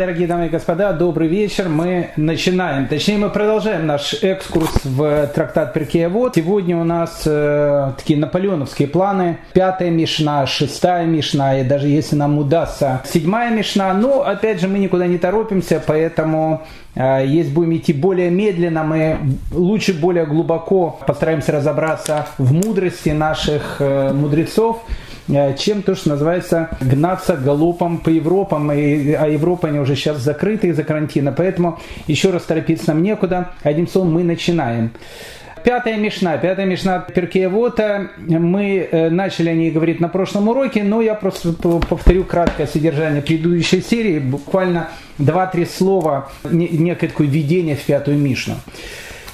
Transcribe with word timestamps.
дорогие 0.00 0.26
дамы 0.26 0.46
и 0.46 0.48
господа, 0.48 0.94
добрый 0.94 1.28
вечер. 1.28 1.68
Мы 1.68 2.08
начинаем, 2.16 2.88
точнее 2.88 3.18
мы 3.18 3.28
продолжаем 3.28 3.86
наш 3.86 4.14
экскурс 4.22 4.70
в 4.82 5.26
трактат 5.26 5.74
Перкея 5.74 6.08
Вот. 6.08 6.36
Сегодня 6.36 6.78
у 6.78 6.84
нас 6.84 7.24
э, 7.26 7.92
такие 7.98 8.18
наполеоновские 8.18 8.88
планы. 8.88 9.40
Пятая 9.52 9.90
мишна, 9.90 10.46
шестая 10.46 11.04
мишна, 11.04 11.60
и 11.60 11.64
даже 11.64 11.88
если 11.88 12.16
нам 12.16 12.38
удастся 12.38 13.02
седьмая 13.04 13.50
мишна. 13.50 13.92
Но, 13.92 14.22
опять 14.22 14.62
же, 14.62 14.68
мы 14.68 14.78
никуда 14.78 15.06
не 15.06 15.18
торопимся, 15.18 15.82
поэтому 15.86 16.62
э, 16.94 17.26
если 17.26 17.52
будем 17.52 17.76
идти 17.76 17.92
более 17.92 18.30
медленно, 18.30 18.82
мы 18.84 19.18
лучше 19.52 19.92
более 19.92 20.24
глубоко 20.24 20.98
постараемся 21.06 21.52
разобраться 21.52 22.26
в 22.38 22.54
мудрости 22.54 23.10
наших 23.10 23.76
э, 23.80 24.14
мудрецов. 24.14 24.82
Э, 25.28 25.54
чем 25.56 25.82
то, 25.82 25.94
что 25.94 26.10
называется 26.10 26.70
гнаться 26.80 27.36
галопом 27.36 27.98
по 27.98 28.08
Европам, 28.08 28.72
и, 28.72 29.12
а 29.12 29.28
Европа 29.28 29.68
они 29.68 29.78
уже 29.78 29.96
сейчас 29.96 30.18
закрыты 30.18 30.68
из-за 30.68 30.84
карантина, 30.84 31.32
поэтому 31.32 31.78
еще 32.06 32.30
раз 32.30 32.42
торопиться 32.44 32.88
нам 32.88 33.02
некуда. 33.02 33.50
Одним 33.62 33.86
словом, 33.88 34.12
мы 34.14 34.24
начинаем. 34.24 34.92
Пятая 35.62 35.98
мешна, 35.98 36.38
пятая 36.38 36.64
мешна 36.64 37.00
Перкеевота. 37.00 38.08
Мы 38.16 38.88
э, 38.90 39.10
начали 39.10 39.50
о 39.50 39.54
ней 39.54 39.70
говорить 39.70 40.00
на 40.00 40.08
прошлом 40.08 40.48
уроке, 40.48 40.82
но 40.82 41.02
я 41.02 41.14
просто 41.14 41.52
повторю 41.52 42.24
краткое 42.24 42.66
содержание 42.66 43.20
предыдущей 43.20 43.82
серии, 43.82 44.18
буквально 44.18 44.88
два-три 45.18 45.66
слова, 45.66 46.30
некое 46.50 47.08
такое 47.08 47.26
введение 47.26 47.76
в 47.76 47.84
пятую 47.84 48.16
мишну. 48.16 48.54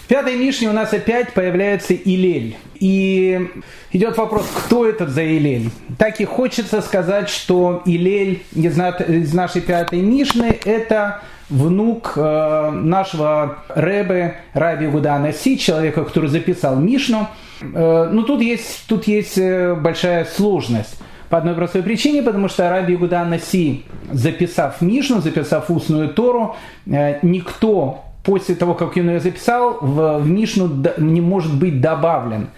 Пятой 0.09 0.37
Мишне 0.37 0.69
у 0.69 0.73
нас 0.73 0.93
опять 0.93 1.33
появляется 1.33 1.95
Илель. 1.95 2.57
И 2.79 3.49
идет 3.91 4.17
вопрос, 4.17 4.47
кто 4.55 4.87
этот 4.87 5.09
за 5.09 5.25
Илель? 5.25 5.71
Так 5.99 6.21
и 6.21 6.25
хочется 6.25 6.81
сказать, 6.81 7.29
что 7.29 7.83
Илель 7.87 8.43
из 8.55 9.35
нашей 9.35 9.63
пятой 9.63 10.01
Мишны 10.01 10.57
это 10.65 11.23
внук 11.49 12.13
э, 12.17 12.71
нашего 12.71 13.59
Рэбе 13.69 14.37
Раби 14.53 14.87
Гудана 14.87 15.33
Си, 15.33 15.59
человека, 15.59 16.05
который 16.05 16.29
записал 16.29 16.77
Мишну. 16.77 17.29
Э, 17.61 18.09
но 18.13 18.23
тут 18.23 18.41
есть, 18.41 18.87
тут 18.89 19.07
есть 19.07 19.39
э, 19.39 19.75
большая 19.75 20.25
сложность. 20.25 20.99
По 21.29 21.39
одной 21.39 21.55
простой 21.55 21.83
причине, 21.83 22.23
потому 22.23 22.49
что 22.49 22.71
Раби 22.71 22.95
Гудан 22.95 23.37
Си, 23.41 23.85
записав 24.13 24.81
Мишну, 24.81 25.21
записав 25.21 25.71
устную 25.71 26.11
Тору, 26.11 26.55
никто 26.87 28.06
после 28.27 28.57
того, 28.57 28.75
как 28.75 28.97
он 28.97 29.09
ее 29.09 29.21
записал, 29.21 29.79
в, 29.81 30.19
в 30.19 30.29
Мишну 30.29 30.69
не 30.99 31.21
может 31.21 31.57
быть 31.57 31.81
добавлен. 31.81 32.49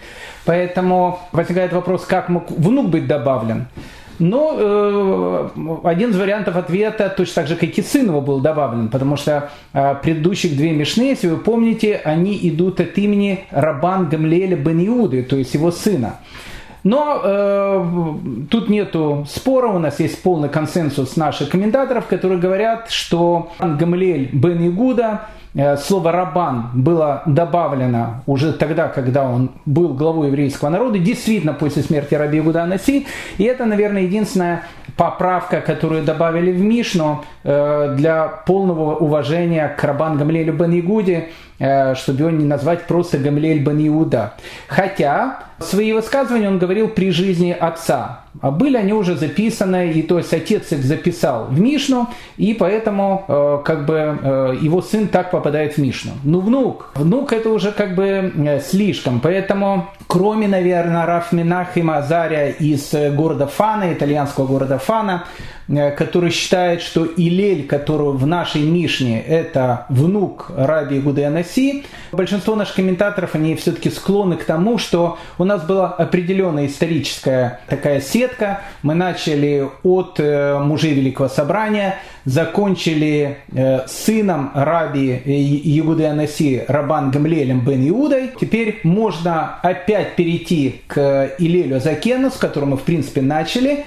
Поэтому 0.47 1.21
возникает 1.31 1.75
вопрос, 1.75 2.07
как 2.07 2.31
мог 2.31 2.51
внук 2.51 2.89
быть 2.89 3.07
добавлен. 3.07 3.67
Но 4.19 4.57
э, 4.59 5.49
один 5.85 6.11
из 6.11 6.19
вариантов 6.19 6.57
ответа 6.57 7.13
точно 7.15 7.35
так 7.35 7.49
же, 7.49 7.55
как 7.55 7.69
и 7.69 7.83
сын 7.83 8.07
его 8.07 8.21
был 8.21 8.41
добавлен, 8.41 8.89
потому 8.89 9.17
что 9.17 9.51
э, 9.75 9.95
предыдущих 10.03 10.57
две 10.57 10.73
мишны, 10.73 11.03
если 11.03 11.29
вы 11.29 11.37
помните, 11.37 12.01
они 12.03 12.37
идут 12.49 12.81
от 12.81 12.99
имени 12.99 13.45
Рабан 13.51 14.09
Гамлеля 14.09 14.57
бен 14.57 14.85
Иуды, 14.87 15.23
то 15.23 15.37
есть 15.37 15.55
его 15.55 15.71
сына. 15.71 16.15
Но 16.83 17.21
э, 17.23 17.85
тут 18.51 18.71
нету 18.71 19.27
спора, 19.29 19.69
у 19.69 19.79
нас 19.79 20.01
есть 20.01 20.23
полный 20.23 20.49
консенсус 20.49 21.17
наших 21.17 21.51
комментаторов, 21.51 22.07
которые 22.07 22.41
говорят, 22.41 22.91
что 22.91 23.53
Гамлель 23.59 24.31
бен 24.33 24.67
Игуда 24.67 25.27
слово 25.79 26.13
«рабан» 26.13 26.71
было 26.75 27.23
добавлено 27.27 28.23
уже 28.27 28.53
тогда, 28.53 28.89
когда 28.89 29.25
он 29.25 29.51
был 29.67 29.95
главой 29.95 30.29
еврейского 30.29 30.69
народа, 30.69 30.99
действительно 30.99 31.53
после 31.53 31.83
смерти 31.83 32.15
Раби 32.15 32.41
Гуда 32.41 32.65
Наси. 32.67 33.07
И 33.39 33.45
это, 33.45 33.65
наверное, 33.65 34.03
единственная 34.03 34.63
поправка, 34.97 35.61
которую 35.61 36.05
добавили 36.05 36.53
в 36.53 36.61
Мишну 36.61 37.25
э, 37.45 37.95
для 37.97 38.29
полного 38.29 38.97
уважения 38.97 39.69
к 39.69 39.83
Рабан 39.85 40.17
Гамлелю 40.19 40.53
Бен 40.53 40.79
Игуде, 40.79 41.29
Э, 41.61 41.97
чтобы 41.97 42.21
его 42.21 42.31
не 42.31 42.45
назвать 42.45 42.87
просто 42.87 43.19
Гамлель 43.19 43.65
Бан 43.65 43.85
Иуда. 43.85 44.35
Хотя 44.69 45.41
свои 45.59 45.93
высказывания 45.93 46.47
он 46.47 46.59
говорил 46.59 46.89
при 46.89 47.11
жизни 47.11 47.51
отца. 47.51 48.21
А 48.41 48.53
были 48.53 48.77
они 48.77 48.93
уже 48.93 49.17
записаны, 49.17 49.91
и 49.91 50.03
то 50.03 50.19
есть 50.19 50.33
отец 50.33 50.71
их 50.71 50.85
записал 50.85 51.47
в 51.47 51.59
Мишну, 51.59 52.07
и 52.37 52.55
поэтому 52.55 53.25
э, 53.27 53.59
как 53.65 53.87
бы 53.87 53.95
э, 54.23 54.57
его 54.61 54.81
сын 54.81 55.09
так 55.09 55.33
попадает 55.33 55.48
в 55.75 55.79
Мишну. 55.79 56.13
Ну, 56.25 56.41
внук. 56.41 56.93
Внук 56.95 57.33
это 57.33 57.51
уже 57.51 57.73
как 57.73 57.95
бы 57.95 58.61
слишком. 58.65 59.21
Поэтому, 59.21 59.89
кроме, 60.07 60.49
наверное, 60.49 61.07
Раф 61.07 61.33
Минахима 61.33 61.99
Азария 61.99 62.51
из 62.51 62.95
города 63.15 63.47
Фана, 63.47 63.93
итальянского 63.93 64.47
города 64.47 64.79
Фана, 64.79 65.25
Э, 65.27 65.58
который 65.69 66.31
считает, 66.31 66.81
что 66.81 67.05
Илель, 67.05 67.67
который 67.67 68.13
в 68.13 68.27
нашей 68.27 68.63
Мишне, 68.63 69.21
это 69.21 69.87
внук 69.91 70.51
Раби 70.57 70.99
Гудеанаси. 70.99 71.85
Большинство 72.13 72.57
наших 72.57 72.77
комментаторов, 72.77 73.35
они 73.35 73.55
все-таки 73.55 73.91
склонны 73.91 74.37
к 74.37 74.45
тому, 74.45 74.79
что 74.79 75.19
у 75.37 75.45
нас 75.45 75.63
была 75.65 75.89
определенная 75.89 76.67
историческая 76.67 77.61
такая 77.69 78.01
сетка. 78.01 78.63
Мы 78.83 78.95
начали 78.95 79.69
от 79.83 80.19
э, 80.19 80.59
мужей 80.59 80.95
Великого 80.95 81.29
Собрания, 81.29 81.97
закончили 82.25 83.39
э, 83.53 83.87
сыном 83.87 84.51
Раби 84.55 85.21
Ягуды 85.25 86.07
Анаси 86.07 86.65
Рабан 86.67 87.11
Гамлелем 87.11 87.61
бен 87.61 87.87
Иудой. 87.89 88.31
Теперь 88.41 88.81
можно 88.85 89.59
опять 89.63 90.17
перейти 90.17 90.83
к 90.87 91.33
Илелю 91.39 91.81
Закену, 91.81 92.31
с 92.31 92.37
которым 92.37 92.71
мы 92.71 92.77
в 92.77 92.83
принципе 92.83 93.21
начали. 93.21 93.85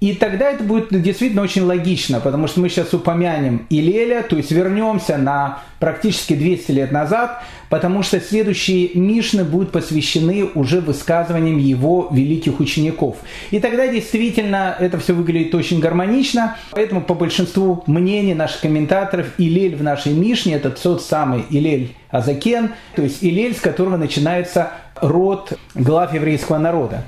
И 0.00 0.14
тогда 0.14 0.50
это 0.50 0.64
будет 0.64 0.88
действительно 1.02 1.42
очень 1.42 1.62
логично, 1.62 2.20
потому 2.20 2.46
что 2.48 2.60
мы 2.60 2.70
сейчас 2.70 2.94
упомянем 2.94 3.66
Илеля, 3.68 4.22
то 4.22 4.36
есть 4.36 4.50
вернемся 4.50 5.18
на 5.18 5.62
практически 5.78 6.34
200 6.34 6.72
лет 6.72 6.90
назад, 6.90 7.42
потому 7.68 8.02
что 8.02 8.18
следующие 8.18 8.90
Мишны 8.94 9.44
будут 9.44 9.72
посвящены 9.72 10.48
уже 10.54 10.80
высказываниям 10.80 11.58
его 11.58 12.08
великих 12.10 12.60
учеников. 12.60 13.18
И 13.50 13.60
тогда 13.60 13.88
действительно 13.88 14.74
это 14.78 14.98
все 14.98 15.12
выглядит 15.12 15.54
очень 15.54 15.80
гармонично, 15.80 16.56
поэтому 16.70 17.02
по 17.02 17.12
большинству 17.12 17.84
мнений 17.86 18.34
наших 18.34 18.62
комментаторов 18.62 19.26
Илель 19.36 19.76
в 19.76 19.82
нашей 19.82 20.14
Мишне 20.14 20.54
это 20.54 20.70
тот 20.70 21.02
самый 21.02 21.44
Илель 21.50 21.94
Азакен, 22.08 22.70
то 22.96 23.02
есть 23.02 23.22
Илель, 23.22 23.54
с 23.54 23.60
которого 23.60 23.98
начинается 23.98 24.70
род 24.96 25.58
глав 25.74 26.14
еврейского 26.14 26.56
народа. 26.56 27.04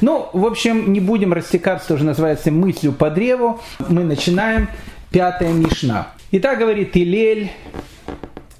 Ну, 0.00 0.28
в 0.32 0.46
общем, 0.46 0.92
не 0.92 1.00
будем 1.00 1.32
растекаться, 1.32 1.88
тоже 1.88 2.04
называется 2.04 2.50
мыслью 2.50 2.92
по 2.92 3.10
древу. 3.10 3.60
Мы 3.88 4.04
начинаем 4.04 4.68
пятая 5.10 5.52
Мишна. 5.52 6.08
Итак, 6.30 6.58
говорит 6.58 6.96
Илель, 6.96 7.50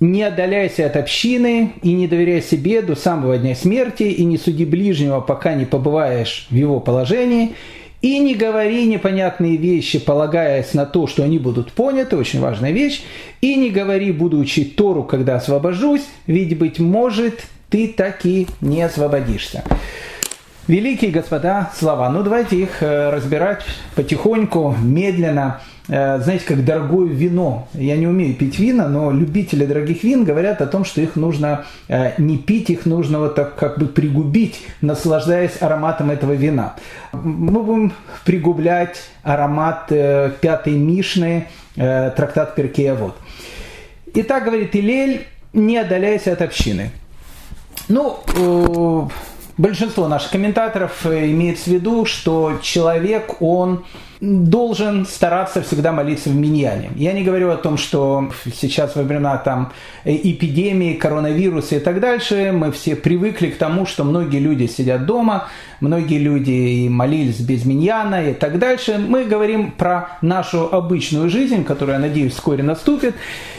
не 0.00 0.22
отдаляйся 0.22 0.86
от 0.86 0.96
общины 0.96 1.72
и 1.82 1.92
не 1.92 2.06
доверяй 2.06 2.40
себе 2.40 2.82
до 2.82 2.94
самого 2.94 3.36
дня 3.36 3.54
смерти, 3.54 4.04
и 4.04 4.24
не 4.24 4.38
суди 4.38 4.64
ближнего, 4.64 5.20
пока 5.20 5.54
не 5.54 5.64
побываешь 5.64 6.46
в 6.50 6.54
его 6.54 6.80
положении, 6.80 7.54
и 8.00 8.18
не 8.20 8.34
говори 8.36 8.86
непонятные 8.86 9.56
вещи, 9.56 9.98
полагаясь 9.98 10.72
на 10.72 10.86
то, 10.86 11.08
что 11.08 11.24
они 11.24 11.38
будут 11.38 11.72
поняты, 11.72 12.16
очень 12.16 12.40
важная 12.40 12.70
вещь, 12.70 13.02
и 13.40 13.56
не 13.56 13.70
говори, 13.70 14.12
буду 14.12 14.38
учить 14.38 14.76
Тору, 14.76 15.02
когда 15.02 15.36
освобожусь, 15.36 16.04
ведь, 16.26 16.56
быть 16.56 16.78
может, 16.78 17.42
ты 17.68 17.88
так 17.88 18.24
и 18.24 18.46
не 18.60 18.82
освободишься. 18.82 19.64
Великие 20.68 21.10
господа 21.10 21.70
слова. 21.74 22.10
Ну, 22.10 22.22
давайте 22.22 22.56
их 22.56 22.82
э, 22.82 23.08
разбирать 23.08 23.64
потихоньку, 23.94 24.76
медленно. 24.78 25.62
Э, 25.88 26.20
знаете, 26.20 26.44
как 26.44 26.62
дорогое 26.62 27.08
вино. 27.08 27.68
Я 27.72 27.96
не 27.96 28.06
умею 28.06 28.34
пить 28.34 28.58
вина, 28.58 28.86
но 28.86 29.10
любители 29.10 29.64
дорогих 29.64 30.04
вин 30.04 30.24
говорят 30.24 30.60
о 30.60 30.66
том, 30.66 30.84
что 30.84 31.00
их 31.00 31.16
нужно 31.16 31.64
э, 31.88 32.12
не 32.18 32.36
пить, 32.36 32.68
их 32.68 32.84
нужно 32.84 33.18
вот 33.18 33.34
так 33.34 33.56
как 33.56 33.78
бы 33.78 33.86
пригубить, 33.86 34.60
наслаждаясь 34.82 35.62
ароматом 35.62 36.10
этого 36.10 36.34
вина. 36.34 36.76
Мы 37.12 37.62
будем 37.62 37.92
пригублять 38.26 38.98
аромат 39.22 39.88
пятой 39.88 40.74
Мишны, 40.74 41.46
трактат 41.76 42.54
Перкея 42.54 42.94
Вот. 42.94 43.16
Итак, 44.12 44.44
говорит 44.44 44.76
Илель, 44.76 45.26
не 45.54 45.78
отдаляйся 45.78 46.34
от 46.34 46.42
общины. 46.42 46.90
Ну, 47.88 48.18
большинство 49.58 50.08
наших 50.08 50.30
комментаторов 50.30 51.04
имеет 51.04 51.58
в 51.58 51.66
виду, 51.66 52.06
что 52.06 52.58
человек, 52.62 53.42
он 53.42 53.84
должен 54.20 55.06
стараться 55.06 55.62
всегда 55.62 55.92
молиться 55.92 56.30
в 56.30 56.34
миньяне. 56.34 56.90
Я 56.96 57.12
не 57.12 57.22
говорю 57.22 57.50
о 57.50 57.56
том, 57.56 57.76
что 57.76 58.30
сейчас 58.52 58.96
во 58.96 59.02
времена 59.02 59.36
там 59.36 59.72
э, 60.04 60.14
эпидемии, 60.14 60.94
коронавируса 60.94 61.76
и 61.76 61.80
так 61.80 62.00
дальше, 62.00 62.52
мы 62.52 62.72
все 62.72 62.96
привыкли 62.96 63.48
к 63.48 63.58
тому, 63.58 63.86
что 63.86 64.04
многие 64.04 64.38
люди 64.38 64.66
сидят 64.66 65.06
дома, 65.06 65.48
многие 65.80 66.18
люди 66.18 66.50
и 66.50 66.88
молились 66.88 67.40
без 67.40 67.64
миньяна 67.64 68.30
и 68.30 68.34
так 68.34 68.58
дальше. 68.58 68.98
Мы 68.98 69.24
говорим 69.24 69.70
про 69.70 70.18
нашу 70.20 70.68
обычную 70.72 71.30
жизнь, 71.30 71.64
которая, 71.64 71.98
надеюсь, 71.98 72.34
вскоре 72.34 72.64
наступит. 72.64 73.14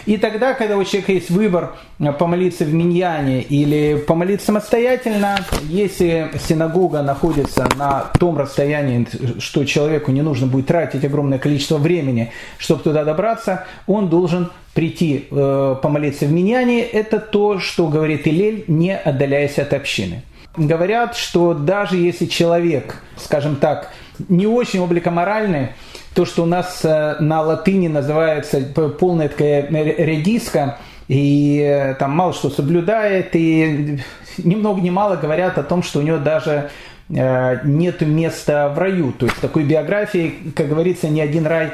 И 0.06 0.18
тогда, 0.18 0.54
когда 0.54 0.78
у 0.78 0.84
человека 0.84 1.14
есть 1.14 1.30
выбор 1.30 1.76
э, 2.00 2.12
помолиться 2.12 2.66
в 2.66 2.74
миньяне 2.74 3.42
или 3.44 3.96
помолиться 3.96 4.48
самостоятельно, 4.48 5.38
если 5.64 6.32
синагога 6.48 7.02
находится 7.02 7.70
на 7.78 8.12
том 8.20 8.38
расстоянии, 8.38 9.08
что 9.40 9.64
человеку 9.64 10.12
не 10.12 10.22
нужно 10.22 10.49
будет 10.50 10.68
тратить 10.68 11.06
огромное 11.06 11.40
количество 11.40 11.78
времени, 11.78 12.32
чтобы 12.58 12.84
туда 12.84 13.04
добраться, 13.04 13.66
он 13.88 14.10
должен 14.10 14.52
прийти 14.74 15.28
э, 15.30 15.76
помолиться 15.82 16.26
в 16.26 16.32
Миньяне. 16.32 16.82
Это 16.82 17.20
то, 17.20 17.60
что 17.60 17.88
говорит 17.88 18.28
Илель, 18.28 18.66
не 18.68 18.96
отдаляясь 18.96 19.60
от 19.60 19.74
общины. 19.74 20.24
Говорят, 20.56 21.16
что 21.16 21.54
даже 21.54 21.98
если 21.98 22.26
человек, 22.26 23.02
скажем 23.18 23.56
так, 23.56 23.92
не 24.28 24.48
очень 24.48 24.84
обликоморальный, 24.84 25.70
то, 26.14 26.26
что 26.26 26.44
у 26.44 26.46
нас 26.46 26.82
э, 26.84 27.18
на 27.20 27.42
латыни 27.42 27.88
называется 27.88 28.62
полная 29.00 29.30
такая 29.30 29.70
редиска, 29.70 30.78
и 31.08 31.60
э, 31.60 31.96
там 31.96 32.12
мало 32.12 32.34
что 32.34 32.50
соблюдает, 32.50 33.36
и 33.36 34.00
ни 34.38 34.56
много 34.56 34.82
ни 34.82 34.90
мало 34.90 35.16
говорят 35.16 35.58
о 35.58 35.64
том, 35.64 35.84
что 35.84 36.00
у 36.00 36.02
него 36.02 36.18
даже 36.18 36.52
э, 36.52 36.70
нет 37.10 38.02
места 38.02 38.70
в 38.70 38.78
раю. 38.78 39.12
То 39.12 39.26
есть 39.26 39.40
такой 39.42 39.64
биографии, 39.64 40.36
как 40.56 40.70
говорится, 40.70 41.10
ни 41.10 41.20
один 41.20 41.46
рай 41.46 41.72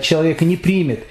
человека 0.00 0.44
не 0.44 0.56
примет 0.56 1.04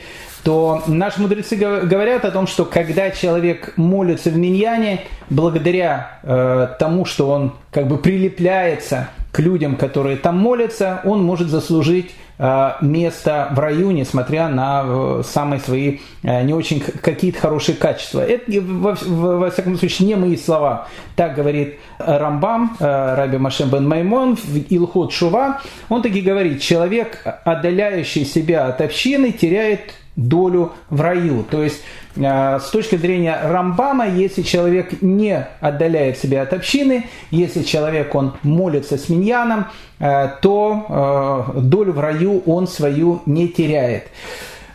то 0.44 0.84
наши 0.88 1.22
мудрецы 1.22 1.56
говорят 1.56 2.26
о 2.26 2.32
том, 2.32 2.48
что 2.48 2.66
когда 2.66 3.12
человек 3.12 3.74
молится 3.78 4.30
в 4.30 4.38
миньяне, 4.38 5.02
благодаря 5.30 6.20
э, 6.24 6.68
тому, 6.80 7.06
что 7.06 7.30
он 7.30 7.54
как 7.72 7.88
бы 7.88 7.98
прилепляется 7.98 9.10
к 9.32 9.40
людям, 9.40 9.76
которые 9.76 10.18
там 10.18 10.38
молятся, 10.38 11.02
он 11.06 11.24
может 11.24 11.48
заслужить 11.48 12.12
э, 12.38 12.72
место 12.82 13.50
в 13.52 13.60
раю, 13.60 13.92
несмотря 13.92 14.50
на 14.50 14.84
э, 14.84 15.22
самые 15.26 15.60
свои 15.62 16.00
э, 16.24 16.44
не 16.44 16.54
очень 16.54 16.82
какие-то 16.82 17.40
хорошие 17.40 17.76
качества. 17.76 18.22
Это, 18.22 18.44
во, 18.62 18.98
во 19.06 19.50
всяком 19.52 19.78
случае, 19.78 20.10
не 20.10 20.16
мои 20.16 20.36
слова. 20.36 20.88
Так 21.16 21.36
говорит 21.36 21.78
Рамбам, 22.00 22.76
Раби 22.80 23.38
Машем 23.38 23.70
бен 23.70 23.88
Маймон 23.88 24.36
в 24.36 24.58
Илхот 24.70 25.14
Шува. 25.14 25.62
Он 25.88 26.02
таки 26.02 26.22
говорит, 26.22 26.62
человек, 26.62 27.24
отдаляющий 27.46 28.26
себя 28.26 28.66
от 28.68 28.82
общины, 28.82 29.32
теряет 29.32 29.94
долю 30.16 30.72
в 30.90 31.02
раю. 31.02 31.44
То 31.44 31.64
есть 31.64 31.82
э, 32.16 32.60
с 32.60 32.70
точки 32.70 32.96
зрения 32.96 33.40
Рамбама, 33.44 34.08
если 34.08 34.42
человек 34.42 35.02
не 35.02 35.48
отдаляет 35.60 36.18
себя 36.18 36.42
от 36.44 36.54
общины, 36.54 37.06
если 37.32 37.64
человек 37.64 38.14
он 38.16 38.34
молится 38.44 38.98
с 38.98 39.10
миньяном, 39.10 39.68
э, 40.00 40.30
то 40.42 41.46
э, 41.56 41.60
долю 41.62 41.94
в 41.94 42.00
раю 42.00 42.44
он 42.46 42.68
свою 42.68 43.22
не 43.26 43.48
теряет. 43.48 44.08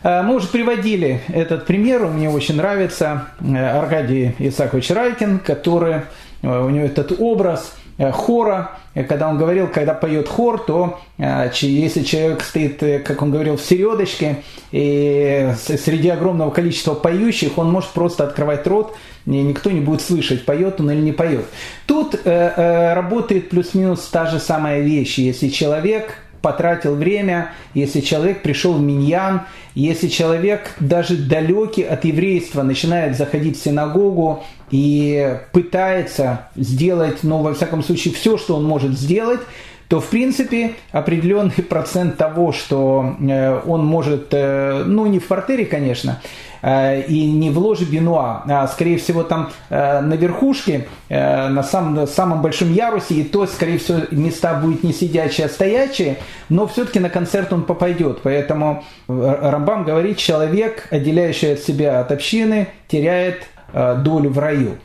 Мы 0.04 0.36
уже 0.36 0.46
приводили 0.46 1.20
этот 1.26 1.66
пример, 1.66 2.06
мне 2.06 2.30
очень 2.30 2.54
нравится 2.54 3.28
Аркадий 3.40 4.36
Исакович 4.38 4.90
Райкин, 4.90 5.40
который, 5.40 6.02
у 6.42 6.68
него 6.68 6.84
этот 6.86 7.18
образ 7.18 7.74
хора, 7.98 8.72
когда 9.08 9.28
он 9.28 9.38
говорил, 9.38 9.68
когда 9.68 9.94
поет 9.94 10.28
хор, 10.28 10.58
то 10.58 11.00
э, 11.18 11.50
если 11.60 12.02
человек 12.02 12.42
стоит, 12.42 12.82
э, 12.82 12.98
как 12.98 13.22
он 13.22 13.30
говорил, 13.30 13.56
в 13.56 13.62
середочке, 13.62 14.42
и 14.70 15.52
среди 15.56 16.08
огромного 16.08 16.50
количества 16.50 16.94
поющих, 16.94 17.58
он 17.58 17.70
может 17.70 17.90
просто 17.90 18.24
открывать 18.24 18.66
рот, 18.66 18.94
и 19.26 19.30
никто 19.30 19.70
не 19.70 19.80
будет 19.80 20.02
слышать, 20.02 20.44
поет 20.44 20.80
он 20.80 20.90
или 20.90 21.00
не 21.00 21.12
поет. 21.12 21.46
Тут 21.86 22.20
э, 22.24 22.94
работает 22.94 23.50
плюс-минус 23.50 24.06
та 24.06 24.26
же 24.26 24.38
самая 24.38 24.80
вещь. 24.80 25.18
Если 25.18 25.48
человек 25.48 26.18
потратил 26.46 26.94
время, 26.94 27.50
если 27.74 28.00
человек 28.00 28.42
пришел 28.42 28.74
в 28.74 28.80
миньян, 28.80 29.40
если 29.74 30.06
человек 30.06 30.76
даже 30.78 31.16
далекий 31.16 31.82
от 31.82 32.04
еврейства 32.04 32.62
начинает 32.62 33.16
заходить 33.16 33.58
в 33.58 33.64
синагогу 33.64 34.44
и 34.70 35.40
пытается 35.50 36.48
сделать, 36.54 37.24
ну, 37.24 37.42
во 37.42 37.52
всяком 37.52 37.82
случае, 37.82 38.14
все, 38.14 38.38
что 38.38 38.54
он 38.54 38.64
может 38.64 38.92
сделать, 38.92 39.40
то, 39.88 40.00
в 40.00 40.08
принципе, 40.08 40.72
определенный 40.92 41.62
процент 41.68 42.16
того, 42.16 42.52
что 42.52 43.16
э, 43.20 43.60
он 43.66 43.84
может, 43.84 44.28
э, 44.32 44.84
ну, 44.86 45.06
не 45.06 45.18
в 45.18 45.26
портере, 45.26 45.64
конечно, 45.64 46.20
Э, 46.62 47.02
и 47.02 47.30
не 47.30 47.50
в 47.50 47.58
ложе 47.58 47.84
Бенуа, 47.84 48.42
а 48.48 48.66
скорее 48.66 48.96
всего 48.96 49.22
там 49.22 49.50
на 49.70 50.14
верхушке, 50.14 50.88
на 51.08 51.62
самом, 51.62 52.06
самом 52.08 52.42
большом 52.42 52.72
ярусе, 52.72 53.14
и 53.14 53.24
то, 53.24 53.46
скорее 53.46 53.78
всего, 53.78 54.00
места 54.10 54.54
будет 54.54 54.82
не 54.82 54.92
сидячие, 54.92 55.46
а 55.46 55.50
стоячие, 55.50 56.16
но 56.48 56.66
все-таки 56.66 56.98
на 56.98 57.10
концерт 57.10 57.52
он 57.52 57.64
попадет. 57.64 58.20
Поэтому 58.22 58.84
Рамбам 59.06 59.84
говорит, 59.84 60.16
человек, 60.16 60.88
отделяющий 60.90 61.52
от 61.52 61.60
себя 61.60 62.00
от 62.00 62.10
общины, 62.10 62.68
теряет 62.88 63.46
долю 63.72 64.30
в 64.30 64.38
раю. 64.38 64.76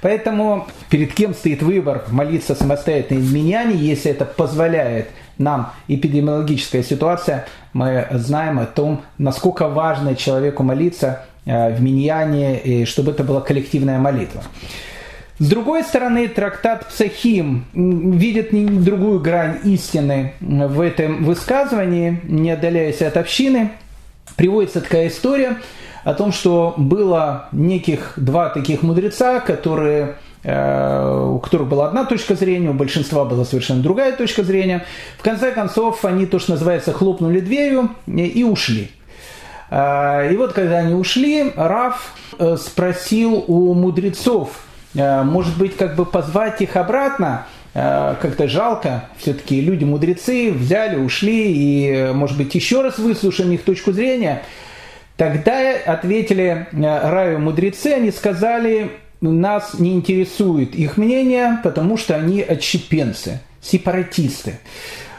Поэтому 0.00 0.66
перед 0.90 1.14
кем 1.14 1.32
стоит 1.32 1.62
выбор 1.62 2.04
молиться 2.08 2.54
самостоятельно 2.54 3.20
в 3.20 3.32
миньяне, 3.32 3.76
если 3.76 4.10
это 4.10 4.24
позволяет 4.24 5.08
нам 5.38 5.72
эпидемиологическая 5.88 6.82
ситуация, 6.82 7.46
мы 7.72 8.06
знаем 8.12 8.58
о 8.58 8.66
том, 8.66 9.02
насколько 9.18 9.68
важно 9.68 10.14
человеку 10.16 10.62
молиться 10.62 11.24
э, 11.46 11.74
в 11.74 11.80
миньяне, 11.82 12.58
и 12.58 12.84
чтобы 12.84 13.12
это 13.12 13.24
была 13.24 13.40
коллективная 13.40 13.98
молитва. 13.98 14.42
С 15.38 15.48
другой 15.48 15.82
стороны, 15.82 16.28
трактат 16.28 16.86
Псахим 16.86 17.64
видит 17.74 18.50
другую 18.84 19.18
грань 19.18 19.58
истины 19.64 20.34
в 20.40 20.80
этом 20.80 21.24
высказывании, 21.24 22.20
не 22.24 22.50
отдаляясь 22.52 23.02
от 23.02 23.16
общины. 23.16 23.70
Приводится 24.36 24.80
такая 24.80 25.08
история 25.08 25.56
о 26.04 26.14
том, 26.14 26.32
что 26.32 26.74
было 26.76 27.48
неких 27.52 28.14
два 28.16 28.48
таких 28.48 28.82
мудреца, 28.82 29.40
которые 29.40 30.16
Э, 30.44 31.28
у 31.34 31.38
которых 31.38 31.68
была 31.68 31.86
одна 31.86 32.04
точка 32.04 32.34
зрения, 32.34 32.70
у 32.70 32.74
большинства 32.74 33.24
была 33.24 33.44
совершенно 33.44 33.80
другая 33.80 34.12
точка 34.12 34.42
зрения. 34.42 34.84
В 35.18 35.22
конце 35.22 35.52
концов, 35.52 36.04
они, 36.04 36.26
то, 36.26 36.40
что 36.40 36.52
называется, 36.52 36.92
хлопнули 36.92 37.38
дверью 37.38 37.90
и 38.08 38.42
ушли. 38.42 38.90
Э, 39.70 40.32
и 40.32 40.36
вот, 40.36 40.52
когда 40.52 40.78
они 40.78 40.94
ушли, 40.94 41.52
Раф 41.54 42.14
э, 42.38 42.56
спросил 42.56 43.44
у 43.46 43.72
мудрецов, 43.74 44.50
может 44.94 45.56
быть, 45.56 45.74
как 45.74 45.96
бы 45.96 46.04
позвать 46.04 46.60
их 46.60 46.76
обратно, 46.76 47.46
как-то 47.72 48.46
жалко, 48.46 49.04
все-таки 49.16 49.58
люди-мудрецы 49.62 50.52
взяли, 50.52 50.96
ушли, 50.96 51.50
и, 51.50 52.12
может 52.12 52.36
быть, 52.36 52.54
еще 52.54 52.82
раз 52.82 52.98
выслушаем 52.98 53.52
их 53.52 53.62
точку 53.62 53.92
зрения. 53.92 54.42
Тогда 55.16 55.74
ответили 55.86 56.66
Раю 56.72 57.38
мудрецы, 57.38 57.88
они 57.88 58.10
сказали, 58.10 58.90
нас 59.20 59.74
не 59.78 59.92
интересует 59.94 60.74
их 60.74 60.96
мнение, 60.96 61.58
потому 61.62 61.96
что 61.96 62.16
они 62.16 62.42
отщепенцы, 62.42 63.40
сепаратисты. 63.60 64.58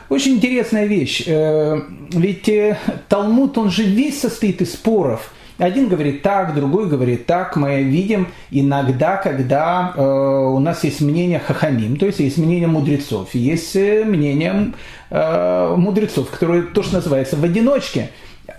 Очень 0.10 0.34
интересная 0.36 0.86
вещь. 0.86 1.24
Э, 1.26 1.82
ведь 2.12 2.50
э, 2.50 2.78
Талмуд, 3.08 3.58
он 3.58 3.72
же 3.72 3.84
весь 3.84 4.20
состоит 4.20 4.62
из 4.62 4.74
споров. 4.74 5.34
Один 5.58 5.88
говорит 5.88 6.22
так, 6.22 6.54
другой 6.54 6.88
говорит 6.88 7.26
так. 7.26 7.56
Мы 7.56 7.84
видим 7.84 8.28
иногда, 8.52 9.18
когда 9.18 9.94
э, 9.96 10.02
у 10.02 10.60
нас 10.60 10.84
есть 10.84 11.02
мнение 11.02 11.40
хахамим, 11.40 11.96
то 11.98 12.06
есть 12.06 12.20
есть 12.20 12.38
мнение 12.38 12.68
мудрецов, 12.68 13.34
есть 13.34 13.76
мнение 13.76 14.74
мудрецов, 15.10 16.30
которые 16.30 16.64
то, 16.64 16.82
что 16.84 16.96
называется 16.96 17.36
в 17.38 17.44
одиночке, 17.44 18.10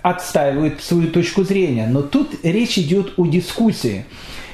отстаивают 0.01 0.81
свою 0.81 1.09
точку 1.09 1.43
зрения. 1.43 1.87
Но 1.87 2.01
тут 2.01 2.33
речь 2.43 2.77
идет 2.77 3.13
о 3.17 3.25
дискуссии. 3.25 4.05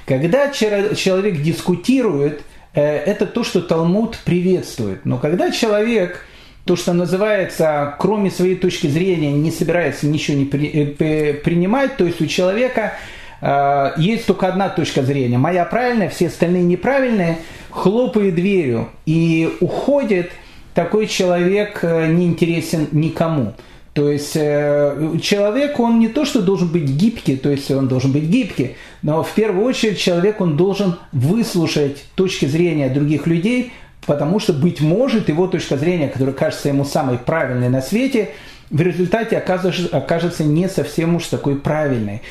Когда 0.05 0.49
человек 0.49 1.41
дискутирует, 1.41 2.41
э, 2.73 2.81
это 2.81 3.25
то, 3.25 3.43
что 3.43 3.61
Талмуд 3.61 4.17
приветствует. 4.25 5.05
Но 5.05 5.17
когда 5.17 5.51
человек, 5.51 6.25
то, 6.65 6.75
что 6.75 6.93
называется, 6.93 7.95
кроме 7.99 8.29
своей 8.29 8.55
точки 8.55 8.87
зрения, 8.87 9.31
не 9.31 9.51
собирается 9.51 10.07
ничего 10.07 10.37
не 10.37 10.45
э, 10.45 11.33
принимать, 11.33 11.97
то 11.97 12.05
есть 12.05 12.19
у 12.21 12.25
человека 12.25 12.93
э, 13.41 13.91
есть 13.97 14.25
только 14.25 14.47
одна 14.47 14.69
точка 14.69 15.03
зрения, 15.03 15.37
моя 15.37 15.65
правильная, 15.65 16.09
все 16.09 16.27
остальные 16.27 16.63
неправильные, 16.63 17.37
хлопает 17.69 18.35
дверью 18.35 18.89
и 19.05 19.55
уходит, 19.61 20.31
такой 20.73 21.07
человек 21.07 21.83
не 21.83 22.25
интересен 22.25 22.87
никому. 22.91 23.53
То 23.93 24.09
есть 24.09 24.33
э, 24.35 25.17
человек, 25.21 25.77
он 25.79 25.99
не 25.99 26.07
то, 26.07 26.23
что 26.23 26.41
должен 26.41 26.69
быть 26.69 26.83
гибкий, 26.83 27.35
то 27.35 27.49
есть 27.49 27.69
он 27.71 27.89
должен 27.89 28.13
быть 28.13 28.23
гибкий, 28.23 28.77
но 29.01 29.21
в 29.21 29.31
первую 29.33 29.65
очередь 29.65 29.99
человек, 29.99 30.39
он 30.39 30.55
должен 30.55 30.95
выслушать 31.11 32.05
точки 32.15 32.45
зрения 32.45 32.89
других 32.89 33.27
людей, 33.27 33.73
потому 34.05 34.39
что, 34.39 34.53
быть 34.53 34.79
может, 34.79 35.27
его 35.27 35.47
точка 35.47 35.75
зрения, 35.75 36.07
которая 36.07 36.33
кажется 36.33 36.69
ему 36.69 36.85
самой 36.85 37.17
правильной 37.17 37.67
на 37.67 37.81
свете, 37.81 38.29
в 38.71 38.81
результате 38.81 39.37
окажется, 39.37 39.95
окажется 39.95 40.43
не 40.43 40.69
совсем 40.69 41.15
уж 41.15 41.27
такой 41.27 41.57
правильной. 41.57 42.21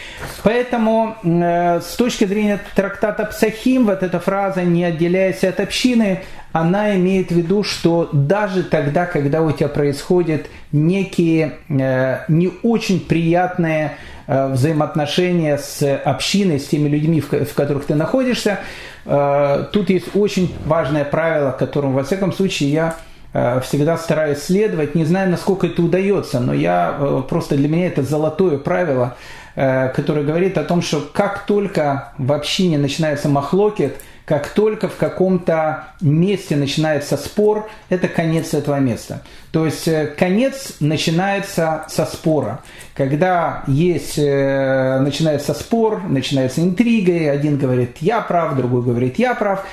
Поэтому 0.43 1.17
э, 1.23 1.81
с 1.81 1.97
точки 1.97 2.25
зрения 2.25 2.59
трактата 2.75 3.27
Псахим, 3.27 3.85
вот 3.87 4.03
эта 4.03 4.19
фраза 4.21 4.63
«не 4.63 4.85
отделяясь 4.85 5.45
от 5.45 5.61
общины», 5.61 6.21
она 6.53 6.97
имеет 6.97 7.31
в 7.31 7.37
виду, 7.37 7.63
что 7.63 8.09
даже 8.13 8.65
тогда, 8.65 9.07
когда 9.07 9.43
у 9.43 9.53
тебя 9.53 9.69
происходят 9.69 10.47
некие 10.73 11.59
э, 11.69 12.21
не 12.29 12.51
очень 12.63 13.01
приятные 13.01 13.97
э, 14.27 14.49
взаимоотношения 14.49 15.59
с 15.59 15.97
общиной, 16.05 16.59
с 16.59 16.67
теми 16.67 16.89
людьми, 16.89 17.21
в, 17.21 17.31
в 17.31 17.55
которых 17.55 17.85
ты 17.85 17.95
находишься, 17.95 18.61
э, 19.05 19.65
тут 19.73 19.91
есть 19.91 20.17
очень 20.17 20.53
важное 20.65 21.05
правило, 21.05 21.53
которым, 21.53 21.93
во 21.93 22.03
всяком 22.03 22.33
случае, 22.33 22.73
я 22.73 22.97
всегда 23.33 23.97
стараюсь 23.97 24.43
следовать. 24.43 24.95
Не 24.95 25.05
знаю, 25.05 25.31
насколько 25.31 25.67
это 25.67 25.83
удается, 25.83 26.41
но 26.41 26.53
я 26.53 27.25
просто 27.29 27.57
для 27.57 27.69
меня 27.69 27.87
это 27.87 28.03
золотое 28.03 28.59
правило, 28.59 29.17
которое 29.55 30.25
говорит 30.25 30.59
о 30.59 30.65
том, 30.65 30.83
что 30.83 31.01
как 31.01 31.47
только 31.47 32.13
в 32.19 32.33
общине 32.33 32.79
начинается 32.79 33.29
махлокет– 33.29 33.97
как 34.31 34.47
только 34.51 34.87
в 34.87 34.95
каком-то 34.95 35.89
месте 36.01 36.55
начинается 36.55 37.17
спор, 37.17 37.69
это 37.89 38.07
конец 38.07 38.55
этого 38.55 38.79
места. 38.79 39.23
То 39.51 39.65
есть 39.67 39.89
э, 39.89 40.07
конец 40.07 40.75
начинается 40.79 41.85
со 41.89 42.07
спора. 42.07 42.61
Когда 42.95 43.65
есть, 43.67 44.19
э, 44.19 45.01
начинается 45.01 45.53
спор, 45.53 46.05
начинается 46.05 46.61
интрига, 46.61 47.13
и 47.13 47.25
один 47.25 47.59
говорит 47.59 47.97
«я 47.99 48.21
прав», 48.21 48.55
другой 48.55 48.85
говорит 48.85 49.19
«я 49.19 49.35
прав», 49.35 49.65
э, 49.65 49.67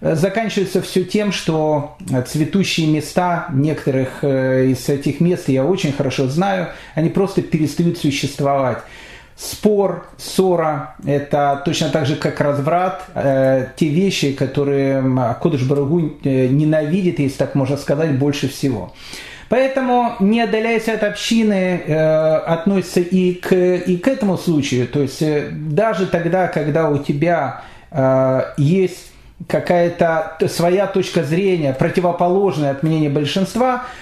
заканчивается 0.00 0.82
все 0.82 1.04
тем, 1.04 1.32
что 1.32 1.96
цветущие 2.28 2.86
места 2.86 3.48
некоторых 3.52 4.24
из 4.24 4.88
этих 4.88 5.20
мест 5.20 5.48
я 5.48 5.64
очень 5.64 5.92
хорошо 5.92 6.28
знаю, 6.28 6.68
они 6.94 7.10
просто 7.10 7.42
перестают 7.42 7.98
существовать. 7.98 8.78
Спор, 9.40 10.06
ссора– 10.18 10.96
это 11.06 11.62
точно 11.64 11.88
так 11.88 12.04
же, 12.04 12.16
как 12.16 12.38
разврат, 12.42 13.04
э, 13.14 13.68
те 13.74 13.88
вещи, 13.88 14.32
которые 14.32 15.02
Кодыш 15.40 15.62
Барагу 15.62 16.12
э, 16.22 16.46
ненавидит, 16.48 17.20
если 17.20 17.38
так 17.38 17.54
можно 17.54 17.78
сказать, 17.78 18.18
больше 18.18 18.50
всего. 18.50 18.92
Поэтому, 19.48 20.12
не 20.20 20.42
отдаляясь 20.42 20.88
от 20.88 21.02
общины, 21.02 21.82
э, 21.86 22.36
относится 22.36 23.00
и 23.00 23.32
к, 23.32 23.54
и 23.54 23.96
к 23.96 24.08
этому 24.08 24.36
случаю. 24.36 24.86
То 24.86 25.00
есть, 25.00 25.22
э, 25.22 25.48
даже 25.50 26.06
тогда, 26.06 26.46
когда 26.48 26.90
у 26.90 26.98
тебя 26.98 27.62
э, 27.90 28.42
есть 28.58 29.09
какая-то 29.46 30.36
своя 30.48 30.86
точка 30.86 31.22
зрения, 31.22 31.72
противоположная 31.72 32.70
от 32.72 32.82
мнения 32.82 33.08
большинства– 33.08 33.84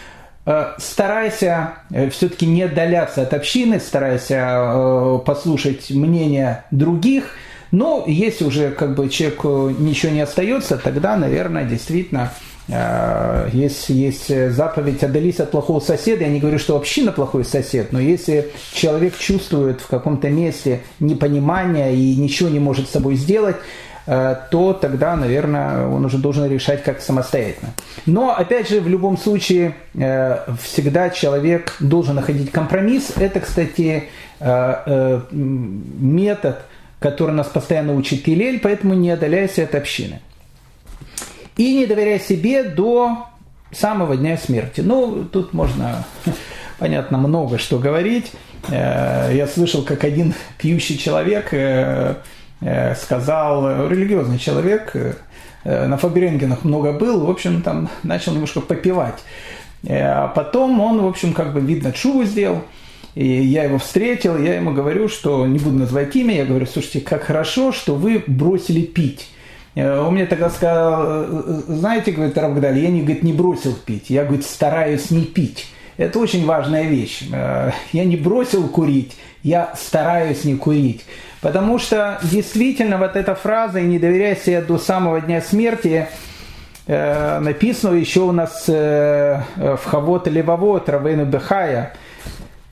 Э, 0.51 0.77
старайся 0.79 1.75
э, 1.91 2.09
все-таки 2.09 2.47
не 2.47 2.63
отдаляться 2.63 3.21
от 3.21 3.35
общины, 3.35 3.79
старайся 3.79 4.55
э, 4.57 5.19
послушать 5.27 5.91
мнение 5.91 6.65
других. 6.71 7.35
Но 7.71 8.05
если 8.07 8.47
уже 8.47 8.71
как 8.71 8.95
бы 8.95 9.11
человеку 9.11 9.69
ничего 9.79 10.11
не 10.11 10.23
остается, 10.23 10.79
тогда, 10.79 11.17
наверное, 11.17 11.65
действительно 11.65 12.33
есть, 13.53 13.89
есть 13.89 14.29
заповедь 14.51 15.03
«отдались 15.03 15.41
от 15.41 15.51
плохого 15.51 15.81
соседа». 15.81 16.25
Я 16.25 16.31
не 16.31 16.39
говорю, 16.39 16.59
что 16.59 16.77
община 16.77 17.13
плохой 17.13 17.47
сосед, 17.47 17.93
но 17.93 18.01
если 18.01 18.51
человек 18.75 19.17
чувствует 19.17 19.81
в 19.81 19.87
каком-то 19.87 20.29
месте 20.29 20.83
непонимание 21.01 21.97
и 21.97 22.15
ничего 22.17 22.51
не 22.51 22.59
может 22.59 22.89
с 22.89 22.93
собой 22.93 23.17
сделать, 23.17 23.57
то 24.51 24.73
тогда, 24.73 25.17
наверное, 25.17 25.87
он 25.87 26.05
уже 26.05 26.17
должен 26.17 26.51
решать 26.51 26.83
как 26.83 27.03
самостоятельно. 27.03 27.75
Но, 28.07 28.35
опять 28.35 28.69
же, 28.69 28.81
в 28.81 28.89
любом 28.89 29.19
случае, 29.19 29.75
э, 29.95 30.39
всегда 30.63 31.11
человек 31.11 31.77
должен 31.79 32.15
находить 32.15 32.51
компромисс. 32.51 33.13
Это, 33.17 33.41
кстати, 33.41 34.05
э, 34.41 35.21
метод, 35.31 36.63
который 37.01 37.35
нас 37.35 37.49
постоянно 37.49 37.95
учит 37.95 38.27
Илель, 38.27 38.61
поэтому 38.61 38.95
не 38.95 39.11
отдаляйся 39.11 39.65
от 39.65 39.75
общины. 39.75 40.21
И 41.59 41.77
не 41.77 41.85
доверяй 41.85 42.19
себе 42.19 42.63
до 42.63 43.27
самого 43.73 44.17
дня 44.17 44.39
смерти. 44.39 44.81
Ну, 44.81 45.27
тут 45.31 45.53
можно, 45.53 46.07
понятно, 46.79 47.19
много 47.19 47.59
что 47.59 47.79
говорить. 47.79 48.33
Я 48.71 49.47
слышал, 49.53 49.83
как 49.83 50.03
один 50.05 50.35
пьющий 50.59 50.99
человек 50.99 51.53
Э, 51.53 52.17
сказал 52.61 53.89
религиозный 53.89 54.39
человек, 54.39 54.93
э, 55.69 55.87
на 55.87 55.97
Фаберенгенах 55.97 56.65
много 56.65 56.93
был, 56.93 57.27
в 57.27 57.31
общем, 57.31 57.63
там 57.63 57.89
начал 58.03 58.33
немножко 58.33 58.61
попивать. 58.61 59.23
Э, 59.85 60.03
а 60.03 60.29
потом 60.29 60.81
он, 60.81 61.01
в 61.03 61.07
общем, 61.07 61.33
как 61.35 61.53
бы, 61.53 61.61
видно, 61.61 61.93
чуву 61.93 62.25
сделал, 62.25 62.63
и 63.15 63.27
я 63.27 63.65
его 63.65 63.79
встретил, 63.79 64.39
я 64.39 64.57
ему 64.57 64.73
говорю, 64.73 65.09
что, 65.09 65.47
не 65.47 65.59
буду 65.59 65.79
называть 65.79 66.15
имя, 66.17 66.37
я 66.37 66.45
говорю, 66.45 66.67
слушайте, 66.67 67.01
как 67.01 67.25
хорошо, 67.25 67.73
что 67.73 67.95
вы 67.95 68.23
бросили 68.27 68.83
пить. 68.83 69.31
Он 69.77 70.15
мне 70.15 70.27
тогда 70.27 70.51
сказал, 70.51 71.27
знаете, 71.69 72.11
говорит, 72.11 72.37
Равгдаль, 72.37 72.79
я 72.79 72.89
не, 72.89 73.03
говорит, 73.03 73.23
не 73.23 73.33
бросил 73.33 73.75
пить, 73.75 74.11
я, 74.11 74.25
говорит, 74.25 74.45
стараюсь 74.45 75.11
не 75.11 75.25
пить. 75.25 75.67
Это 75.97 76.19
очень 76.19 76.47
важная 76.47 76.85
вещь. 76.85 77.23
Я 77.93 78.05
не 78.05 78.17
бросил 78.17 78.67
курить, 78.69 79.17
я 79.43 79.73
стараюсь 79.77 80.45
не 80.45 80.57
курить. 80.57 81.05
Потому 81.41 81.79
что 81.79 82.19
действительно 82.23 82.99
вот 82.99 83.17
эта 83.17 83.35
фраза 83.35 83.79
«и 83.79 83.87
не 83.87 83.99
доверяй 83.99 84.37
себе 84.37 84.61
до 84.61 84.79
самого 84.79 85.21
дня 85.21 85.41
смерти» 85.41 86.09
э, 86.87 87.39
написано 87.39 87.95
еще 87.95 88.21
у 88.21 88.33
нас 88.33 88.65
э, 88.67 89.41
в 89.57 89.85
Хавот 89.85 90.27
Левовод 90.27 90.89
Равейну 90.89 91.27
Бехая. 91.27 91.95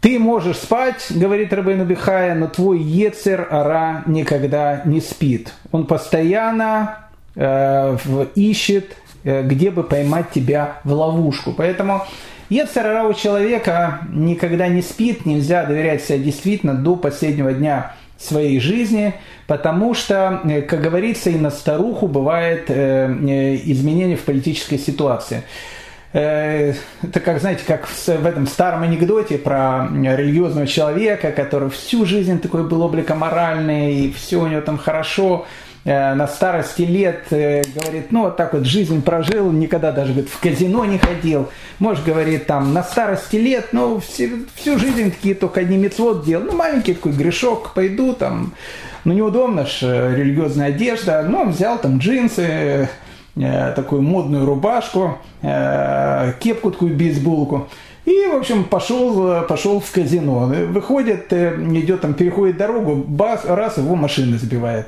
Ты 0.00 0.18
можешь 0.18 0.58
спать, 0.58 1.06
говорит 1.10 1.52
Рабейну 1.52 1.84
Бехая, 1.84 2.36
но 2.36 2.46
твой 2.46 2.78
Ецер 2.78 3.48
Ара 3.50 4.04
никогда 4.06 4.82
не 4.84 5.00
спит. 5.00 5.52
Он 5.72 5.84
постоянно 5.84 7.08
э, 7.34 7.96
ищет, 8.36 8.96
э, 9.24 9.42
где 9.42 9.72
бы 9.72 9.82
поймать 9.82 10.30
тебя 10.30 10.78
в 10.84 10.92
ловушку. 10.92 11.52
Поэтому 11.56 12.04
Ецер 12.50 12.86
Ара 12.86 13.04
у 13.04 13.14
человека 13.14 14.00
никогда 14.12 14.68
не 14.68 14.82
спит, 14.82 15.26
нельзя 15.26 15.64
доверять 15.64 16.04
себе 16.04 16.20
действительно 16.20 16.74
до 16.74 16.94
последнего 16.94 17.52
дня 17.52 17.92
своей 18.18 18.60
жизни, 18.60 19.14
потому 19.46 19.94
что, 19.94 20.40
э, 20.44 20.62
как 20.62 20.80
говорится, 20.80 21.30
и 21.30 21.36
на 21.36 21.50
старуху 21.50 22.08
бывает 22.08 22.64
э, 22.68 23.08
э, 23.08 23.56
изменение 23.64 24.16
в 24.16 24.22
политической 24.22 24.78
ситуации. 24.78 25.42
Это 26.12 27.20
как, 27.22 27.40
знаете, 27.40 27.62
как 27.66 27.86
в 27.86 28.08
этом 28.08 28.46
старом 28.46 28.84
анекдоте 28.84 29.36
про 29.36 29.86
религиозного 29.92 30.66
человека, 30.66 31.30
который 31.30 31.68
всю 31.68 32.06
жизнь 32.06 32.40
такой 32.40 32.66
был 32.66 32.84
обликоморальный, 32.84 33.94
и 33.94 34.12
все 34.12 34.38
у 34.38 34.46
него 34.46 34.62
там 34.62 34.78
хорошо, 34.78 35.44
на 35.86 36.26
старости 36.26 36.82
лет 36.82 37.26
э, 37.30 37.62
говорит, 37.62 38.10
ну 38.10 38.22
вот 38.22 38.36
так 38.36 38.54
вот 38.54 38.64
жизнь 38.64 39.02
прожил, 39.02 39.52
никогда 39.52 39.92
даже 39.92 40.12
говорит, 40.12 40.30
в 40.30 40.40
казино 40.40 40.84
не 40.84 40.98
ходил. 40.98 41.48
Может, 41.78 42.04
говорит, 42.04 42.46
там 42.46 42.74
на 42.74 42.82
старости 42.82 43.36
лет, 43.36 43.68
ну 43.70 44.00
всю, 44.00 44.46
всю 44.56 44.80
жизнь 44.80 45.12
такие 45.12 45.36
только 45.36 45.60
одни 45.60 45.76
мецвод 45.76 46.24
делал. 46.24 46.44
Ну 46.46 46.56
маленький 46.56 46.94
такой 46.94 47.12
грешок, 47.12 47.72
пойду 47.72 48.14
там, 48.14 48.52
ну 49.04 49.12
неудобно 49.12 49.64
ж, 49.64 49.78
э, 49.82 50.16
религиозная 50.16 50.68
одежда. 50.68 51.22
Ну 51.22 51.42
он 51.42 51.50
взял 51.50 51.78
там 51.78 51.98
джинсы, 51.98 52.88
такую 53.36 54.00
модную 54.00 54.46
рубашку, 54.46 55.18
кепку 55.42 56.70
такую 56.70 56.96
бейсболку. 56.96 57.68
И, 58.06 58.26
в 58.28 58.36
общем, 58.36 58.64
пошел, 58.64 59.42
пошел 59.42 59.80
в 59.80 59.90
казино. 59.90 60.46
Выходит, 60.68 61.32
идет 61.32 62.00
там, 62.00 62.14
переходит 62.14 62.56
дорогу, 62.56 62.94
бас, 62.94 63.44
раз, 63.44 63.78
его 63.78 63.96
машина 63.96 64.38
сбивает. 64.38 64.86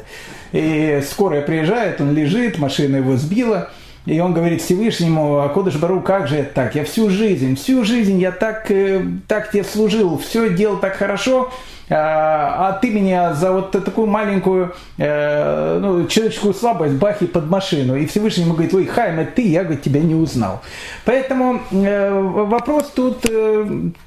И 0.52 1.02
скорая 1.04 1.42
приезжает, 1.42 2.00
он 2.00 2.14
лежит, 2.14 2.58
машина 2.58 2.96
его 2.96 3.16
сбила. 3.16 3.70
И 4.08 4.20
он 4.20 4.32
говорит 4.32 4.62
Всевышнему, 4.62 5.40
а 5.40 5.50
Кодыш 5.50 5.76
Бару, 5.76 6.00
как 6.00 6.28
же 6.28 6.36
это 6.36 6.54
так? 6.54 6.74
Я 6.74 6.84
всю 6.84 7.10
жизнь, 7.10 7.56
всю 7.56 7.84
жизнь 7.84 8.18
я 8.18 8.32
так, 8.32 8.70
э, 8.70 9.04
так 9.26 9.50
тебе 9.50 9.64
служил, 9.64 10.16
все 10.16 10.48
делал 10.48 10.78
так 10.78 10.96
хорошо, 10.96 11.52
а, 11.90 12.68
а 12.68 12.72
ты 12.72 12.88
меня 12.88 13.34
за 13.34 13.52
вот 13.52 13.72
такую 13.72 14.06
маленькую 14.06 14.74
э, 14.96 15.78
ну, 15.78 16.06
человеческую 16.06 16.54
слабость 16.54 16.94
бахи 16.94 17.26
под 17.26 17.50
машину. 17.50 17.96
И 17.96 18.06
Всевышний 18.06 18.44
ему 18.44 18.54
говорит, 18.54 18.72
ой, 18.72 18.86
Хайм, 18.86 19.20
это 19.20 19.32
ты, 19.32 19.46
я 19.46 19.62
говорит, 19.62 19.82
тебя 19.82 20.00
не 20.00 20.14
узнал. 20.14 20.62
Поэтому 21.04 21.60
э, 21.70 22.18
вопрос 22.18 22.90
тут 22.94 23.26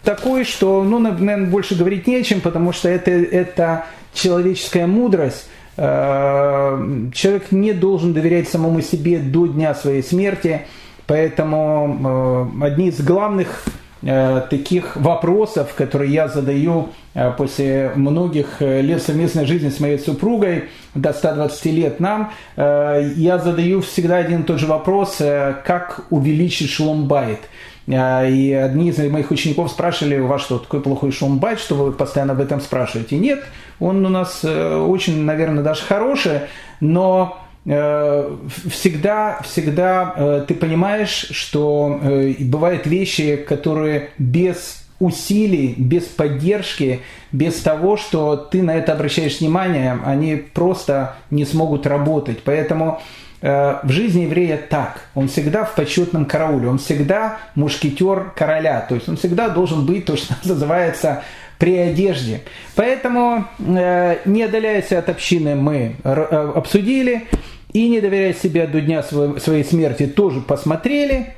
такой, 0.03 0.45
что, 0.45 0.83
ну, 0.83 0.97
наверное, 0.97 1.45
больше 1.45 1.75
говорить 1.75 2.07
не 2.07 2.15
о 2.15 2.23
чем, 2.23 2.41
потому 2.41 2.73
что 2.73 2.89
это, 2.89 3.11
это 3.11 3.85
человеческая 4.15 4.87
мудрость, 4.87 5.47
человек 5.75 7.51
не 7.51 7.73
должен 7.73 8.13
доверять 8.13 8.49
самому 8.49 8.81
себе 8.81 9.19
до 9.19 9.47
дня 9.47 9.73
своей 9.73 10.03
смерти, 10.03 10.61
поэтому 11.07 12.51
э, 12.61 12.65
одни 12.65 12.89
из 12.89 13.01
главных 13.01 13.63
э, 14.01 14.41
таких 14.49 14.97
вопросов, 14.97 15.73
которые 15.75 16.11
я 16.13 16.27
задаю 16.27 16.89
после 17.37 17.91
многих 17.95 18.61
лет 18.61 19.01
совместной 19.01 19.45
жизни 19.45 19.67
с 19.67 19.81
моей 19.81 19.99
супругой, 19.99 20.69
до 20.95 21.11
120 21.11 21.65
лет 21.65 21.99
нам, 21.99 22.31
я 22.55 23.37
задаю 23.37 23.81
всегда 23.81 24.15
один 24.15 24.43
и 24.43 24.45
тот 24.45 24.61
же 24.61 24.65
вопрос, 24.65 25.17
как 25.17 26.05
увеличить 26.09 26.69
шломбайт– 26.69 27.39
и 27.87 28.53
одни 28.53 28.89
из 28.89 28.97
моих 28.97 29.31
учеников 29.31 29.71
спрашивали, 29.71 30.19
у 30.19 30.27
вас 30.27 30.41
что, 30.41 30.59
такой 30.59 30.81
плохой 30.81 31.11
шумбайт, 31.11 31.59
что 31.59 31.75
вы 31.75 31.91
постоянно 31.91 32.33
об 32.33 32.41
этом 32.41 32.61
спрашиваете? 32.61 33.17
Нет, 33.17 33.43
он 33.79 34.05
у 34.05 34.09
нас 34.09 34.41
э, 34.43 34.77
очень, 34.77 35.23
наверное, 35.23 35.63
даже 35.63 35.81
хороший, 35.81 36.41
но 36.79 37.39
э, 37.65 38.37
всегда, 38.69 39.41
всегда 39.43 40.13
э, 40.15 40.45
ты 40.47 40.53
понимаешь, 40.53 41.27
что 41.31 41.99
бывают 42.39 42.85
вещи, 42.85 43.35
которые 43.35 44.11
без 44.19 44.81
усилий, 44.99 45.73
без 45.77 46.03
поддержки, 46.03 47.01
без 47.31 47.59
того, 47.59 47.97
что 47.97 48.35
ты 48.35 48.61
на 48.61 48.75
это 48.75 48.93
обращаешь 48.93 49.39
внимание, 49.39 49.99
они 50.05 50.35
просто 50.35 51.15
не 51.31 51.43
смогут 51.43 51.87
работать. 51.87 52.43
Поэтому 52.43 53.01
в 53.41 53.89
жизни 53.89 54.23
еврея 54.23 54.57
так. 54.57 55.01
Он 55.15 55.27
всегда 55.27 55.63
в 55.63 55.73
почетном 55.73 56.25
карауле, 56.25 56.67
он 56.67 56.77
всегда 56.77 57.39
мушкетер 57.55 58.31
короля, 58.35 58.85
то 58.87 58.93
есть 58.93 59.09
он 59.09 59.17
всегда 59.17 59.49
должен 59.49 59.85
быть 59.85 60.05
то, 60.05 60.15
что 60.15 60.35
называется 60.43 61.23
при 61.61 61.77
одежде. 61.77 62.41
Поэтому, 62.75 63.45
э, 63.59 64.17
не 64.25 64.41
отдаляясь 64.41 64.91
от 64.91 65.09
общины, 65.09 65.53
мы 65.53 65.95
э, 66.03 66.51
обсудили, 66.55 67.27
и 67.71 67.87
не 67.87 68.01
доверяя 68.01 68.33
себе 68.33 68.65
до 68.65 68.81
дня 68.81 69.03
своей 69.03 69.63
смерти, 69.63 70.07
тоже 70.07 70.41
посмотрели, 70.41 71.35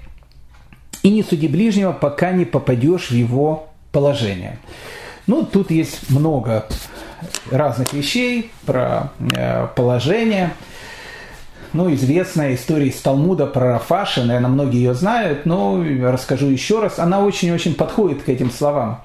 и 1.04 1.10
не 1.10 1.24
суди 1.24 1.50
ближнего, 1.50 1.92
пока 1.92 2.32
не 2.32 2.46
попадешь 2.46 3.10
в 3.10 3.14
его 3.14 3.68
положение. 3.92 4.60
Ну, 5.28 5.44
тут 5.44 5.72
есть 5.72 6.10
много 6.10 6.68
разных 7.52 7.92
вещей 7.92 8.50
про 8.66 9.12
э, 9.36 9.68
положение. 9.76 10.54
Ну, 11.74 11.92
известная 11.92 12.53
история 12.53 12.89
из 12.89 13.01
Талмуда 13.01 13.48
про 13.48 13.74
Рафаша, 13.74 14.24
наверное, 14.24 14.50
многие 14.50 14.77
ее 14.77 14.94
знают, 14.94 15.48
но 15.48 15.84
расскажу 16.03 16.48
еще 16.48 16.80
раз. 16.80 17.00
Она 17.00 17.20
очень-очень 17.20 17.74
подходит 17.74 18.22
к 18.22 18.30
этим 18.30 18.51
словам. 18.51 19.01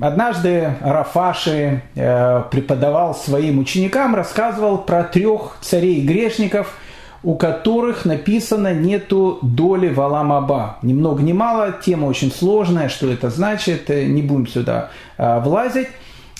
Однажды 0.00 0.72
Рафаши 0.80 1.82
э, 1.96 2.42
преподавал 2.50 3.12
своим 3.14 3.58
ученикам, 3.58 4.14
рассказывал 4.14 4.78
про 4.78 5.02
трех 5.02 5.58
царей-грешников, 5.62 6.78
у 7.24 7.34
которых 7.34 8.04
написано 8.04 8.72
нету 8.72 9.40
доли 9.42 9.88
в 9.88 10.00
Аламаба. 10.00 10.76
Ни 10.82 10.92
много 10.92 11.22
ни 11.22 11.32
мало, 11.32 11.72
тема 11.72 12.06
очень 12.06 12.30
сложная, 12.30 12.88
что 12.88 13.10
это 13.10 13.30
значит, 13.30 13.90
э, 13.90 14.04
не 14.04 14.22
будем 14.22 14.46
сюда 14.46 14.90
э, 15.18 15.40
влазить. 15.40 15.88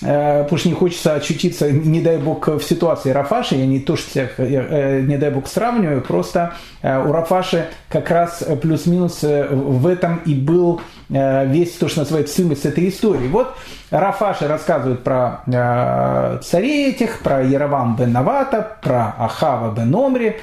Э, 0.03 0.43
потому 0.43 0.59
что 0.59 0.69
не 0.69 0.75
хочется 0.75 1.15
очутиться, 1.15 1.71
не 1.71 2.01
дай 2.01 2.19
бог, 2.19 2.49
в 2.49 2.63
ситуации 2.63 3.11
Рафаши, 3.11 3.55
я 3.55 3.67
не 3.67 3.81
то, 3.81 3.97
что 3.97 4.11
всех, 4.11 4.35
э, 4.39 5.01
не 5.03 5.17
дай 5.17 5.31
бог, 5.31 5.47
сравниваю, 5.47 6.03
просто 6.03 6.55
э, 6.83 7.03
у 7.03 7.13
Рафаши 7.13 7.67
как 7.89 8.11
раз 8.11 8.45
плюс-минус 8.61 9.23
в 9.23 9.87
этом 9.87 10.21
и 10.27 10.35
был 10.35 10.81
весь 11.09 11.73
то, 11.73 11.89
что 11.89 12.01
называется 12.01 12.37
цимис 12.37 12.65
этой 12.65 12.89
истории. 12.89 13.29
Вот 13.29 13.55
Рафаши 13.91 14.49
рассказывает 14.49 15.05
про 15.05 16.41
царей 16.43 16.91
этих, 16.91 17.21
про 17.21 17.43
Яровам 17.43 17.95
бен 17.97 18.11
Навата, 18.11 18.79
про 18.83 19.15
Ахава 19.19 19.73
бен 19.75 19.95
Омри, 19.95 20.37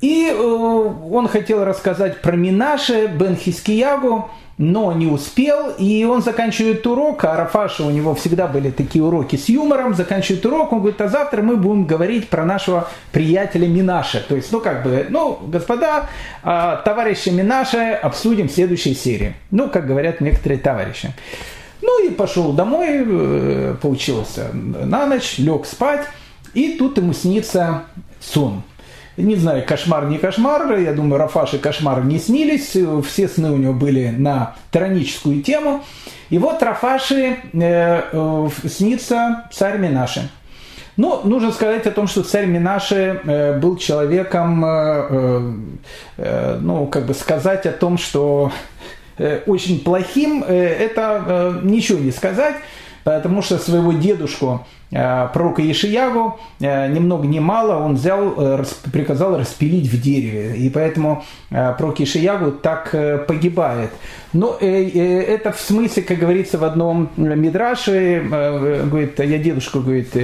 и 0.00 0.30
он 0.30 1.28
хотел 1.28 1.64
рассказать 1.64 2.20
про 2.20 2.36
Минаше 2.36 3.06
бен 3.06 3.36
Хискиягу, 3.36 4.30
но 4.58 4.92
не 4.92 5.06
успел, 5.06 5.70
и 5.76 6.04
он 6.04 6.22
заканчивает 6.22 6.86
урок, 6.86 7.24
а 7.24 7.36
Рафаша 7.36 7.84
у 7.84 7.90
него 7.90 8.14
всегда 8.14 8.46
были 8.46 8.70
такие 8.70 9.04
уроки 9.04 9.36
с 9.36 9.48
юмором, 9.50 9.94
заканчивает 9.94 10.46
урок, 10.46 10.72
он 10.72 10.78
говорит, 10.78 11.00
а 11.02 11.08
завтра 11.08 11.42
мы 11.42 11.56
будем 11.56 11.84
говорить 11.84 12.30
про 12.30 12.44
нашего 12.44 12.88
приятеля 13.12 13.68
Минаша. 13.68 14.24
То 14.26 14.34
есть, 14.34 14.50
ну 14.52 14.60
как 14.60 14.82
бы, 14.82 15.06
ну, 15.10 15.38
господа, 15.46 16.08
а, 16.42 16.76
товарища 16.76 17.30
Минаша 17.30 17.96
обсудим 17.96 18.48
в 18.48 18.52
следующей 18.52 18.94
серии. 18.94 19.34
Ну, 19.50 19.68
как 19.68 19.86
говорят 19.86 20.22
некоторые 20.22 20.58
товарищи. 20.58 21.12
Ну 21.82 22.06
и 22.06 22.10
пошел 22.10 22.52
домой, 22.52 23.04
э, 23.06 23.76
поучился 23.80 24.48
на 24.52 25.06
ночь, 25.06 25.36
лег 25.36 25.66
спать, 25.66 26.06
и 26.54 26.78
тут 26.78 26.96
ему 26.96 27.12
снится 27.12 27.82
сон. 28.20 28.62
Не 29.16 29.36
знаю, 29.36 29.64
кошмар, 29.66 30.06
не 30.06 30.18
кошмар. 30.18 30.76
Я 30.78 30.92
думаю, 30.92 31.18
Рафаши 31.18 31.58
кошмар 31.58 32.04
не 32.04 32.18
снились. 32.18 32.76
Все 33.06 33.28
сны 33.28 33.50
у 33.50 33.56
него 33.56 33.72
были 33.72 34.08
на 34.08 34.56
тираническую 34.72 35.42
тему. 35.42 35.82
И 36.28 36.38
вот 36.38 36.62
Рафаши 36.62 37.36
э, 37.52 38.02
э, 38.12 38.48
снится 38.68 39.48
царь 39.52 39.78
Минаши. 39.78 40.28
Ну, 40.96 41.20
нужно 41.24 41.52
сказать 41.52 41.86
о 41.86 41.90
том, 41.90 42.06
что 42.06 42.22
царь 42.22 42.46
Минаши 42.46 43.20
э, 43.22 43.58
был 43.58 43.76
человеком, 43.76 44.64
э, 44.64 45.52
э, 46.16 46.58
ну, 46.60 46.86
как 46.86 47.04
бы 47.04 47.14
сказать 47.14 47.66
о 47.66 47.72
том, 47.72 47.98
что 47.98 48.50
очень 49.46 49.80
плохим, 49.80 50.42
это 50.42 51.60
ничего 51.62 51.98
не 51.98 52.10
сказать 52.10 52.56
потому 53.06 53.40
что 53.40 53.58
своего 53.58 53.92
дедушку, 53.92 54.66
э, 54.90 55.28
пророка 55.32 55.62
Ишиягу, 55.62 56.40
э, 56.58 56.88
ни 56.88 56.98
много 56.98 57.28
ни 57.28 57.38
мало 57.38 57.76
он 57.76 57.94
взял, 57.94 58.34
э, 58.36 58.64
приказал 58.92 59.38
распилить 59.38 59.86
в 59.86 60.02
дереве. 60.02 60.56
И 60.56 60.68
поэтому 60.70 61.22
пророк 61.48 62.00
Ишиягу 62.00 62.50
так 62.50 62.90
погибает. 63.28 63.90
Но 64.32 64.56
это 64.60 65.52
в 65.52 65.60
смысле, 65.60 66.02
как 66.02 66.18
говорится 66.18 66.58
в 66.58 66.64
одном 66.64 67.10
мидраше, 67.16 68.24
говорит, 68.28 69.20
я 69.20 69.38
дедушку 69.38 69.80
говорит, 69.80 70.14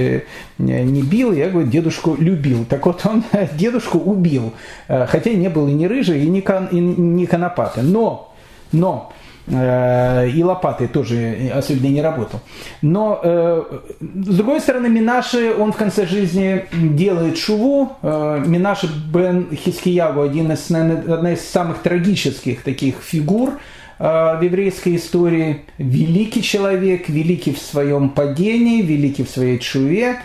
не 0.57 1.01
бил, 1.01 1.31
я 1.31 1.49
говорит, 1.49 1.69
дедушку 1.71 2.17
любил. 2.19 2.65
Так 2.65 2.85
вот 2.85 3.05
он 3.05 3.23
дедушку 3.53 3.97
убил, 3.97 4.51
хотя 4.87 5.31
не 5.31 5.49
был 5.49 5.69
и 5.69 5.71
не 5.71 5.87
рыжий, 5.87 6.25
и 6.25 6.29
не, 6.29 6.41
кон, 6.41 6.65
и 6.65 6.79
не 6.79 7.27
конопатый. 7.27 7.83
Но, 7.83 8.33
но 8.73 9.13
и 9.45 10.41
лопатой 10.43 10.87
тоже 10.87 11.51
особенно 11.53 11.87
не 11.87 12.01
работал. 12.01 12.39
Но, 12.81 13.19
э, 13.21 13.63
с 13.99 14.37
другой 14.37 14.61
стороны, 14.61 14.87
Минаши, 14.87 15.53
он 15.53 15.73
в 15.73 15.75
конце 15.75 16.07
жизни 16.07 16.65
делает 16.71 17.37
шуву. 17.37 17.91
Э, 18.01 18.41
Минаши 18.45 18.87
бен 19.13 19.47
Хискиягу, 19.53 20.21
один 20.21 20.51
из, 20.53 20.69
наверное, 20.69 21.13
одна 21.13 21.33
из 21.33 21.41
самых 21.41 21.79
трагических 21.79 22.63
таких 22.63 22.95
фигур 23.01 23.59
в 23.99 24.39
еврейской 24.41 24.95
истории. 24.95 25.61
Великий 25.77 26.41
человек, 26.41 27.09
великий 27.09 27.53
в 27.53 27.59
своем 27.59 28.09
падении, 28.09 28.81
великий 28.81 29.23
в 29.23 29.29
своей 29.29 29.59
чуве. 29.59 30.17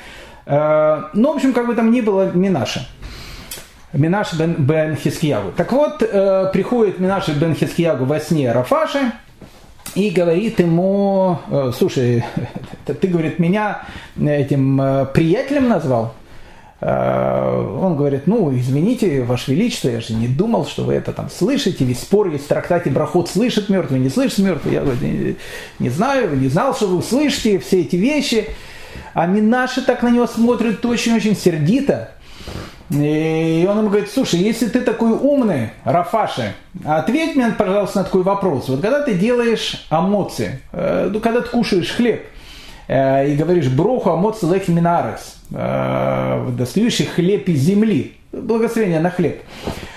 Ну, 0.47 1.33
в 1.33 1.37
общем, 1.37 1.53
как 1.53 1.67
бы 1.67 1.75
там 1.75 1.91
ни 1.91 2.01
было, 2.01 2.33
Минаша. 2.33 2.89
Минаш 3.93 4.35
бен, 4.35 4.55
бен 4.59 4.97
Хискиягу. 4.97 5.53
Так 5.57 5.73
вот, 5.73 6.03
э, 6.03 6.51
приходит 6.53 6.99
Минаш 6.99 7.29
бен 7.29 7.55
Хискиягу 7.55 8.05
во 8.05 8.21
сне 8.21 8.53
Рафаши 8.53 9.13
и 9.95 10.11
говорит 10.11 10.61
ему, 10.61 11.39
э, 11.51 11.73
слушай, 11.77 12.25
ты, 12.87 13.09
говорит, 13.09 13.39
меня 13.39 13.83
этим 14.21 14.81
э, 14.81 15.07
приятелем 15.07 15.69
назвал? 15.69 16.15
Э, 16.81 17.79
он 17.81 17.97
говорит, 17.97 18.27
ну, 18.27 18.55
извините, 18.55 19.23
Ваше 19.23 19.53
Величество, 19.53 19.89
я 19.89 20.01
же 20.01 20.13
не 20.13 20.29
думал, 20.29 20.67
что 20.67 20.85
вы 20.85 20.95
это 20.95 21.13
там 21.13 21.31
слышите, 21.31 21.85
весь 21.85 22.01
спор 22.01 22.29
есть 22.29 22.45
в 22.45 22.49
трактате 22.49 22.91
Брахот, 22.91 23.29
слышит 23.29 23.69
мертвый, 23.69 24.01
не 24.01 24.11
слышит 24.11 24.39
мертвый. 24.39 24.75
Я 24.75 24.83
говорю, 24.83 24.99
не, 25.01 25.37
не 25.79 25.89
знаю, 25.89 26.37
не 26.39 26.49
знал, 26.49 26.75
что 26.75 26.87
вы 26.87 26.99
услышите 26.99 27.59
все 27.59 27.81
эти 27.81 27.97
вещи. 27.97 28.49
А 29.15 29.27
Минаши 29.27 29.83
так 29.83 30.03
на 30.03 30.11
него 30.11 30.27
смотрит 30.27 30.85
очень-очень 30.85 31.37
сердито. 31.37 32.11
И 32.91 33.67
он 33.69 33.79
ему 33.79 33.89
говорит, 33.89 34.11
слушай, 34.11 34.41
если 34.41 34.67
ты 34.67 34.81
такой 34.81 35.11
умный, 35.11 35.71
Рафаши, 35.85 36.55
ответь 36.85 37.37
мне, 37.37 37.51
пожалуйста, 37.51 37.99
на 37.99 38.05
такой 38.05 38.23
вопрос. 38.23 38.69
Вот 38.69 38.81
когда 38.81 39.03
ты 39.03 39.15
делаешь 39.15 39.87
амоции, 39.91 40.61
э, 40.73 41.11
ну, 41.13 41.21
когда 41.21 41.43
ты 41.43 41.51
кушаешь 41.51 41.91
хлеб, 41.91 42.25
э, 42.89 43.29
и 43.29 43.37
говоришь 43.37 43.69
броху 43.69 44.11
амоци 44.11 44.47
лехи 44.47 44.71
минарес, 44.71 45.37
э, 45.53 46.49
достающий 46.57 47.05
хлеб 47.05 47.47
из 47.49 47.61
земли, 47.61 48.15
благословение 48.33 49.01
на 49.01 49.11
хлеб. 49.11 49.43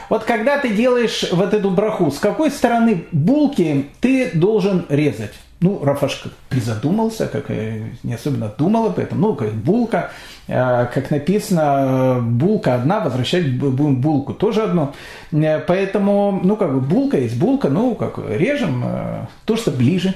Вот 0.10 0.26
когда 0.26 0.58
ты 0.58 0.70
делаешь 0.70 1.26
вот 1.32 1.54
эту 1.54 1.72
браху, 1.72 2.12
с 2.12 2.20
какой 2.20 2.52
стороны 2.52 3.06
булки 3.14 3.88
ты 4.02 4.32
должен 4.34 4.86
резать? 4.90 5.34
Ну, 5.62 5.80
Рафаш 5.82 6.24
призадумался, 6.50 7.28
как 7.28 7.50
не 7.50 8.16
особенно 8.16 8.52
думал 8.58 8.88
об 8.88 9.00
этом. 9.00 9.22
Ну, 9.22 9.36
как 9.36 9.54
булка, 9.54 10.10
как 10.48 11.12
написано, 11.12 12.20
булка 12.22 12.76
одна, 12.76 13.00
возвращать 13.00 13.50
будем 13.58 13.96
булку 13.98 14.34
тоже 14.34 14.64
одно. 14.64 14.94
Э, 15.32 15.60
поэтому, 15.60 16.40
ну, 16.44 16.56
как 16.56 16.74
бы 16.74 16.80
булка 16.82 17.18
есть 17.18 17.38
булка, 17.38 17.70
ну, 17.70 17.96
как 17.96 18.20
режем 18.30 18.84
э, 18.86 19.26
то, 19.46 19.56
что 19.56 19.72
ближе. 19.72 20.14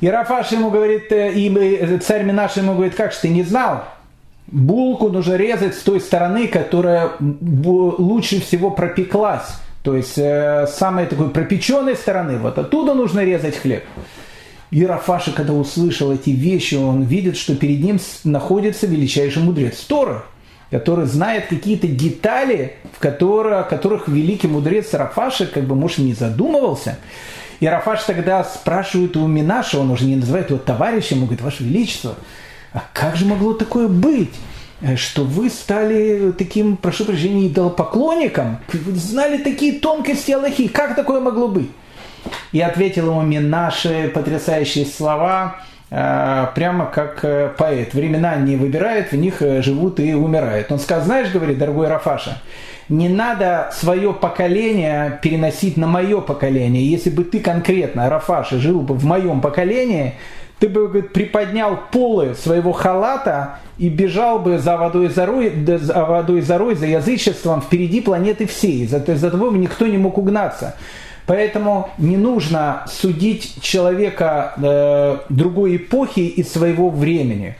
И 0.00 0.08
Рафаш 0.08 0.52
ему 0.52 0.70
говорит, 0.70 1.06
и 1.10 1.98
царь 2.02 2.24
Минаш 2.24 2.56
ему 2.56 2.74
говорит, 2.74 2.94
как 2.94 3.12
же 3.12 3.18
ты 3.22 3.28
не 3.28 3.42
знал? 3.42 3.84
Булку 4.48 5.08
нужно 5.08 5.34
резать 5.34 5.74
с 5.74 5.82
той 5.82 6.00
стороны, 6.00 6.48
которая 6.48 7.10
лучше 7.20 8.40
всего 8.40 8.70
пропеклась. 8.70 9.46
То 9.82 9.96
есть 9.96 10.18
с 10.18 10.74
самой 10.76 11.06
такой 11.06 11.30
пропеченной 11.30 11.94
стороны, 11.94 12.38
вот 12.38 12.58
оттуда 12.58 12.94
нужно 12.94 13.24
резать 13.24 13.56
хлеб. 13.56 13.84
И 14.70 14.84
Рафаша, 14.84 15.32
когда 15.32 15.52
услышал 15.52 16.12
эти 16.12 16.30
вещи, 16.30 16.74
он 16.74 17.02
видит, 17.04 17.36
что 17.36 17.54
перед 17.54 17.82
ним 17.82 18.00
находится 18.24 18.86
величайший 18.86 19.42
мудрец 19.42 19.78
Тора, 19.80 20.24
который 20.70 21.06
знает 21.06 21.46
какие-то 21.46 21.86
детали, 21.86 22.74
в 22.92 22.98
которые, 22.98 23.60
о 23.60 23.62
которых 23.62 24.08
великий 24.08 24.48
мудрец 24.48 24.92
Рафаша, 24.92 25.46
как 25.46 25.64
бы, 25.64 25.76
может, 25.76 25.98
не 25.98 26.14
задумывался. 26.14 26.98
И 27.60 27.66
Рафаш 27.66 28.02
тогда 28.02 28.44
спрашивает 28.44 29.16
у 29.16 29.26
Минаша, 29.26 29.78
он 29.78 29.90
уже 29.90 30.04
не 30.04 30.16
называет 30.16 30.50
его 30.50 30.58
товарищем, 30.58 31.18
он 31.18 31.24
говорит, 31.24 31.42
Ваше 31.42 31.64
Величество, 31.64 32.16
а 32.72 32.82
как 32.92 33.16
же 33.16 33.24
могло 33.24 33.54
такое 33.54 33.88
быть? 33.88 34.30
что 34.96 35.24
вы 35.24 35.48
стали 35.48 36.32
таким, 36.32 36.76
прошу 36.76 37.06
прощения, 37.06 37.48
идолопоклонником, 37.48 38.58
вы 38.70 38.94
знали 38.94 39.38
такие 39.38 39.80
тонкости 39.80 40.32
Аллахи, 40.32 40.68
как 40.68 40.94
такое 40.94 41.18
могло 41.20 41.48
быть? 41.48 41.70
И 42.52 42.60
ответил 42.60 43.10
ему 43.10 43.22
Минаши 43.22 44.10
потрясающие 44.14 44.86
слова. 44.86 45.56
прямо 45.88 46.90
как 46.92 47.56
поэт. 47.56 47.94
Времена 47.94 48.36
не 48.36 48.56
выбирает, 48.56 49.12
в 49.12 49.16
них 49.16 49.36
живут 49.40 50.00
и 50.00 50.14
умирают. 50.14 50.72
Он 50.72 50.78
сказал, 50.78 51.04
знаешь, 51.04 51.30
говорит, 51.30 51.58
дорогой 51.58 51.86
Рафаша, 51.86 52.42
не 52.88 53.08
надо 53.08 53.70
свое 53.72 54.12
поколение 54.12 55.18
переносить 55.22 55.76
на 55.76 55.86
мое 55.86 56.20
поколение. 56.20 56.88
Если 56.88 57.10
бы 57.10 57.24
ты 57.24 57.40
конкретно, 57.40 58.08
Рафаша, 58.08 58.58
жил 58.58 58.80
бы 58.80 58.94
в 58.94 59.04
моем 59.04 59.40
поколении, 59.40 60.14
ты 60.58 60.68
бы 60.68 60.88
говорит, 60.88 61.12
приподнял 61.12 61.78
полы 61.92 62.34
своего 62.34 62.72
халата 62.72 63.58
и 63.76 63.88
бежал 63.88 64.38
бы 64.38 64.58
за 64.58 64.76
водой 64.76 65.08
за 65.08 65.26
рой, 65.26 65.52
за 65.66 66.04
водой 66.04 66.40
за 66.40 66.58
рой, 66.58 66.74
за 66.74 66.86
язычеством 66.86 67.60
впереди 67.60 68.00
планеты 68.00 68.46
всей. 68.46 68.86
За, 68.86 69.04
за 69.04 69.30
тобой 69.30 69.56
никто 69.58 69.86
не 69.86 69.98
мог 69.98 70.16
угнаться. 70.16 70.76
Поэтому 71.26 71.90
не 71.98 72.16
нужно 72.16 72.84
судить 72.86 73.60
человека 73.60 74.54
э, 74.56 75.18
другой 75.28 75.76
эпохи 75.76 76.20
и 76.20 76.42
своего 76.44 76.88
времени. 76.88 77.56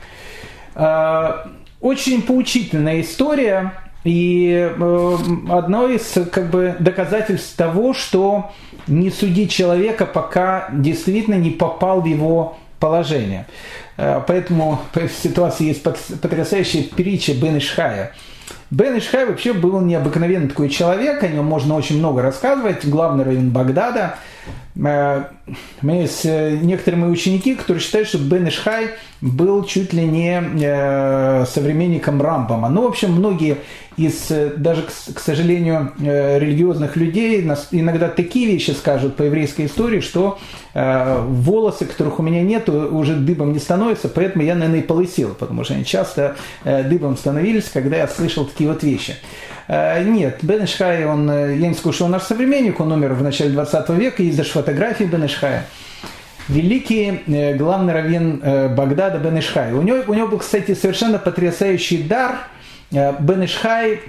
Э, 0.75 1.45
очень 1.81 2.21
поучительная 2.21 3.01
история 3.01 3.73
и 4.03 4.71
э, 4.73 5.17
одно 5.49 5.87
из 5.87 6.15
как 6.31 6.49
бы, 6.49 6.75
доказательств 6.79 7.55
того, 7.57 7.93
что 7.93 8.51
не 8.87 9.11
судить 9.11 9.51
человека, 9.51 10.05
пока 10.05 10.69
действительно 10.71 11.35
не 11.35 11.49
попал 11.49 12.01
в 12.01 12.05
его 12.05 12.57
положение. 12.79 13.47
Э, 13.97 14.21
поэтому 14.25 14.79
в 14.93 15.09
ситуации 15.09 15.65
есть 15.65 15.83
потрясающая 15.83 16.83
притча 16.83 17.33
Бен 17.33 17.57
Ишхая. 17.57 18.13
Бен 18.69 18.97
Ишхай 18.97 19.25
вообще 19.25 19.53
был 19.53 19.79
необыкновенный 19.79 20.49
такой 20.49 20.69
человек, 20.69 21.23
о 21.23 21.27
нем 21.27 21.45
можно 21.45 21.75
очень 21.75 21.99
много 21.99 22.21
рассказывать. 22.21 22.85
Главный 22.85 23.23
район 23.23 23.49
Багдада– 23.49 24.15
у 24.75 24.79
меня 24.79 26.01
есть 26.01 26.23
э, 26.23 26.57
некоторые 26.61 27.01
мои 27.01 27.09
ученики, 27.09 27.55
которые 27.55 27.81
считают, 27.81 28.07
что 28.07 28.19
Бен 28.19 28.47
Ишхай 28.47 28.91
был 29.21 29.63
чуть 29.63 29.91
ли 29.91 30.05
не 30.05 30.39
э, 30.39 31.45
современником 31.47 32.21
Рамбама. 32.21 32.69
Ну, 32.69 32.83
в 32.83 32.87
общем, 32.87 33.13
многие 33.13 33.57
из, 33.97 34.31
даже, 34.57 34.83
к 34.83 35.19
сожалению, 35.19 35.93
религиозных 35.97 36.95
людей 36.95 37.41
иногда 37.71 38.09
такие 38.09 38.45
вещи 38.45 38.69
скажут 38.69 39.15
по 39.15 39.23
еврейской 39.23 39.65
истории, 39.65 40.01
что 40.01 40.37
волосы, 40.75 41.85
которых 41.85 42.19
у 42.19 42.21
меня 42.21 42.43
нет, 42.43 42.69
уже 42.69 43.15
дыбом 43.15 43.53
не 43.53 43.59
становятся, 43.59 44.07
поэтому 44.07 44.43
я, 44.43 44.53
наверное, 44.53 44.81
и 44.81 44.83
полысел, 44.83 45.33
потому 45.33 45.63
что 45.63 45.73
они 45.73 45.83
часто 45.83 46.35
дыбом 46.63 47.17
становились, 47.17 47.71
когда 47.73 47.97
я 47.97 48.07
слышал 48.07 48.45
такие 48.45 48.69
вот 48.69 48.83
вещи. 48.83 49.15
Э, 49.67 50.03
нет, 50.03 50.39
Бен 50.41 50.63
Ишхай, 50.63 51.05
он, 51.05 51.29
э, 51.29 51.57
я 51.57 51.67
не 51.67 51.73
скажу, 51.73 51.93
что 51.93 52.05
он 52.05 52.11
наш 52.11 52.23
современник, 52.23 52.79
он 52.79 52.91
умер 52.91 53.13
в 53.13 53.23
начале 53.23 53.49
20 53.51 53.89
века, 53.89 54.23
есть 54.23 54.37
даже 54.37 54.51
фотографии 54.51 55.03
Бен 55.03 55.25
Ишхая. 55.25 55.65
Великий 56.47 57.23
э, 57.27 57.55
главный 57.55 57.93
раввин 57.93 58.41
Багдада 58.75 59.17
Бен 59.17 59.37
Ишхай. 59.39 59.73
У 59.73 59.81
него, 59.81 60.03
у 60.07 60.13
него 60.13 60.27
был, 60.27 60.37
кстати, 60.37 60.73
совершенно 60.73 61.19
потрясающий 61.19 62.03
дар. 62.03 62.37
Бен 62.89 63.43
Ишхай 63.43 63.99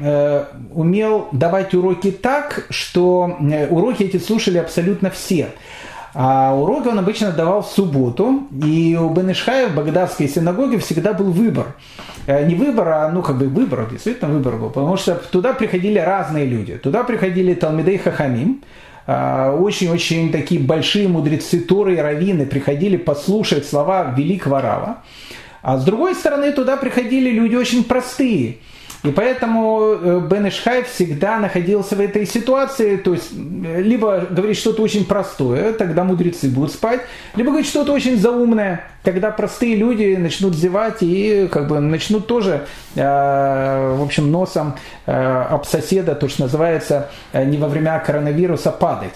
умел 0.70 1.30
давать 1.32 1.74
уроки 1.74 2.12
так, 2.12 2.68
что 2.70 3.36
уроки 3.70 4.04
эти 4.04 4.18
слушали 4.18 4.58
абсолютно 4.58 5.10
все. 5.10 5.48
А 6.14 6.54
уроки 6.54 6.88
он 6.88 6.98
обычно 6.98 7.32
давал 7.32 7.62
в 7.62 7.66
субботу, 7.66 8.48
и 8.64 8.98
у 9.00 9.10
Бен 9.10 9.30
Ишхая 9.30 9.68
в 9.68 9.74
Багдадской 9.74 10.28
синагоге 10.28 10.78
всегда 10.78 11.12
был 11.12 11.30
выбор. 11.30 11.74
Э, 12.26 12.46
не 12.46 12.54
выбор, 12.54 12.88
а 12.88 13.08
ну 13.10 13.22
как 13.22 13.36
бы 13.36 13.48
выбор, 13.48 13.86
действительно 13.90 14.30
выбор 14.32 14.56
был, 14.56 14.70
потому 14.70 14.96
что 14.96 15.14
туда 15.16 15.52
приходили 15.52 15.98
разные 15.98 16.46
люди. 16.46 16.76
Туда 16.76 17.04
приходили 17.04 17.54
Талмидей 17.54 17.98
Хахамим, 17.98 18.62
э, 19.06 19.50
очень-очень 19.50 20.32
такие 20.32 20.60
большие 20.60 21.08
мудрецы 21.08 21.60
Торы 21.60 21.96
и 21.96 21.98
Равины 21.98 22.46
приходили 22.46 22.96
послушать 22.96 23.66
слова 23.66 24.14
великого 24.16 24.60
Рава. 24.60 24.98
А 25.60 25.76
с 25.76 25.84
другой 25.84 26.14
стороны, 26.14 26.52
туда 26.52 26.76
приходили 26.76 27.30
люди 27.30 27.54
очень 27.54 27.84
простые– 27.84 28.58
и 29.04 29.10
поэтому 29.12 29.92
э, 29.92 30.20
Бен 30.28 30.48
Ишхай 30.48 30.82
всегда 30.82 31.38
находился 31.38 31.94
в 31.94 32.00
этой 32.00 32.26
ситуации, 32.26 32.96
то 32.96 33.12
есть 33.12 33.30
э, 33.32 33.80
либо 33.80 34.26
говорить 34.28 34.58
что-то 34.58 34.82
очень 34.82 35.04
простое, 35.04 35.72
тогда 35.72 36.02
мудрецы 36.02 36.48
будут 36.48 36.72
спать, 36.72 37.02
либо 37.36 37.50
говорить 37.50 37.68
что-то 37.68 37.92
очень 37.92 38.18
заумное, 38.18 38.84
тогда 39.04 39.30
простые 39.30 39.76
люди 39.76 40.16
начнут 40.16 40.54
зевать 40.54 40.96
и 41.02 41.48
как 41.50 41.68
бы 41.68 41.78
начнут 41.78 42.26
тоже, 42.26 42.66
э, 42.96 43.94
в 43.96 44.02
общем, 44.02 44.32
носом 44.32 44.74
об 45.06 45.64
соседа, 45.64 46.14
то, 46.14 46.28
что 46.28 46.42
называется, 46.42 47.08
не 47.32 47.56
во 47.56 47.68
время 47.68 47.98
коронавируса 48.04 48.70
падать. 48.70 49.14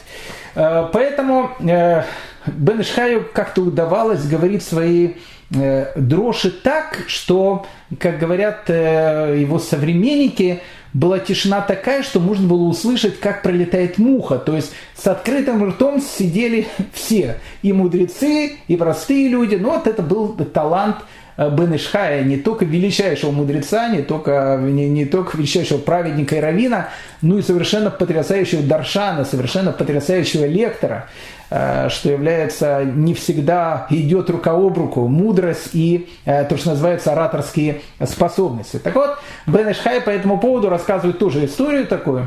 Поэтому 0.55 1.51
Бен 1.61 2.81
Ишхаю 2.81 3.27
как-то 3.33 3.63
удавалось 3.63 4.27
говорить 4.27 4.63
свои 4.63 5.15
Э, 5.55 5.93
дрожи 5.97 6.51
так, 6.51 7.05
что, 7.09 7.67
как 7.99 8.19
говорят 8.19 8.65
э, 8.69 9.37
его 9.39 9.59
современники, 9.59 10.61
была 10.95 11.19
тишина 11.19 11.61
такая, 11.61 12.03
что 12.03 12.21
можно 12.21 12.47
было 12.47 12.63
услышать, 12.63 13.19
как 13.21 13.43
пролетает 13.43 13.99
муха. 13.99 14.39
То 14.39 14.57
есть 14.57 14.73
с 14.95 15.07
открытым 15.07 15.69
ртом 15.69 16.01
сидели 16.01 16.69
все, 16.93 17.39
и 17.63 17.73
мудрецы, 17.73 18.59
и 18.67 18.77
простые 18.77 19.29
люди. 19.29 19.57
Но 19.57 19.71
вот 19.71 19.87
это 19.87 20.03
был 20.03 20.35
талант 20.35 20.97
Бен 21.37 21.75
Ишхая, 21.75 22.25
не 22.25 22.37
только 22.37 22.65
величайшего 22.65 23.31
мудреца, 23.31 23.89
не 23.89 24.03
только, 24.03 24.59
не, 24.61 24.89
не 24.89 25.05
только 25.05 25.37
величайшего 25.37 25.79
праведника 25.79 26.37
и 26.37 26.41
равина, 26.41 26.91
но 27.21 27.39
и 27.39 27.43
совершенно 27.43 27.91
потрясающего 27.91 28.63
даршана, 28.63 29.25
совершенно 29.25 29.73
потрясающего 29.73 30.45
лектора. 30.45 31.09
Э, 31.55 31.91
что 31.91 32.11
является 32.11 32.83
не 32.83 33.13
всегда 33.13 33.87
идет 33.91 34.31
рука 34.31 34.53
об 34.53 34.79
руку, 34.79 35.07
мудрость 35.07 35.75
и 35.75 36.09
э, 36.25 36.45
то, 36.45 36.57
что 36.57 36.71
называется 36.71 37.13
ораторские 37.13 37.83
способности. 38.07 38.79
Так 38.79 38.95
вот, 38.95 39.19
Бен 39.47 39.71
по 40.03 40.09
этому 40.09 40.41
поводу 40.41 40.71
рассказывает 40.71 41.19
тоже 41.19 41.45
историю 41.45 41.87
такую. 41.87 42.27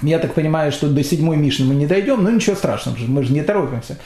Я 0.00 0.20
так 0.20 0.34
понимаю, 0.34 0.70
что 0.70 0.88
до 0.88 1.02
седьмой 1.02 1.38
Мишны 1.38 1.66
мы 1.66 1.74
не 1.74 1.88
дойдем, 1.88 2.22
но 2.22 2.30
ничего 2.30 2.54
страшного, 2.54 2.96
мы 3.08 3.24
же 3.24 3.32
не 3.32 3.42
торопимся. 3.42 3.96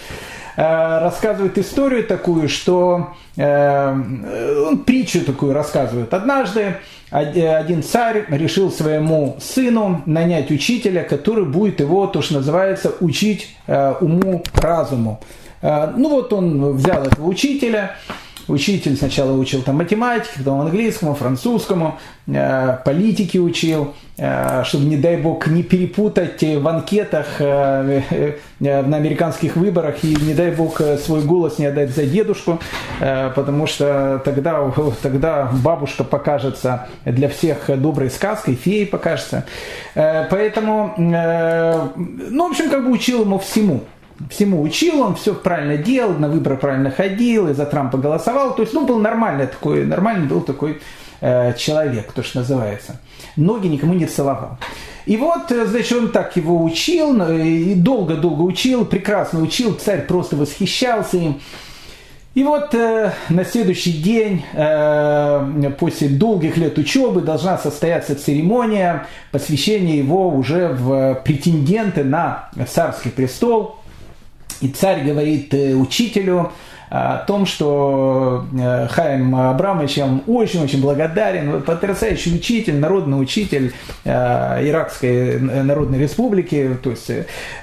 Э, 0.61 0.99
рассказывает 1.01 1.57
историю 1.57 2.05
такую, 2.07 2.49
что 2.51 3.14
он 3.37 4.85
притчу 4.85 5.25
такую 5.25 5.55
рассказывает. 5.55 6.12
Однажды 6.12 6.77
один 7.11 7.83
царь 7.83 8.27
решил 8.29 8.70
своему 8.70 9.37
сыну 9.40 10.03
нанять 10.05 10.51
учителя, 10.51 11.03
который 11.03 11.46
будет 11.46 11.81
его, 11.81 12.07
то, 12.07 12.20
что 12.20 12.35
называется, 12.35 12.92
учить 13.01 13.57
э, 13.66 13.94
уму-разуму. 14.01 15.20
Э, 15.62 15.92
ну 15.96 16.09
вот 16.09 16.33
он 16.33 16.75
взял 16.77 17.05
этого 17.05 17.27
учителя, 17.27 17.96
Учитель 18.49 18.96
сначала 18.96 19.33
учил 19.38 19.62
там 19.62 19.77
математике, 19.77 20.31
потом 20.38 20.62
английскому, 20.62 21.14
французскому, 21.14 22.01
э, 22.27 22.79
политики 22.85 23.38
учил, 23.38 23.94
э, 24.16 24.64
чтобы, 24.64 24.87
не 24.87 24.96
дай 24.96 25.18
бог, 25.18 25.46
не 25.46 25.62
перепутать 25.62 26.42
в 26.42 26.66
анкетах 26.66 27.38
на 27.38 28.96
американских 28.96 29.55
выборах 29.55 30.03
и, 30.03 30.16
не 30.16 30.35
дай 30.35 30.51
бог, 30.51 30.81
свой 30.99 31.23
голос 31.23 31.61
не 31.61 31.66
отдать 31.66 31.90
за 31.90 32.07
дедушку, 32.07 32.59
потому 32.99 33.68
что 33.68 34.20
тогда, 34.25 34.73
тогда 35.01 35.49
бабушка 35.62 36.03
покажется 36.03 36.88
для 37.05 37.29
всех 37.29 37.70
доброй 37.81 38.11
сказкой, 38.11 38.55
феей 38.57 38.87
покажется. 38.87 39.44
Поэтому, 39.94 40.94
ну, 40.96 42.49
в 42.49 42.51
общем, 42.51 42.68
как 42.68 42.85
бы 42.85 42.90
учил 42.90 43.20
ему 43.23 43.38
всему 43.38 43.83
всему 44.28 44.62
учил, 44.62 45.00
он 45.00 45.14
все 45.14 45.35
правильно 45.35 45.76
делал, 45.76 46.14
на 46.14 46.28
выборы 46.28 46.56
правильно 46.56 46.90
ходил, 46.90 47.48
и 47.48 47.54
за 47.54 47.64
Трампа 47.64 47.98
голосовал. 47.98 48.54
То 48.54 48.62
есть, 48.62 48.74
ну, 48.74 48.87
был 48.87 48.98
нормальный 48.98 49.46
такой, 49.46 49.87
нормальный 49.87 50.26
был 50.26 50.42
такой 50.42 50.80
э, 51.20 51.54
человек, 51.54 52.12
то, 52.12 52.22
что 52.22 52.40
называется. 52.40 53.00
Ноги 53.37 53.68
никому 53.68 53.94
не 53.94 54.06
целовал. 54.06 54.59
И 55.06 55.16
вот, 55.16 55.50
э, 55.50 55.66
значит, 55.66 55.92
он 55.96 56.12
так 56.12 56.37
его 56.37 56.62
учил, 56.62 57.22
и 57.30 57.74
долго-долго 57.74 58.42
учил, 58.42 58.85
прекрасно 58.85 59.40
учил, 59.40 59.74
царь 59.74 60.06
просто 60.06 60.37
восхищался 60.37 61.16
им. 61.16 61.40
И 62.33 62.44
вот 62.44 62.74
э, 62.74 63.12
на 63.28 63.44
следующий 63.44 63.92
день, 63.92 64.44
э, 64.52 65.72
после 65.78 66.09
долгих 66.09 66.56
лет 66.56 66.78
учебы, 66.78 67.22
должна 67.22 67.59
состояться 67.59 68.14
церемония 68.14 69.06
посвящения 69.33 69.96
его 69.96 70.28
уже 70.28 70.68
в 70.68 71.22
претенденты 71.24 72.04
на 72.04 72.50
царский 72.68 73.11
престол– 73.11 73.76
и 74.61 74.68
царь 74.68 75.05
говорит 75.05 75.53
э, 75.55 75.75
учителю 75.75 76.53
о 76.90 77.18
том, 77.18 77.46
что 77.46 78.46
э, 78.53 78.88
Хайм 78.88 79.35
Абрамович, 79.35 79.99
я 79.99 80.07
вам 80.07 80.25
очень-очень 80.27 80.81
благодарен, 80.81 81.51
вы 81.51 81.61
потрясающий 81.61 82.35
учитель, 82.35 82.77
народный 82.77 83.20
учитель 83.20 83.73
э, 84.05 84.68
Иракской 84.68 85.38
Народной 85.38 85.99
Республики, 86.01 86.77
то 86.83 86.90
есть 86.90 87.11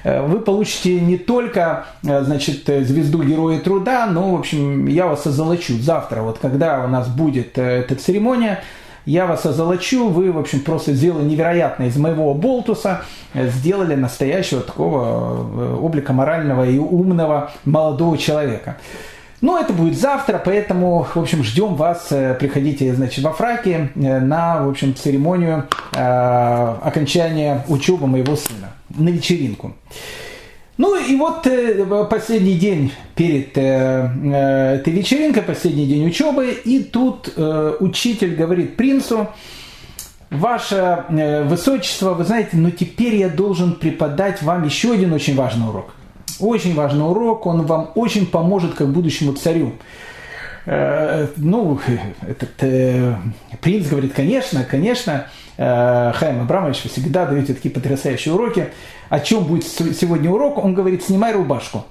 вы 0.03 0.39
получите 0.39 0.99
не 1.01 1.17
только 1.17 1.87
значит, 2.03 2.65
звезду 2.65 3.21
Героя 3.21 3.59
Труда, 3.59 4.07
но, 4.07 4.35
в 4.35 4.39
общем, 4.39 4.87
я 4.87 5.07
вас 5.07 5.27
озолочу 5.27 5.77
завтра, 5.77 6.21
вот 6.21 6.39
когда 6.39 6.83
у 6.85 6.87
нас 6.87 7.07
будет 7.09 7.57
эта 7.57 7.95
церемония, 7.95 8.63
я 9.07 9.25
вас 9.25 9.45
озолочу, 9.45 10.09
вы, 10.09 10.33
в 10.33 10.37
общем, 10.37 10.59
просто 10.59 10.93
сделали 10.93 11.23
невероятно 11.23 11.85
из 11.85 11.95
моего 11.95 12.33
болтуса, 12.33 13.03
э, 13.33 13.47
сделали 13.47 13.95
настоящего 13.95 14.61
такого 14.61 15.47
э, 15.61 15.75
облика 15.81 16.11
морального 16.11 16.69
и 16.69 16.77
умного 16.77 17.51
молодого 17.63 18.17
человека. 18.17 18.75
Ну, 19.39 19.57
это 19.57 19.71
будет 19.71 19.97
завтра, 19.97 20.41
поэтому, 20.43 21.07
в 21.13 21.17
общем, 21.17 21.43
ждем 21.43 21.75
вас. 21.75 22.07
Приходите, 22.39 22.93
значит, 22.93 23.23
во 23.23 23.31
фраке 23.31 23.91
на, 23.95 24.63
в 24.63 24.69
общем, 24.69 24.93
церемонию 24.93 25.65
э, 25.93 26.75
окончания 26.83 27.63
учебы 27.69 28.07
моего 28.07 28.35
сына, 28.35 28.71
на 28.89 29.07
вечеринку. 29.07 29.73
Ну 30.77 30.95
и 30.95 31.15
вот 31.15 31.47
э, 31.47 32.05
последний 32.07 32.53
день 32.53 32.91
перед 33.15 33.57
э, 33.57 34.11
э, 34.23 34.75
этой 34.75 34.93
вечеринкой, 34.93 35.41
последний 35.41 35.87
день 35.87 36.07
учебы, 36.07 36.51
и 36.51 36.83
тут 36.83 37.33
учитель 37.79 38.35
говорит 38.35 38.77
принцу, 38.77 39.27
Ваше 40.29 41.05
Высочество, 41.45 42.13
вы 42.13 42.25
знаете, 42.25 42.49
но 42.53 42.69
теперь 42.69 43.15
я 43.15 43.29
должен 43.29 43.75
преподать 43.75 44.41
вам 44.41 44.65
еще 44.65 44.91
один 44.91 45.13
очень 45.13 45.35
важный 45.35 45.67
урок. 45.69 45.93
Очень 46.39 46.75
важный 46.75 47.05
урок, 47.05 47.45
он 47.45 47.65
вам 47.65 47.91
очень 47.95 48.27
поможет 48.27 48.73
как 48.73 48.89
будущему 48.89 49.33
царю. 49.33 49.71
Ну, 50.65 51.79
этот 52.21 52.57
принц 53.61 53.87
говорит, 53.87 54.11
конечно, 54.13 54.65
конечно, 54.65 55.27
Хайм 55.57 56.41
Абрамович, 56.41 56.83
всегда 56.83 57.25
даете 57.25 57.53
такие 57.53 57.73
потрясающие 57.73 58.33
уроки 58.33 58.71
о 59.09 59.19
чем 59.19 59.43
будет 59.43 59.65
сегодня 59.65 60.29
урок, 60.29 60.63
он 60.63 60.73
говорит, 60.73 61.03
снимай 61.03 61.33
рубашку. 61.33 61.85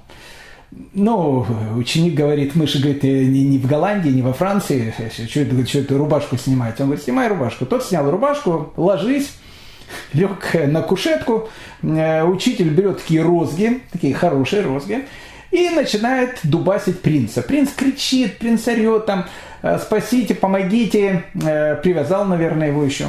Ну, 0.93 1.45
ученик 1.77 2.13
говорит, 2.13 2.55
мы 2.55 2.67
же, 2.67 2.79
говорит, 2.79 3.03
не, 3.03 3.45
не 3.45 3.57
в 3.57 3.67
Голландии, 3.67 4.09
не 4.09 4.21
во 4.21 4.33
Франции, 4.33 4.93
что 5.27 5.39
это, 5.39 5.65
что 5.65 5.79
это 5.79 5.97
рубашку 5.97 6.37
снимать? 6.37 6.79
Он 6.79 6.87
говорит, 6.87 7.05
снимай 7.05 7.27
рубашку. 7.29 7.65
Тот 7.65 7.83
снял 7.83 8.09
рубашку, 8.11 8.73
ложись, 8.75 9.31
лег 10.13 10.53
на 10.53 10.81
кушетку, 10.81 11.49
э, 11.81 12.23
учитель 12.23 12.69
берет 12.69 12.99
такие 12.99 13.21
розги, 13.21 13.81
такие 13.91 14.13
хорошие 14.13 14.61
розги, 14.61 15.05
и 15.51 15.69
начинает 15.69 16.39
дубасить 16.43 17.01
принца. 17.01 17.41
Принц 17.41 17.71
кричит, 17.73 18.37
принц 18.37 18.67
орет 18.67 19.05
там, 19.05 19.25
Э, 19.63 19.79
спасите, 19.79 20.35
помогите, 20.35 21.23
э, 21.33 21.75
привязал, 21.81 22.25
наверное, 22.25 22.67
его 22.67 22.83
еще, 22.83 23.05